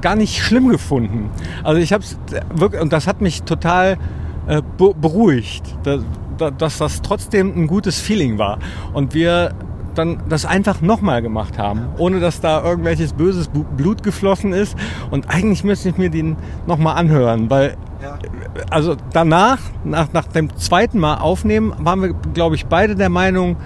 gar 0.00 0.16
nicht 0.16 0.42
schlimm 0.42 0.68
gefunden. 0.68 1.30
Also 1.62 1.80
ich 1.80 1.92
habe 1.92 2.02
es 2.02 2.18
wirklich 2.54 2.80
und 2.80 2.92
das 2.92 3.06
hat 3.06 3.20
mich 3.20 3.42
total 3.42 3.98
äh, 4.46 4.62
be 4.78 4.94
beruhigt, 4.94 5.76
da, 5.82 5.98
da, 6.38 6.50
dass 6.50 6.78
das 6.78 7.02
trotzdem 7.02 7.52
ein 7.54 7.66
gutes 7.66 8.00
Feeling 8.00 8.38
war 8.38 8.58
und 8.94 9.12
wir 9.14 9.54
dann 9.94 10.22
das 10.28 10.44
einfach 10.44 10.80
nochmal 10.80 11.22
gemacht 11.22 11.58
haben, 11.58 11.86
ohne 11.98 12.20
dass 12.20 12.40
da 12.40 12.62
irgendwelches 12.62 13.12
böses 13.12 13.48
Blut 13.48 14.02
geflossen 14.02 14.52
ist. 14.52 14.76
Und 15.10 15.28
eigentlich 15.28 15.64
müsste 15.64 15.90
ich 15.90 15.98
mir 15.98 16.10
den 16.10 16.36
nochmal 16.66 16.96
anhören, 16.96 17.50
weil 17.50 17.76
also 18.70 18.96
danach, 19.12 19.58
nach, 19.84 20.12
nach 20.12 20.26
dem 20.26 20.56
zweiten 20.56 20.98
Mal 20.98 21.16
aufnehmen, 21.16 21.72
waren 21.78 22.02
wir, 22.02 22.12
glaube 22.34 22.56
ich, 22.56 22.66
beide 22.66 22.96
der 22.96 23.08
Meinung, 23.08 23.56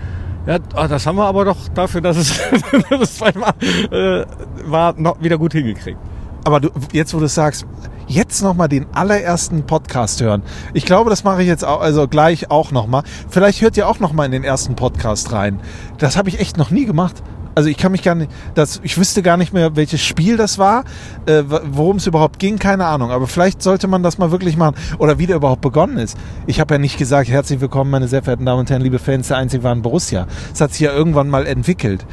ja, 0.47 0.59
ah, 0.75 0.87
das 0.87 1.07
haben 1.07 1.17
wir 1.17 1.25
aber 1.25 1.45
doch 1.45 1.57
dafür, 1.75 2.01
dass 2.01 2.17
es 2.17 2.41
das 2.91 3.17
zweite 3.17 3.39
Mal 3.39 3.55
äh, 3.91 4.25
war, 4.65 4.95
noch 4.97 5.21
wieder 5.21 5.39
gut 5.39 5.53
hingekriegt. 5.53 5.99
Aber 6.45 6.61
du, 6.61 6.71
jetzt, 6.93 7.13
wo 7.15 7.19
du 7.19 7.27
sagst, 7.27 7.67
jetzt 8.07 8.43
nochmal 8.43 8.69
den 8.69 8.87
allerersten 8.93 9.67
Podcast 9.67 10.21
hören. 10.21 10.43
Ich 10.75 10.85
glaube, 10.85 11.11
das 11.11 11.25
mache 11.25 11.43
ich 11.43 11.49
jetzt 11.49 11.65
auch, 11.65 11.81
also 11.81 12.09
gleich 12.09 12.51
auch 12.51 12.71
nochmal. 12.71 13.03
Vielleicht 13.29 13.61
hört 13.63 13.77
ihr 13.77 13.89
auch 13.89 14.01
nochmal 14.01 14.27
in 14.27 14.33
den 14.33 14.45
ersten 14.45 14.77
Podcast 14.77 15.33
rein. 15.33 15.61
Das 15.99 16.17
habe 16.17 16.29
ich 16.29 16.41
echt 16.41 16.57
noch 16.57 16.71
nie 16.71 16.87
gemacht. 16.87 17.23
Also 17.57 17.71
ich 17.71 17.79
kann 17.79 17.91
mich 17.91 18.03
gar 18.03 18.15
nicht, 18.15 18.31
das, 18.55 18.81
ich 18.83 18.99
wüsste 18.99 19.23
gar 19.23 19.39
nicht 19.39 19.55
mehr, 19.55 19.77
welches 19.77 20.03
Spiel 20.03 20.37
das 20.37 20.59
war, 20.59 20.85
äh, 21.25 21.43
worum 21.47 21.97
es 21.97 22.07
überhaupt 22.07 22.39
ging, 22.39 22.59
keine 22.59 22.85
Ahnung. 22.85 23.11
Aber 23.11 23.27
vielleicht 23.27 23.63
sollte 23.63 23.89
man 23.89 24.03
das 24.03 24.19
mal 24.19 24.31
wirklich 24.31 24.59
machen. 24.59 24.77
Oder 24.99 25.19
wie 25.19 25.27
der 25.27 25.37
überhaupt 25.37 25.63
begonnen 25.63 25.97
ist. 25.97 26.19
Ich 26.47 26.61
habe 26.61 26.75
ja 26.75 26.79
nicht 26.79 26.99
gesagt, 26.99 27.31
herzlich 27.31 27.63
willkommen, 27.63 27.91
meine 27.91 28.09
sehr 28.09 28.23
verehrten 28.23 28.45
Damen 28.45 28.61
und 28.61 28.69
Herren, 28.71 28.83
liebe 28.83 28.99
Fans 28.99 29.29
der 29.29 29.39
einzig 29.39 29.63
wahren 29.63 29.81
Borussia. 29.81 30.27
Es 30.53 30.61
hat 30.61 30.73
sich 30.73 30.81
ja 30.81 30.93
irgendwann 30.93 31.31
mal 31.31 31.47
entwickelt. 31.47 32.05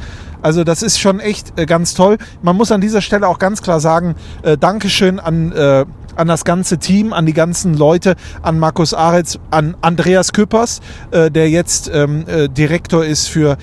Also 0.44 0.62
das 0.62 0.82
ist 0.82 1.00
schon 1.00 1.20
echt 1.20 1.58
äh, 1.58 1.64
ganz 1.64 1.94
toll. 1.94 2.18
Man 2.42 2.54
muss 2.54 2.70
an 2.70 2.82
dieser 2.82 3.00
Stelle 3.00 3.26
auch 3.26 3.38
ganz 3.38 3.62
klar 3.62 3.80
sagen, 3.80 4.14
äh, 4.42 4.58
Dankeschön 4.58 5.18
an 5.18 5.52
äh, 5.52 5.86
an 6.16 6.28
das 6.28 6.44
ganze 6.44 6.78
Team, 6.78 7.12
an 7.12 7.26
die 7.26 7.32
ganzen 7.32 7.74
Leute, 7.74 8.14
an 8.42 8.58
Markus 8.58 8.94
Aretz, 8.94 9.38
an 9.50 9.76
Andreas 9.80 10.32
Küppers, 10.32 10.80
äh, 11.10 11.30
der 11.30 11.50
jetzt 11.50 11.90
ähm, 11.92 12.24
äh, 12.28 12.48
Direktor 12.48 13.04
ist 13.04 13.28
für, 13.28 13.52
äh, 13.52 13.56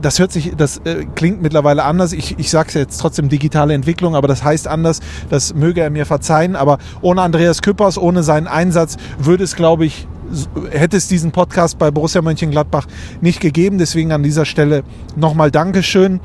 das 0.00 0.18
hört 0.18 0.32
sich, 0.32 0.54
das 0.56 0.78
äh, 0.84 1.04
klingt 1.14 1.42
mittlerweile 1.42 1.84
anders. 1.84 2.12
Ich, 2.12 2.38
ich 2.38 2.50
sage 2.50 2.68
es 2.68 2.74
jetzt 2.74 2.98
trotzdem 2.98 3.28
digitale 3.28 3.74
Entwicklung, 3.74 4.14
aber 4.14 4.28
das 4.28 4.42
heißt 4.42 4.68
anders. 4.68 5.00
Das 5.28 5.54
möge 5.54 5.80
er 5.82 5.90
mir 5.90 6.06
verzeihen. 6.06 6.56
Aber 6.56 6.78
ohne 7.02 7.22
Andreas 7.22 7.62
Küppers, 7.62 7.98
ohne 7.98 8.22
seinen 8.22 8.46
Einsatz 8.46 8.96
würde 9.18 9.44
es, 9.44 9.56
glaube 9.56 9.84
ich, 9.84 10.06
hätte 10.70 10.96
es 10.96 11.08
diesen 11.08 11.32
Podcast 11.32 11.78
bei 11.78 11.90
Borussia 11.90 12.22
Mönchengladbach 12.22 12.86
nicht 13.20 13.40
gegeben. 13.40 13.78
Deswegen 13.78 14.12
an 14.12 14.22
dieser 14.22 14.44
Stelle 14.44 14.82
nochmal 15.16 15.50
Dankeschön. 15.50 16.20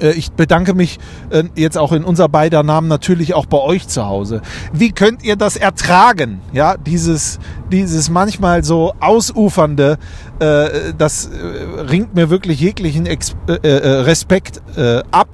Äh, 0.00 0.12
ich 0.12 0.32
bedanke 0.32 0.74
mich 0.74 0.98
äh, 1.30 1.44
jetzt 1.54 1.78
auch 1.78 1.92
in 1.92 2.04
unser 2.04 2.28
beider 2.28 2.62
Namen 2.62 2.88
natürlich 2.88 3.34
auch 3.34 3.46
bei 3.46 3.58
euch 3.58 3.88
zu 3.88 4.06
Hause. 4.06 4.42
Wie 4.72 4.92
könnt 4.92 5.22
ihr 5.22 5.36
das 5.36 5.56
ertragen? 5.56 6.40
Ja, 6.52 6.76
dieses, 6.76 7.38
dieses 7.70 8.10
manchmal 8.10 8.64
so 8.64 8.94
ausufernde, 9.00 9.98
äh, 10.38 10.92
das 10.96 11.30
ringt 11.30 12.14
mir 12.14 12.30
wirklich 12.30 12.60
jeglichen 12.60 13.06
Respekt 13.46 14.62
ab 15.10 15.28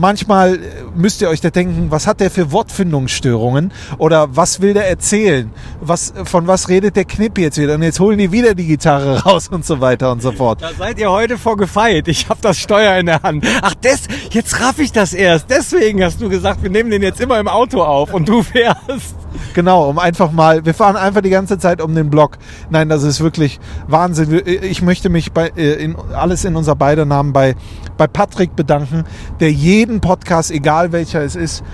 manchmal 0.00 0.58
müsst 0.94 1.20
ihr 1.20 1.28
euch 1.28 1.40
da 1.40 1.50
denken, 1.50 1.90
was 1.90 2.06
hat 2.06 2.20
der 2.20 2.30
für 2.30 2.50
Wortfindungsstörungen 2.50 3.72
oder 3.98 4.34
was 4.34 4.60
will 4.60 4.74
der 4.74 4.88
erzählen? 4.88 5.50
Was, 5.80 6.12
von 6.24 6.46
was 6.46 6.68
redet 6.68 6.96
der 6.96 7.04
Knipp 7.04 7.38
jetzt 7.38 7.58
wieder? 7.58 7.74
Und 7.74 7.82
jetzt 7.82 8.00
holen 8.00 8.18
die 8.18 8.32
wieder 8.32 8.54
die 8.54 8.66
Gitarre 8.66 9.22
raus 9.24 9.48
und 9.48 9.64
so 9.64 9.80
weiter 9.80 10.10
und 10.10 10.22
so 10.22 10.32
fort. 10.32 10.62
Da 10.62 10.70
seid 10.76 10.98
ihr 10.98 11.10
heute 11.10 11.38
vorgefeit. 11.38 12.08
Ich 12.08 12.28
habe 12.28 12.40
das 12.42 12.58
Steuer 12.58 12.96
in 12.98 13.06
der 13.06 13.22
Hand. 13.22 13.46
Ach, 13.62 13.74
das, 13.82 14.02
jetzt 14.30 14.60
raff 14.60 14.78
ich 14.78 14.92
das 14.92 15.12
erst. 15.12 15.50
Deswegen 15.50 16.02
hast 16.02 16.20
du 16.20 16.28
gesagt, 16.28 16.62
wir 16.62 16.70
nehmen 16.70 16.90
den 16.90 17.02
jetzt 17.02 17.20
immer 17.20 17.38
im 17.38 17.48
Auto 17.48 17.82
auf 17.82 18.14
und 18.14 18.28
du 18.28 18.42
fährst. 18.42 19.14
Genau, 19.54 19.88
um 19.88 19.98
einfach 19.98 20.32
mal, 20.32 20.64
wir 20.64 20.74
fahren 20.74 20.96
einfach 20.96 21.20
die 21.20 21.30
ganze 21.30 21.58
Zeit 21.58 21.80
um 21.80 21.94
den 21.94 22.10
Block. 22.10 22.38
Nein, 22.70 22.88
das 22.88 23.02
ist 23.02 23.20
wirklich 23.20 23.60
Wahnsinn. 23.86 24.42
Ich 24.44 24.82
möchte 24.82 25.08
mich 25.08 25.32
bei 25.32 25.48
äh, 25.56 25.72
in, 25.74 25.96
alles 26.14 26.44
in 26.44 26.56
unser 26.56 26.74
beider 26.74 27.04
Namen 27.04 27.32
bei, 27.32 27.54
bei 27.96 28.06
Patrick 28.06 28.56
bedanken, 28.56 29.04
der 29.40 29.52
jeden 29.52 29.89
Podcast, 29.98 30.52
egal 30.52 30.92
welcher 30.92 31.22
es 31.22 31.34
ist, 31.34 31.64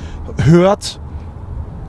hört 0.44 1.00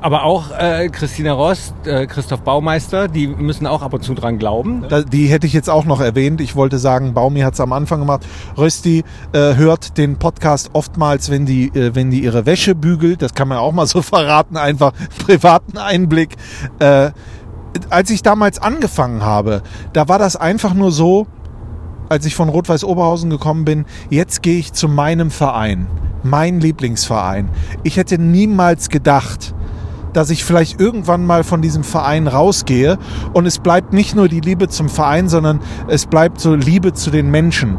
aber 0.02 0.24
auch 0.24 0.52
äh, 0.52 0.90
Christina 0.90 1.34
Rost, 1.34 1.74
äh, 1.86 2.06
Christoph 2.06 2.42
Baumeister, 2.42 3.08
die 3.08 3.28
müssen 3.28 3.66
auch 3.66 3.82
ab 3.82 3.94
und 3.94 4.04
zu 4.04 4.14
dran 4.14 4.38
glauben. 4.38 4.86
Da, 4.88 5.02
die 5.02 5.28
hätte 5.28 5.48
ich 5.48 5.54
jetzt 5.54 5.70
auch 5.70 5.86
noch 5.86 6.00
erwähnt. 6.00 6.40
Ich 6.40 6.56
wollte 6.56 6.78
sagen, 6.78 7.14
Baumi 7.14 7.42
hat 7.42 7.56
es 7.56 7.60
am 7.60 7.74
Anfang 7.74 8.00
gemacht. 8.00 8.26
Rösti 8.58 9.04
äh, 9.34 9.56
hört 9.56 9.98
den 9.98 10.18
Podcast 10.18 10.70
oftmals, 10.74 11.30
wenn 11.32 11.46
die, 11.46 11.68
äh, 11.70 11.96
wenn 11.96 12.12
die 12.12 12.24
ihre 12.24 12.46
Wäsche 12.46 12.76
bügelt. 12.76 13.22
Das 13.22 13.34
kann 13.34 13.48
man 13.48 13.58
auch 13.58 13.72
mal 13.72 13.88
so 13.88 14.02
verraten, 14.04 14.58
einfach 14.58 14.94
privaten 15.26 15.78
Einblick. 15.78 16.36
Äh, 16.80 17.12
als 17.90 18.10
ich 18.10 18.24
damals 18.24 18.60
angefangen 18.60 19.24
habe, 19.24 19.62
da 19.94 20.08
war 20.08 20.20
das 20.20 20.36
einfach 20.36 20.74
nur 20.74 20.92
so, 20.92 21.28
als 22.10 22.26
ich 22.26 22.36
von 22.36 22.50
Rot-Weiß 22.50 22.84
Oberhausen 22.84 23.30
gekommen 23.30 23.66
bin, 23.66 23.86
jetzt 24.10 24.42
gehe 24.42 24.60
ich 24.60 24.74
zu 24.74 24.88
meinem 24.88 25.32
Verein, 25.32 25.88
mein 26.24 26.60
Lieblingsverein. 26.60 27.50
Ich 27.84 27.98
hätte 27.98 28.18
niemals 28.18 28.90
gedacht, 28.90 29.54
dass 30.14 30.30
ich 30.30 30.44
vielleicht 30.44 30.80
irgendwann 30.80 31.26
mal 31.26 31.44
von 31.44 31.62
diesem 31.62 31.84
Verein 31.84 32.28
rausgehe 32.28 32.98
und 33.34 33.46
es 33.46 33.60
bleibt 33.60 33.94
nicht 33.94 34.16
nur 34.16 34.28
die 34.28 34.40
Liebe 34.40 34.68
zum 34.68 34.90
Verein, 34.90 35.30
sondern 35.30 35.60
es 35.88 36.06
bleibt 36.06 36.40
so 36.40 36.56
Liebe 36.56 36.94
zu 36.94 37.12
den 37.12 37.30
Menschen 37.30 37.78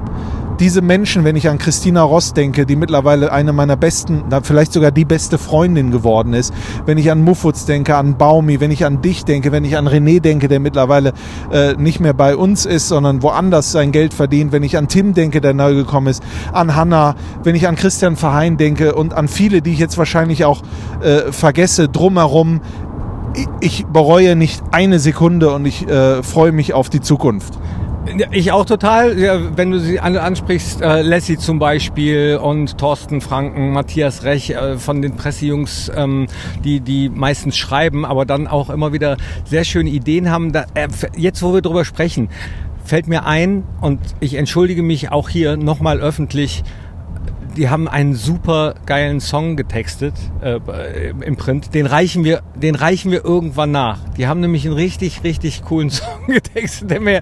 diese 0.61 0.82
Menschen, 0.82 1.24
wenn 1.24 1.36
ich 1.36 1.48
an 1.48 1.59
Christina 1.59 2.02
Ross 2.02 2.32
denke, 2.34 2.66
die 2.66 2.76
mittlerweile 2.76 3.32
eine 3.32 3.52
meiner 3.52 3.76
besten, 3.76 4.24
vielleicht 4.42 4.72
sogar 4.72 4.90
die 4.90 5.04
beste 5.04 5.38
Freundin 5.38 5.90
geworden 5.90 6.34
ist, 6.34 6.52
wenn 6.84 6.98
ich 6.98 7.11
an 7.11 7.22
Muffutz 7.22 7.64
denke, 7.64 7.96
an 7.96 8.16
Baumi, 8.16 8.61
wenn 8.61 8.70
ich 8.70 8.84
an 8.84 9.00
dich 9.00 9.24
denke, 9.24 9.52
wenn 9.52 9.64
ich 9.64 9.76
an 9.76 9.86
René 9.86 10.20
denke, 10.20 10.48
der 10.48 10.61
mittlerweile 10.61 11.12
äh, 11.52 11.74
nicht 11.74 12.00
mehr 12.00 12.12
bei 12.12 12.36
uns 12.36 12.66
ist, 12.66 12.88
sondern 12.88 13.22
woanders 13.22 13.72
sein 13.72 13.92
Geld 13.92 14.14
verdient, 14.14 14.52
wenn 14.52 14.62
ich 14.62 14.76
an 14.76 14.88
Tim 14.88 15.14
denke, 15.14 15.40
der 15.40 15.54
neu 15.54 15.74
gekommen 15.74 16.09
ist, 16.09 16.22
an 16.52 16.74
Hanna, 16.74 17.14
wenn 17.44 17.54
ich 17.54 17.68
an 17.68 17.76
Christian 17.76 18.16
Verheyen 18.16 18.56
denke 18.56 18.94
und 18.94 19.14
an 19.14 19.28
viele, 19.28 19.62
die 19.62 19.72
ich 19.72 19.78
jetzt 19.78 19.98
wahrscheinlich 19.98 20.44
auch 20.44 20.62
äh, 21.00 21.32
vergesse, 21.32 21.88
drumherum, 21.88 22.61
ich 23.61 23.86
bereue 23.86 24.34
nicht 24.34 24.62
eine 24.72 24.98
Sekunde 24.98 25.52
und 25.52 25.66
ich 25.66 25.86
äh, 25.86 26.22
freue 26.22 26.52
mich 26.52 26.74
auf 26.74 26.88
die 26.88 27.00
Zukunft. 27.00 27.59
Ich 28.30 28.52
auch 28.52 28.64
total. 28.64 29.16
Wenn 29.56 29.70
du 29.70 29.80
sie 29.80 30.00
ansprichst, 30.00 30.80
äh, 30.80 31.02
Lassie 31.02 31.36
zum 31.36 31.59
Beispiel 31.59 32.38
und 32.42 32.78
Thorsten 32.78 33.20
Franken, 33.20 33.72
Matthias 33.72 34.24
Rech 34.24 34.50
äh, 34.50 34.78
von 34.78 35.02
den 35.02 35.16
Pressejungs, 35.16 35.90
ähm, 35.94 36.26
die, 36.64 36.80
die 36.80 37.09
meistens 37.09 37.56
schreiben, 37.56 38.04
aber 38.04 38.24
dann 38.24 38.46
auch 38.46 38.70
immer 38.70 38.92
wieder 38.92 39.16
sehr 39.44 39.64
schöne 39.64 39.90
Ideen 39.90 40.30
haben. 40.30 40.52
Da, 40.52 40.66
äh, 40.74 40.88
jetzt, 41.16 41.42
wo 41.42 41.52
wir 41.52 41.61
drüber 41.61 41.84
sprechen, 41.84 42.28
fällt 42.84 43.06
mir 43.06 43.26
ein 43.26 43.64
und 43.80 44.00
ich 44.20 44.34
entschuldige 44.34 44.82
mich 44.82 45.12
auch 45.12 45.28
hier 45.28 45.56
nochmal 45.56 46.00
öffentlich, 46.00 46.64
die 47.59 47.68
haben 47.68 47.88
einen 47.88 48.14
super 48.14 48.76
geilen 48.86 49.20
Song 49.20 49.56
getextet 49.56 50.14
äh, 50.40 51.11
im 51.11 51.36
Print. 51.36 51.74
Den 51.74 51.86
reichen 51.86 52.22
wir, 52.22 52.42
den 52.54 52.76
reichen 52.76 53.11
wir 53.11 53.24
irgendwann 53.24 53.72
nach. 53.72 53.98
Die 54.16 54.28
haben 54.28 54.38
nämlich 54.38 54.64
einen 54.64 54.76
richtig, 54.76 55.24
richtig 55.24 55.64
coolen 55.64 55.90
Song 55.90 56.28
getextet, 56.28 56.90
der 56.90 57.00
mir 57.00 57.20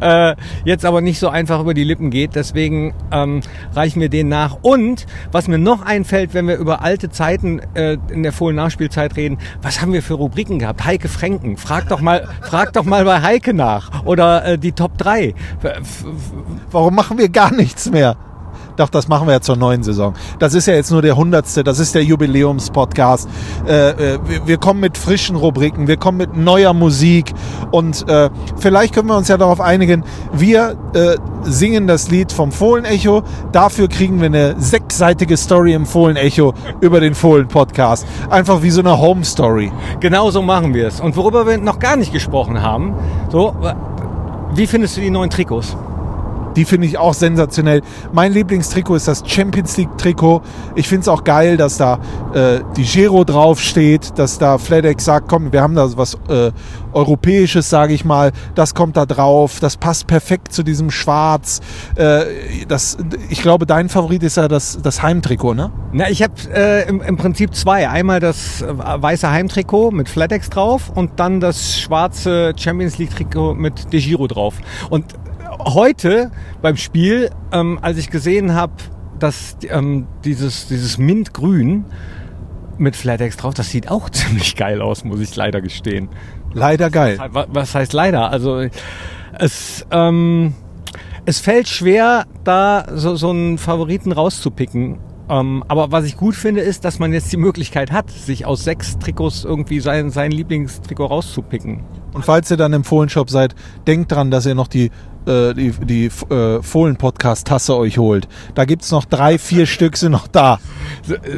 äh, 0.00 0.34
jetzt 0.64 0.84
aber 0.84 1.00
nicht 1.00 1.20
so 1.20 1.28
einfach 1.28 1.60
über 1.60 1.72
die 1.72 1.84
Lippen 1.84 2.10
geht. 2.10 2.34
Deswegen 2.34 2.94
ähm, 3.12 3.42
reichen 3.74 4.00
wir 4.00 4.08
den 4.08 4.28
nach. 4.28 4.58
Und 4.60 5.06
was 5.30 5.46
mir 5.46 5.58
noch 5.58 5.82
einfällt, 5.82 6.34
wenn 6.34 6.48
wir 6.48 6.56
über 6.56 6.82
alte 6.82 7.08
Zeiten 7.10 7.60
äh, 7.74 7.96
in 8.10 8.24
der 8.24 8.32
Fohlen-Nachspielzeit 8.32 9.16
reden, 9.16 9.38
was 9.62 9.80
haben 9.80 9.92
wir 9.92 10.02
für 10.02 10.14
Rubriken 10.14 10.58
gehabt? 10.58 10.84
Heike 10.84 11.08
Franken. 11.08 11.56
Frag 11.56 11.88
doch 11.88 12.00
mal, 12.00 12.28
frag 12.42 12.72
doch 12.72 12.84
mal 12.84 13.04
bei 13.04 13.22
Heike 13.22 13.54
nach. 13.54 14.04
Oder 14.04 14.44
äh, 14.44 14.58
die 14.58 14.72
Top 14.72 14.98
3. 14.98 15.32
Warum 16.72 16.94
machen 16.96 17.18
wir 17.18 17.28
gar 17.28 17.54
nichts 17.54 17.88
mehr? 17.88 18.16
Doch, 18.76 18.90
das 18.90 19.08
machen 19.08 19.26
wir 19.26 19.32
ja 19.32 19.40
zur 19.40 19.56
neuen 19.56 19.82
Saison. 19.82 20.14
Das 20.38 20.54
ist 20.54 20.66
ja 20.66 20.74
jetzt 20.74 20.90
nur 20.90 21.02
der 21.02 21.16
hundertste, 21.16 21.64
das 21.64 21.78
ist 21.78 21.94
der 21.94 22.04
Jubiläumspodcast. 22.04 23.28
Äh, 23.66 23.90
äh, 23.90 24.18
wir, 24.26 24.46
wir, 24.46 24.58
kommen 24.58 24.80
mit 24.80 24.98
frischen 24.98 25.36
Rubriken, 25.36 25.88
wir 25.88 25.96
kommen 25.96 26.18
mit 26.18 26.36
neuer 26.36 26.74
Musik 26.74 27.32
und 27.70 28.08
äh, 28.08 28.30
vielleicht 28.58 28.94
können 28.94 29.08
wir 29.08 29.16
uns 29.16 29.28
ja 29.28 29.38
darauf 29.38 29.60
einigen, 29.60 30.04
wir 30.32 30.76
äh, 30.94 31.16
singen 31.44 31.86
das 31.86 32.10
Lied 32.10 32.32
vom 32.32 32.52
Fohlenecho, 32.52 33.22
dafür 33.52 33.88
kriegen 33.88 34.20
wir 34.20 34.26
eine 34.26 34.56
sechsseitige 34.58 35.36
Story 35.36 35.72
im 35.72 35.86
Fohlenecho 35.86 36.52
über 36.80 37.00
den 37.00 37.14
Fohlen-Podcast. 37.14 38.06
Einfach 38.28 38.62
wie 38.62 38.70
so 38.70 38.80
eine 38.80 38.98
Home-Story. 38.98 39.72
Genau 40.00 40.30
so 40.30 40.42
machen 40.42 40.74
wir 40.74 40.88
es. 40.88 41.00
Und 41.00 41.16
worüber 41.16 41.46
wir 41.46 41.56
noch 41.58 41.78
gar 41.78 41.96
nicht 41.96 42.12
gesprochen 42.12 42.60
haben, 42.60 42.94
so, 43.30 43.54
wie 44.54 44.66
findest 44.66 44.96
du 44.96 45.00
die 45.00 45.10
neuen 45.10 45.30
Trikots? 45.30 45.76
Die 46.56 46.64
finde 46.64 46.86
ich 46.86 46.98
auch 46.98 47.14
sensationell. 47.14 47.82
Mein 48.12 48.32
Lieblingstrikot 48.32 48.96
ist 48.96 49.08
das 49.08 49.22
Champions 49.26 49.76
League 49.76 49.96
Trikot. 49.98 50.42
Ich 50.74 50.88
finde 50.88 51.02
es 51.02 51.08
auch 51.08 51.22
geil, 51.22 51.56
dass 51.56 51.76
da 51.76 52.00
äh, 52.34 52.60
die 52.76 52.84
Giro 52.84 53.24
draufsteht, 53.24 54.18
dass 54.18 54.38
da 54.38 54.58
FedEx 54.58 55.04
sagt, 55.04 55.28
komm, 55.28 55.52
wir 55.52 55.62
haben 55.62 55.74
da 55.74 55.96
was 55.96 56.14
äh, 56.28 56.50
Europäisches, 56.92 57.68
sage 57.68 57.92
ich 57.92 58.06
mal. 58.06 58.32
Das 58.54 58.74
kommt 58.74 58.96
da 58.96 59.04
drauf. 59.04 59.60
Das 59.60 59.76
passt 59.76 60.06
perfekt 60.06 60.52
zu 60.52 60.62
diesem 60.62 60.90
Schwarz. 60.90 61.60
Äh, 61.94 62.24
das, 62.66 62.96
ich 63.28 63.42
glaube, 63.42 63.66
dein 63.66 63.90
Favorit 63.90 64.22
ist 64.22 64.38
ja 64.38 64.48
das, 64.48 64.80
das 64.82 65.02
Heimtrikot, 65.02 65.54
ne? 65.54 65.70
Na, 65.92 66.08
ich 66.08 66.22
habe 66.22 66.32
äh, 66.54 66.88
im, 66.88 67.02
im 67.02 67.16
Prinzip 67.18 67.54
zwei. 67.54 67.88
Einmal 67.88 68.20
das 68.20 68.62
äh, 68.62 68.66
weiße 68.68 69.30
Heimtrikot 69.30 69.90
mit 69.90 70.08
FedEx 70.08 70.48
drauf 70.48 70.90
und 70.94 71.20
dann 71.20 71.40
das 71.40 71.78
schwarze 71.78 72.54
Champions 72.56 72.96
League 72.96 73.10
Trikot 73.10 73.54
mit 73.54 73.92
De 73.92 74.00
Giro 74.00 74.26
drauf. 74.26 74.54
Und 74.88 75.04
heute 75.58 76.30
beim 76.62 76.76
Spiel, 76.76 77.30
ähm, 77.52 77.78
als 77.82 77.98
ich 77.98 78.10
gesehen 78.10 78.54
habe, 78.54 78.72
dass 79.18 79.56
ähm, 79.68 80.06
dieses, 80.24 80.68
dieses 80.68 80.98
Mintgrün 80.98 81.84
mit 82.78 82.94
FlatEx 82.96 83.36
drauf. 83.38 83.54
Das 83.54 83.70
sieht 83.70 83.90
auch 83.90 84.10
ziemlich 84.10 84.56
geil 84.56 84.82
aus, 84.82 85.04
muss 85.04 85.20
ich 85.20 85.34
leider 85.36 85.60
gestehen. 85.60 86.08
Leider 86.52 86.90
geil. 86.90 87.18
Wa- 87.30 87.46
Was 87.48 87.74
heißt 87.74 87.92
leider? 87.92 88.30
Also 88.30 88.66
es, 89.38 89.86
ähm, 89.90 90.54
es 91.24 91.40
fällt 91.40 91.68
schwer, 91.68 92.24
da 92.44 92.86
so, 92.94 93.16
so 93.16 93.30
einen 93.30 93.58
Favoriten 93.58 94.12
rauszupicken. 94.12 94.98
Ähm, 95.28 95.64
aber 95.66 95.90
was 95.90 96.04
ich 96.04 96.16
gut 96.16 96.36
finde, 96.36 96.60
ist, 96.60 96.84
dass 96.84 96.98
man 97.00 97.12
jetzt 97.12 97.32
die 97.32 97.36
Möglichkeit 97.36 97.90
hat, 97.90 98.10
sich 98.10 98.46
aus 98.46 98.62
sechs 98.62 98.96
Trikots 98.98 99.44
irgendwie 99.44 99.80
sein, 99.80 100.10
sein 100.10 100.30
Lieblingstrikot 100.30 101.06
rauszupicken. 101.06 101.82
Und 102.12 102.24
falls 102.24 102.50
ihr 102.50 102.56
dann 102.56 102.72
im 102.72 102.84
Fohlenshop 102.84 103.28
seid, 103.28 103.54
denkt 103.86 104.12
dran, 104.12 104.30
dass 104.30 104.46
ihr 104.46 104.54
noch 104.54 104.68
die, 104.68 104.90
äh, 105.26 105.54
die, 105.54 105.70
die 105.72 106.06
äh, 106.32 106.62
Fohlen-Podcast-Tasse 106.62 107.76
euch 107.76 107.98
holt. 107.98 108.28
Da 108.54 108.64
gibt's 108.64 108.90
noch 108.90 109.04
drei, 109.04 109.38
vier 109.38 109.66
Stück 109.66 109.96
sind 109.96 110.12
noch 110.12 110.26
da. 110.28 110.58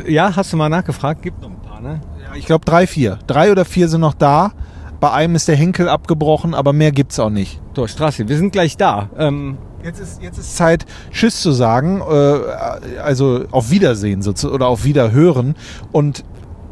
Äh, 0.05 0.13
Ja, 0.13 0.35
hast 0.37 0.53
du 0.53 0.57
mal 0.57 0.69
nachgefragt? 0.69 1.23
Gibt 1.23 1.41
noch 1.43 1.51
ein 1.51 1.61
paar, 1.61 1.81
ne? 1.81 2.01
Ich 2.37 2.47
glaube 2.47 2.65
drei, 2.65 2.87
vier. 2.87 3.19
Drei 3.27 3.51
oder 3.51 3.65
vier 3.65 3.89
sind 3.89 4.01
noch 4.03 4.15
da. 4.15 4.53
Bei 5.01 5.13
einem 5.13 5.35
ist 5.37 5.47
der 5.49 5.57
Henkel 5.57 5.89
abgebrochen, 5.89 6.55
aber 6.55 6.73
mehr 6.73 6.93
gibt's 6.93 7.19
auch 7.21 7.31
nicht. 7.31 7.61
So, 7.75 7.87
Straße, 7.87 8.29
wir 8.29 8.37
sind 8.37 8.53
gleich 8.53 8.77
da. 8.77 9.09
Ähm, 9.17 9.59
Jetzt 9.85 10.01
ist, 10.01 10.21
jetzt 10.21 10.39
ist 10.39 10.57
Zeit, 10.57 10.87
Tschüss 11.13 11.41
zu 11.41 11.53
sagen, 11.53 12.01
äh, 12.01 13.01
also 13.01 13.45
auf 13.53 13.71
Wiedersehen 13.71 14.23
sozusagen 14.23 14.53
oder 14.57 14.67
auf 14.67 14.83
Wiederhören. 14.85 15.55
Und 15.93 16.25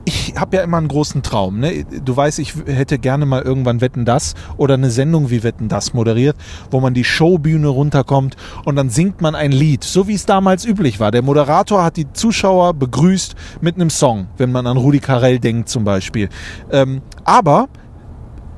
ich 0.07 0.35
habe 0.37 0.57
ja 0.57 0.63
immer 0.63 0.79
einen 0.79 0.87
großen 0.87 1.23
Traum. 1.23 1.59
Ne? 1.59 1.85
Du 1.85 2.17
weißt, 2.17 2.39
ich 2.39 2.55
hätte 2.67 2.99
gerne 2.99 3.27
mal 3.27 3.43
irgendwann 3.43 3.81
Wetten 3.81 4.05
das 4.05 4.35
oder 4.57 4.75
eine 4.75 4.91
Sendung 4.91 5.31
wie 5.31 5.43
Wetten 5.43 5.69
das 5.69 5.95
moderiert, 5.95 6.37
wo 6.71 6.81
man 6.81 6.95
die 6.95 7.03
Showbühne 7.03 7.67
runterkommt 7.67 8.37
und 8.65 8.77
dann 8.77 8.89
singt 8.89 9.21
man 9.21 9.35
ein 9.35 9.51
Lied, 9.51 9.83
so 9.83 10.07
wie 10.07 10.15
es 10.15 10.25
damals 10.25 10.65
üblich 10.65 11.01
war. 11.01 11.11
Der 11.11 11.23
Moderator 11.23 11.83
hat 11.83 11.97
die 11.97 12.11
Zuschauer 12.13 12.75
begrüßt 12.75 13.35
mit 13.61 13.75
einem 13.75 13.91
Song, 13.91 14.29
wenn 14.37 14.53
man 14.53 14.69
an 14.69 14.77
Rudi 14.77 15.01
Carell 15.01 15.41
denkt 15.41 15.69
zum 15.69 15.83
Beispiel. 15.83 16.29
Ähm, 16.71 17.03
aber 17.25 17.69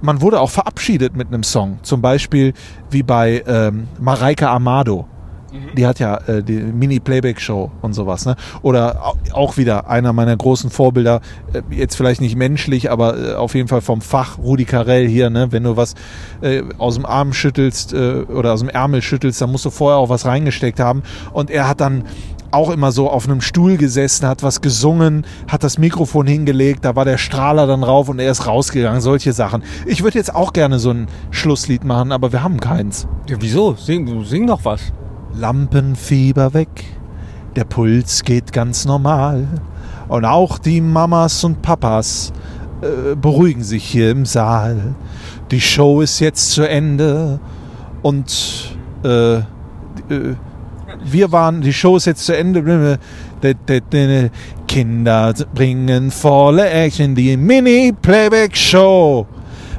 man 0.03 0.21
wurde 0.21 0.41
auch 0.41 0.51
verabschiedet 0.51 1.17
mit 1.17 1.29
einem 1.29 1.43
Song. 1.43 1.79
Zum 1.83 2.03
Beispiel 2.03 2.53
wie 2.91 3.03
bei 3.03 3.43
ähm, 3.47 3.89
Mareike 3.99 4.51
Amado. 4.51 5.09
Die 5.77 5.87
hat 5.87 5.99
ja 5.99 6.17
äh, 6.27 6.43
die 6.43 6.59
Mini-Playback-Show 6.59 7.71
und 7.83 7.93
sowas. 7.95 8.27
Ne? 8.27 8.37
Oder 8.63 9.01
au- 9.05 9.15
auch 9.33 9.57
wieder 9.57 9.89
einer 9.89 10.13
meiner 10.13 10.37
großen 10.37 10.71
Vorbilder, 10.71 11.21
äh, 11.53 11.63
jetzt 11.75 11.97
vielleicht 11.97 12.21
nicht 12.21 12.37
menschlich, 12.37 12.91
aber 12.91 13.17
äh, 13.19 13.35
auf 13.35 13.55
jeden 13.55 13.69
Fall 13.69 13.81
vom 13.81 14.01
Fach, 14.01 14.39
Rudi 14.39 14.65
Carell 14.65 15.09
hier. 15.09 15.31
Ne? 15.31 15.51
Wenn 15.53 15.63
du 15.65 15.77
was 15.77 15.95
äh, 16.43 16.63
aus 16.79 16.97
dem 16.97 17.07
Arm 17.07 17.33
schüttelst 17.33 17.93
äh, 17.93 18.23
oder 18.29 18.53
aus 18.53 18.61
dem 18.61 18.69
Ärmel 18.69 19.01
schüttelst, 19.03 19.41
dann 19.41 19.51
musst 19.53 19.65
du 19.65 19.71
vorher 19.71 19.99
auch 19.99 20.09
was 20.09 20.27
reingesteckt 20.27 20.81
haben. 20.81 21.03
Und 21.33 21.51
er 21.51 21.69
hat 21.69 21.81
dann 21.81 22.05
auch 22.51 22.71
immer 22.71 22.93
so 22.93 23.11
auf 23.11 23.27
einem 23.29 23.43
Stuhl 23.43 23.77
gesessen, 23.77 24.27
hat 24.27 24.43
was 24.43 24.63
gesungen, 24.63 25.27
hat 25.51 25.65
das 25.65 25.77
Mikrofon 25.77 26.27
hingelegt, 26.27 26.83
da 26.85 26.97
war 26.97 27.05
der 27.05 27.19
Strahler 27.19 27.67
dann 27.67 27.83
rauf 27.83 28.09
und 28.09 28.19
er 28.21 28.31
ist 28.31 28.47
rausgegangen, 28.47 29.03
solche 29.03 29.35
Sachen. 29.35 29.63
Ich 29.85 30.03
würde 30.03 30.17
jetzt 30.17 30.35
auch 30.35 30.55
gerne 30.55 30.79
so 30.79 30.91
ein 30.91 31.09
Schlusslied 31.31 31.85
machen, 31.85 32.11
aber 32.11 32.33
wir 32.33 32.43
haben 32.43 32.59
keins. 32.59 33.07
ja, 33.29 33.37
wieso? 33.39 33.75
Sing, 33.75 34.25
sing 34.25 34.47
doch 34.47 34.65
was. 34.65 34.81
Lampenfieber 35.35 36.55
weg, 36.55 36.85
der 37.57 37.65
Puls 37.65 38.23
geht 38.25 38.53
ganz 38.53 38.85
normal 38.85 39.47
und 40.09 40.25
auch 40.25 40.59
die 40.59 40.81
Mamas 40.81 41.45
und 41.45 41.63
Papas 41.63 42.33
äh, 42.81 43.15
beruhigen 43.15 43.63
sich 43.63 43.85
hier 43.85 44.11
im 44.11 44.25
Saal. 44.25 44.95
Die 45.51 45.61
Show 45.61 46.01
ist 46.01 46.21
jetzt 46.21 46.53
zu 46.53 46.69
Ende 46.69 47.41
und 48.03 48.77
äh, 49.05 49.37
äh, 49.37 49.43
wir 51.05 51.33
waren, 51.33 51.61
die 51.61 51.73
Show 51.73 51.97
ist 51.97 52.07
jetzt 52.07 52.25
zu 52.25 52.37
Ende. 52.37 52.99
Kinder 54.67 55.35
bringen 55.55 56.11
volle 56.11 56.69
Action, 56.69 57.15
die 57.15 57.37
Mini-Playback-Show. 57.37 59.27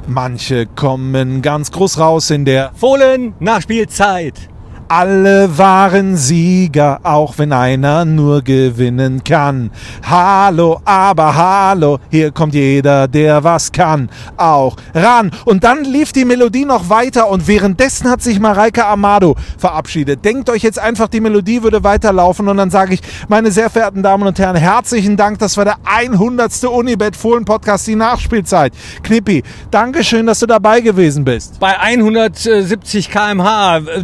Manche 0.06 0.66
kommen 0.66 1.42
ganz 1.42 1.70
groß 1.70 1.98
raus 1.98 2.30
in 2.30 2.44
der 2.44 2.72
Fohlen, 2.74 3.34
Nachspielzeit. 3.38 4.49
Alle 4.90 5.56
waren 5.56 6.16
Sieger, 6.16 6.98
auch 7.04 7.38
wenn 7.38 7.52
einer 7.52 8.04
nur 8.04 8.42
gewinnen 8.42 9.22
kann. 9.22 9.70
Hallo, 10.02 10.80
aber 10.84 11.36
hallo, 11.36 12.00
hier 12.10 12.32
kommt 12.32 12.54
jeder, 12.54 13.06
der 13.06 13.44
was 13.44 13.70
kann, 13.70 14.10
auch 14.36 14.74
ran. 14.92 15.30
Und 15.44 15.62
dann 15.62 15.84
lief 15.84 16.10
die 16.10 16.24
Melodie 16.24 16.64
noch 16.64 16.88
weiter 16.88 17.30
und 17.30 17.46
währenddessen 17.46 18.10
hat 18.10 18.20
sich 18.20 18.40
Mareike 18.40 18.84
Amado 18.84 19.36
verabschiedet. 19.58 20.24
Denkt 20.24 20.50
euch 20.50 20.64
jetzt 20.64 20.80
einfach, 20.80 21.06
die 21.06 21.20
Melodie 21.20 21.62
würde 21.62 21.84
weiterlaufen 21.84 22.48
und 22.48 22.56
dann 22.56 22.70
sage 22.70 22.94
ich, 22.94 23.00
meine 23.28 23.52
sehr 23.52 23.70
verehrten 23.70 24.02
Damen 24.02 24.26
und 24.26 24.40
Herren, 24.40 24.56
herzlichen 24.56 25.16
Dank, 25.16 25.38
das 25.38 25.56
war 25.56 25.66
der 25.66 25.76
100. 25.84 26.64
Unibet 26.64 27.14
Fohlen 27.14 27.44
Podcast, 27.44 27.86
die 27.86 27.94
Nachspielzeit. 27.94 28.72
Knippi, 29.04 29.44
Dankeschön, 29.70 30.26
dass 30.26 30.40
du 30.40 30.46
dabei 30.46 30.80
gewesen 30.80 31.22
bist. 31.22 31.60
Bei 31.60 31.78
170 31.78 33.08
km/h. 33.08 33.76
Äh, 33.76 34.02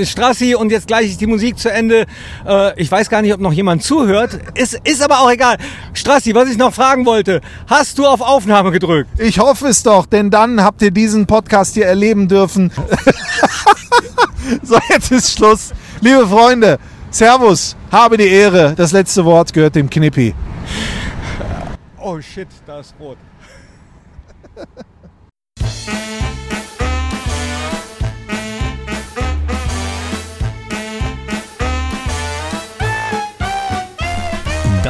Dankeschön, 0.00 0.06
Strassi. 0.06 0.54
Und 0.54 0.70
jetzt 0.70 0.86
gleich 0.86 1.10
ist 1.10 1.20
die 1.20 1.26
Musik 1.26 1.58
zu 1.58 1.70
Ende. 1.70 2.06
Äh, 2.46 2.80
ich 2.80 2.90
weiß 2.90 3.10
gar 3.10 3.22
nicht, 3.22 3.32
ob 3.34 3.40
noch 3.40 3.52
jemand 3.52 3.82
zuhört. 3.82 4.38
Ist, 4.54 4.78
ist 4.84 5.02
aber 5.02 5.20
auch 5.20 5.30
egal. 5.30 5.56
Strassi, 5.92 6.34
was 6.34 6.48
ich 6.48 6.56
noch 6.56 6.72
fragen 6.72 7.04
wollte. 7.06 7.40
Hast 7.66 7.98
du 7.98 8.06
auf 8.06 8.20
Aufnahme 8.20 8.70
gedrückt? 8.70 9.10
Ich 9.18 9.38
hoffe 9.38 9.68
es 9.68 9.82
doch, 9.82 10.06
denn 10.06 10.30
dann 10.30 10.62
habt 10.62 10.82
ihr 10.82 10.90
diesen 10.90 11.26
Podcast 11.26 11.74
hier 11.74 11.86
erleben 11.86 12.28
dürfen. 12.28 12.72
so, 14.62 14.78
jetzt 14.88 15.12
ist 15.12 15.32
Schluss. 15.32 15.72
Liebe 16.00 16.26
Freunde, 16.26 16.78
Servus, 17.10 17.76
habe 17.90 18.16
die 18.16 18.28
Ehre. 18.28 18.74
Das 18.74 18.92
letzte 18.92 19.24
Wort 19.24 19.52
gehört 19.52 19.74
dem 19.74 19.90
Knippi. 19.90 20.34
Oh 21.98 22.20
shit, 22.20 22.48
da 22.66 22.80
ist 22.80 22.94
rot. 22.98 23.18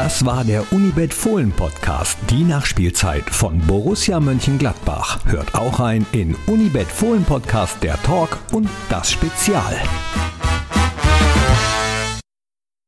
Das 0.03 0.25
war 0.25 0.45
der 0.45 0.73
Unibet 0.73 1.13
Fohlen 1.13 1.53
Podcast, 1.53 2.17
die 2.31 2.43
Nachspielzeit 2.43 3.29
von 3.29 3.59
Borussia 3.59 4.19
Mönchengladbach. 4.19 5.19
Hört 5.27 5.55
auch 5.55 5.79
rein 5.79 6.07
in 6.13 6.35
Unibet 6.47 6.87
Fohlen 6.87 7.23
Podcast, 7.23 7.83
der 7.83 8.03
Talk 8.03 8.39
und 8.51 8.67
das 8.89 9.13
Spezial. 9.13 9.77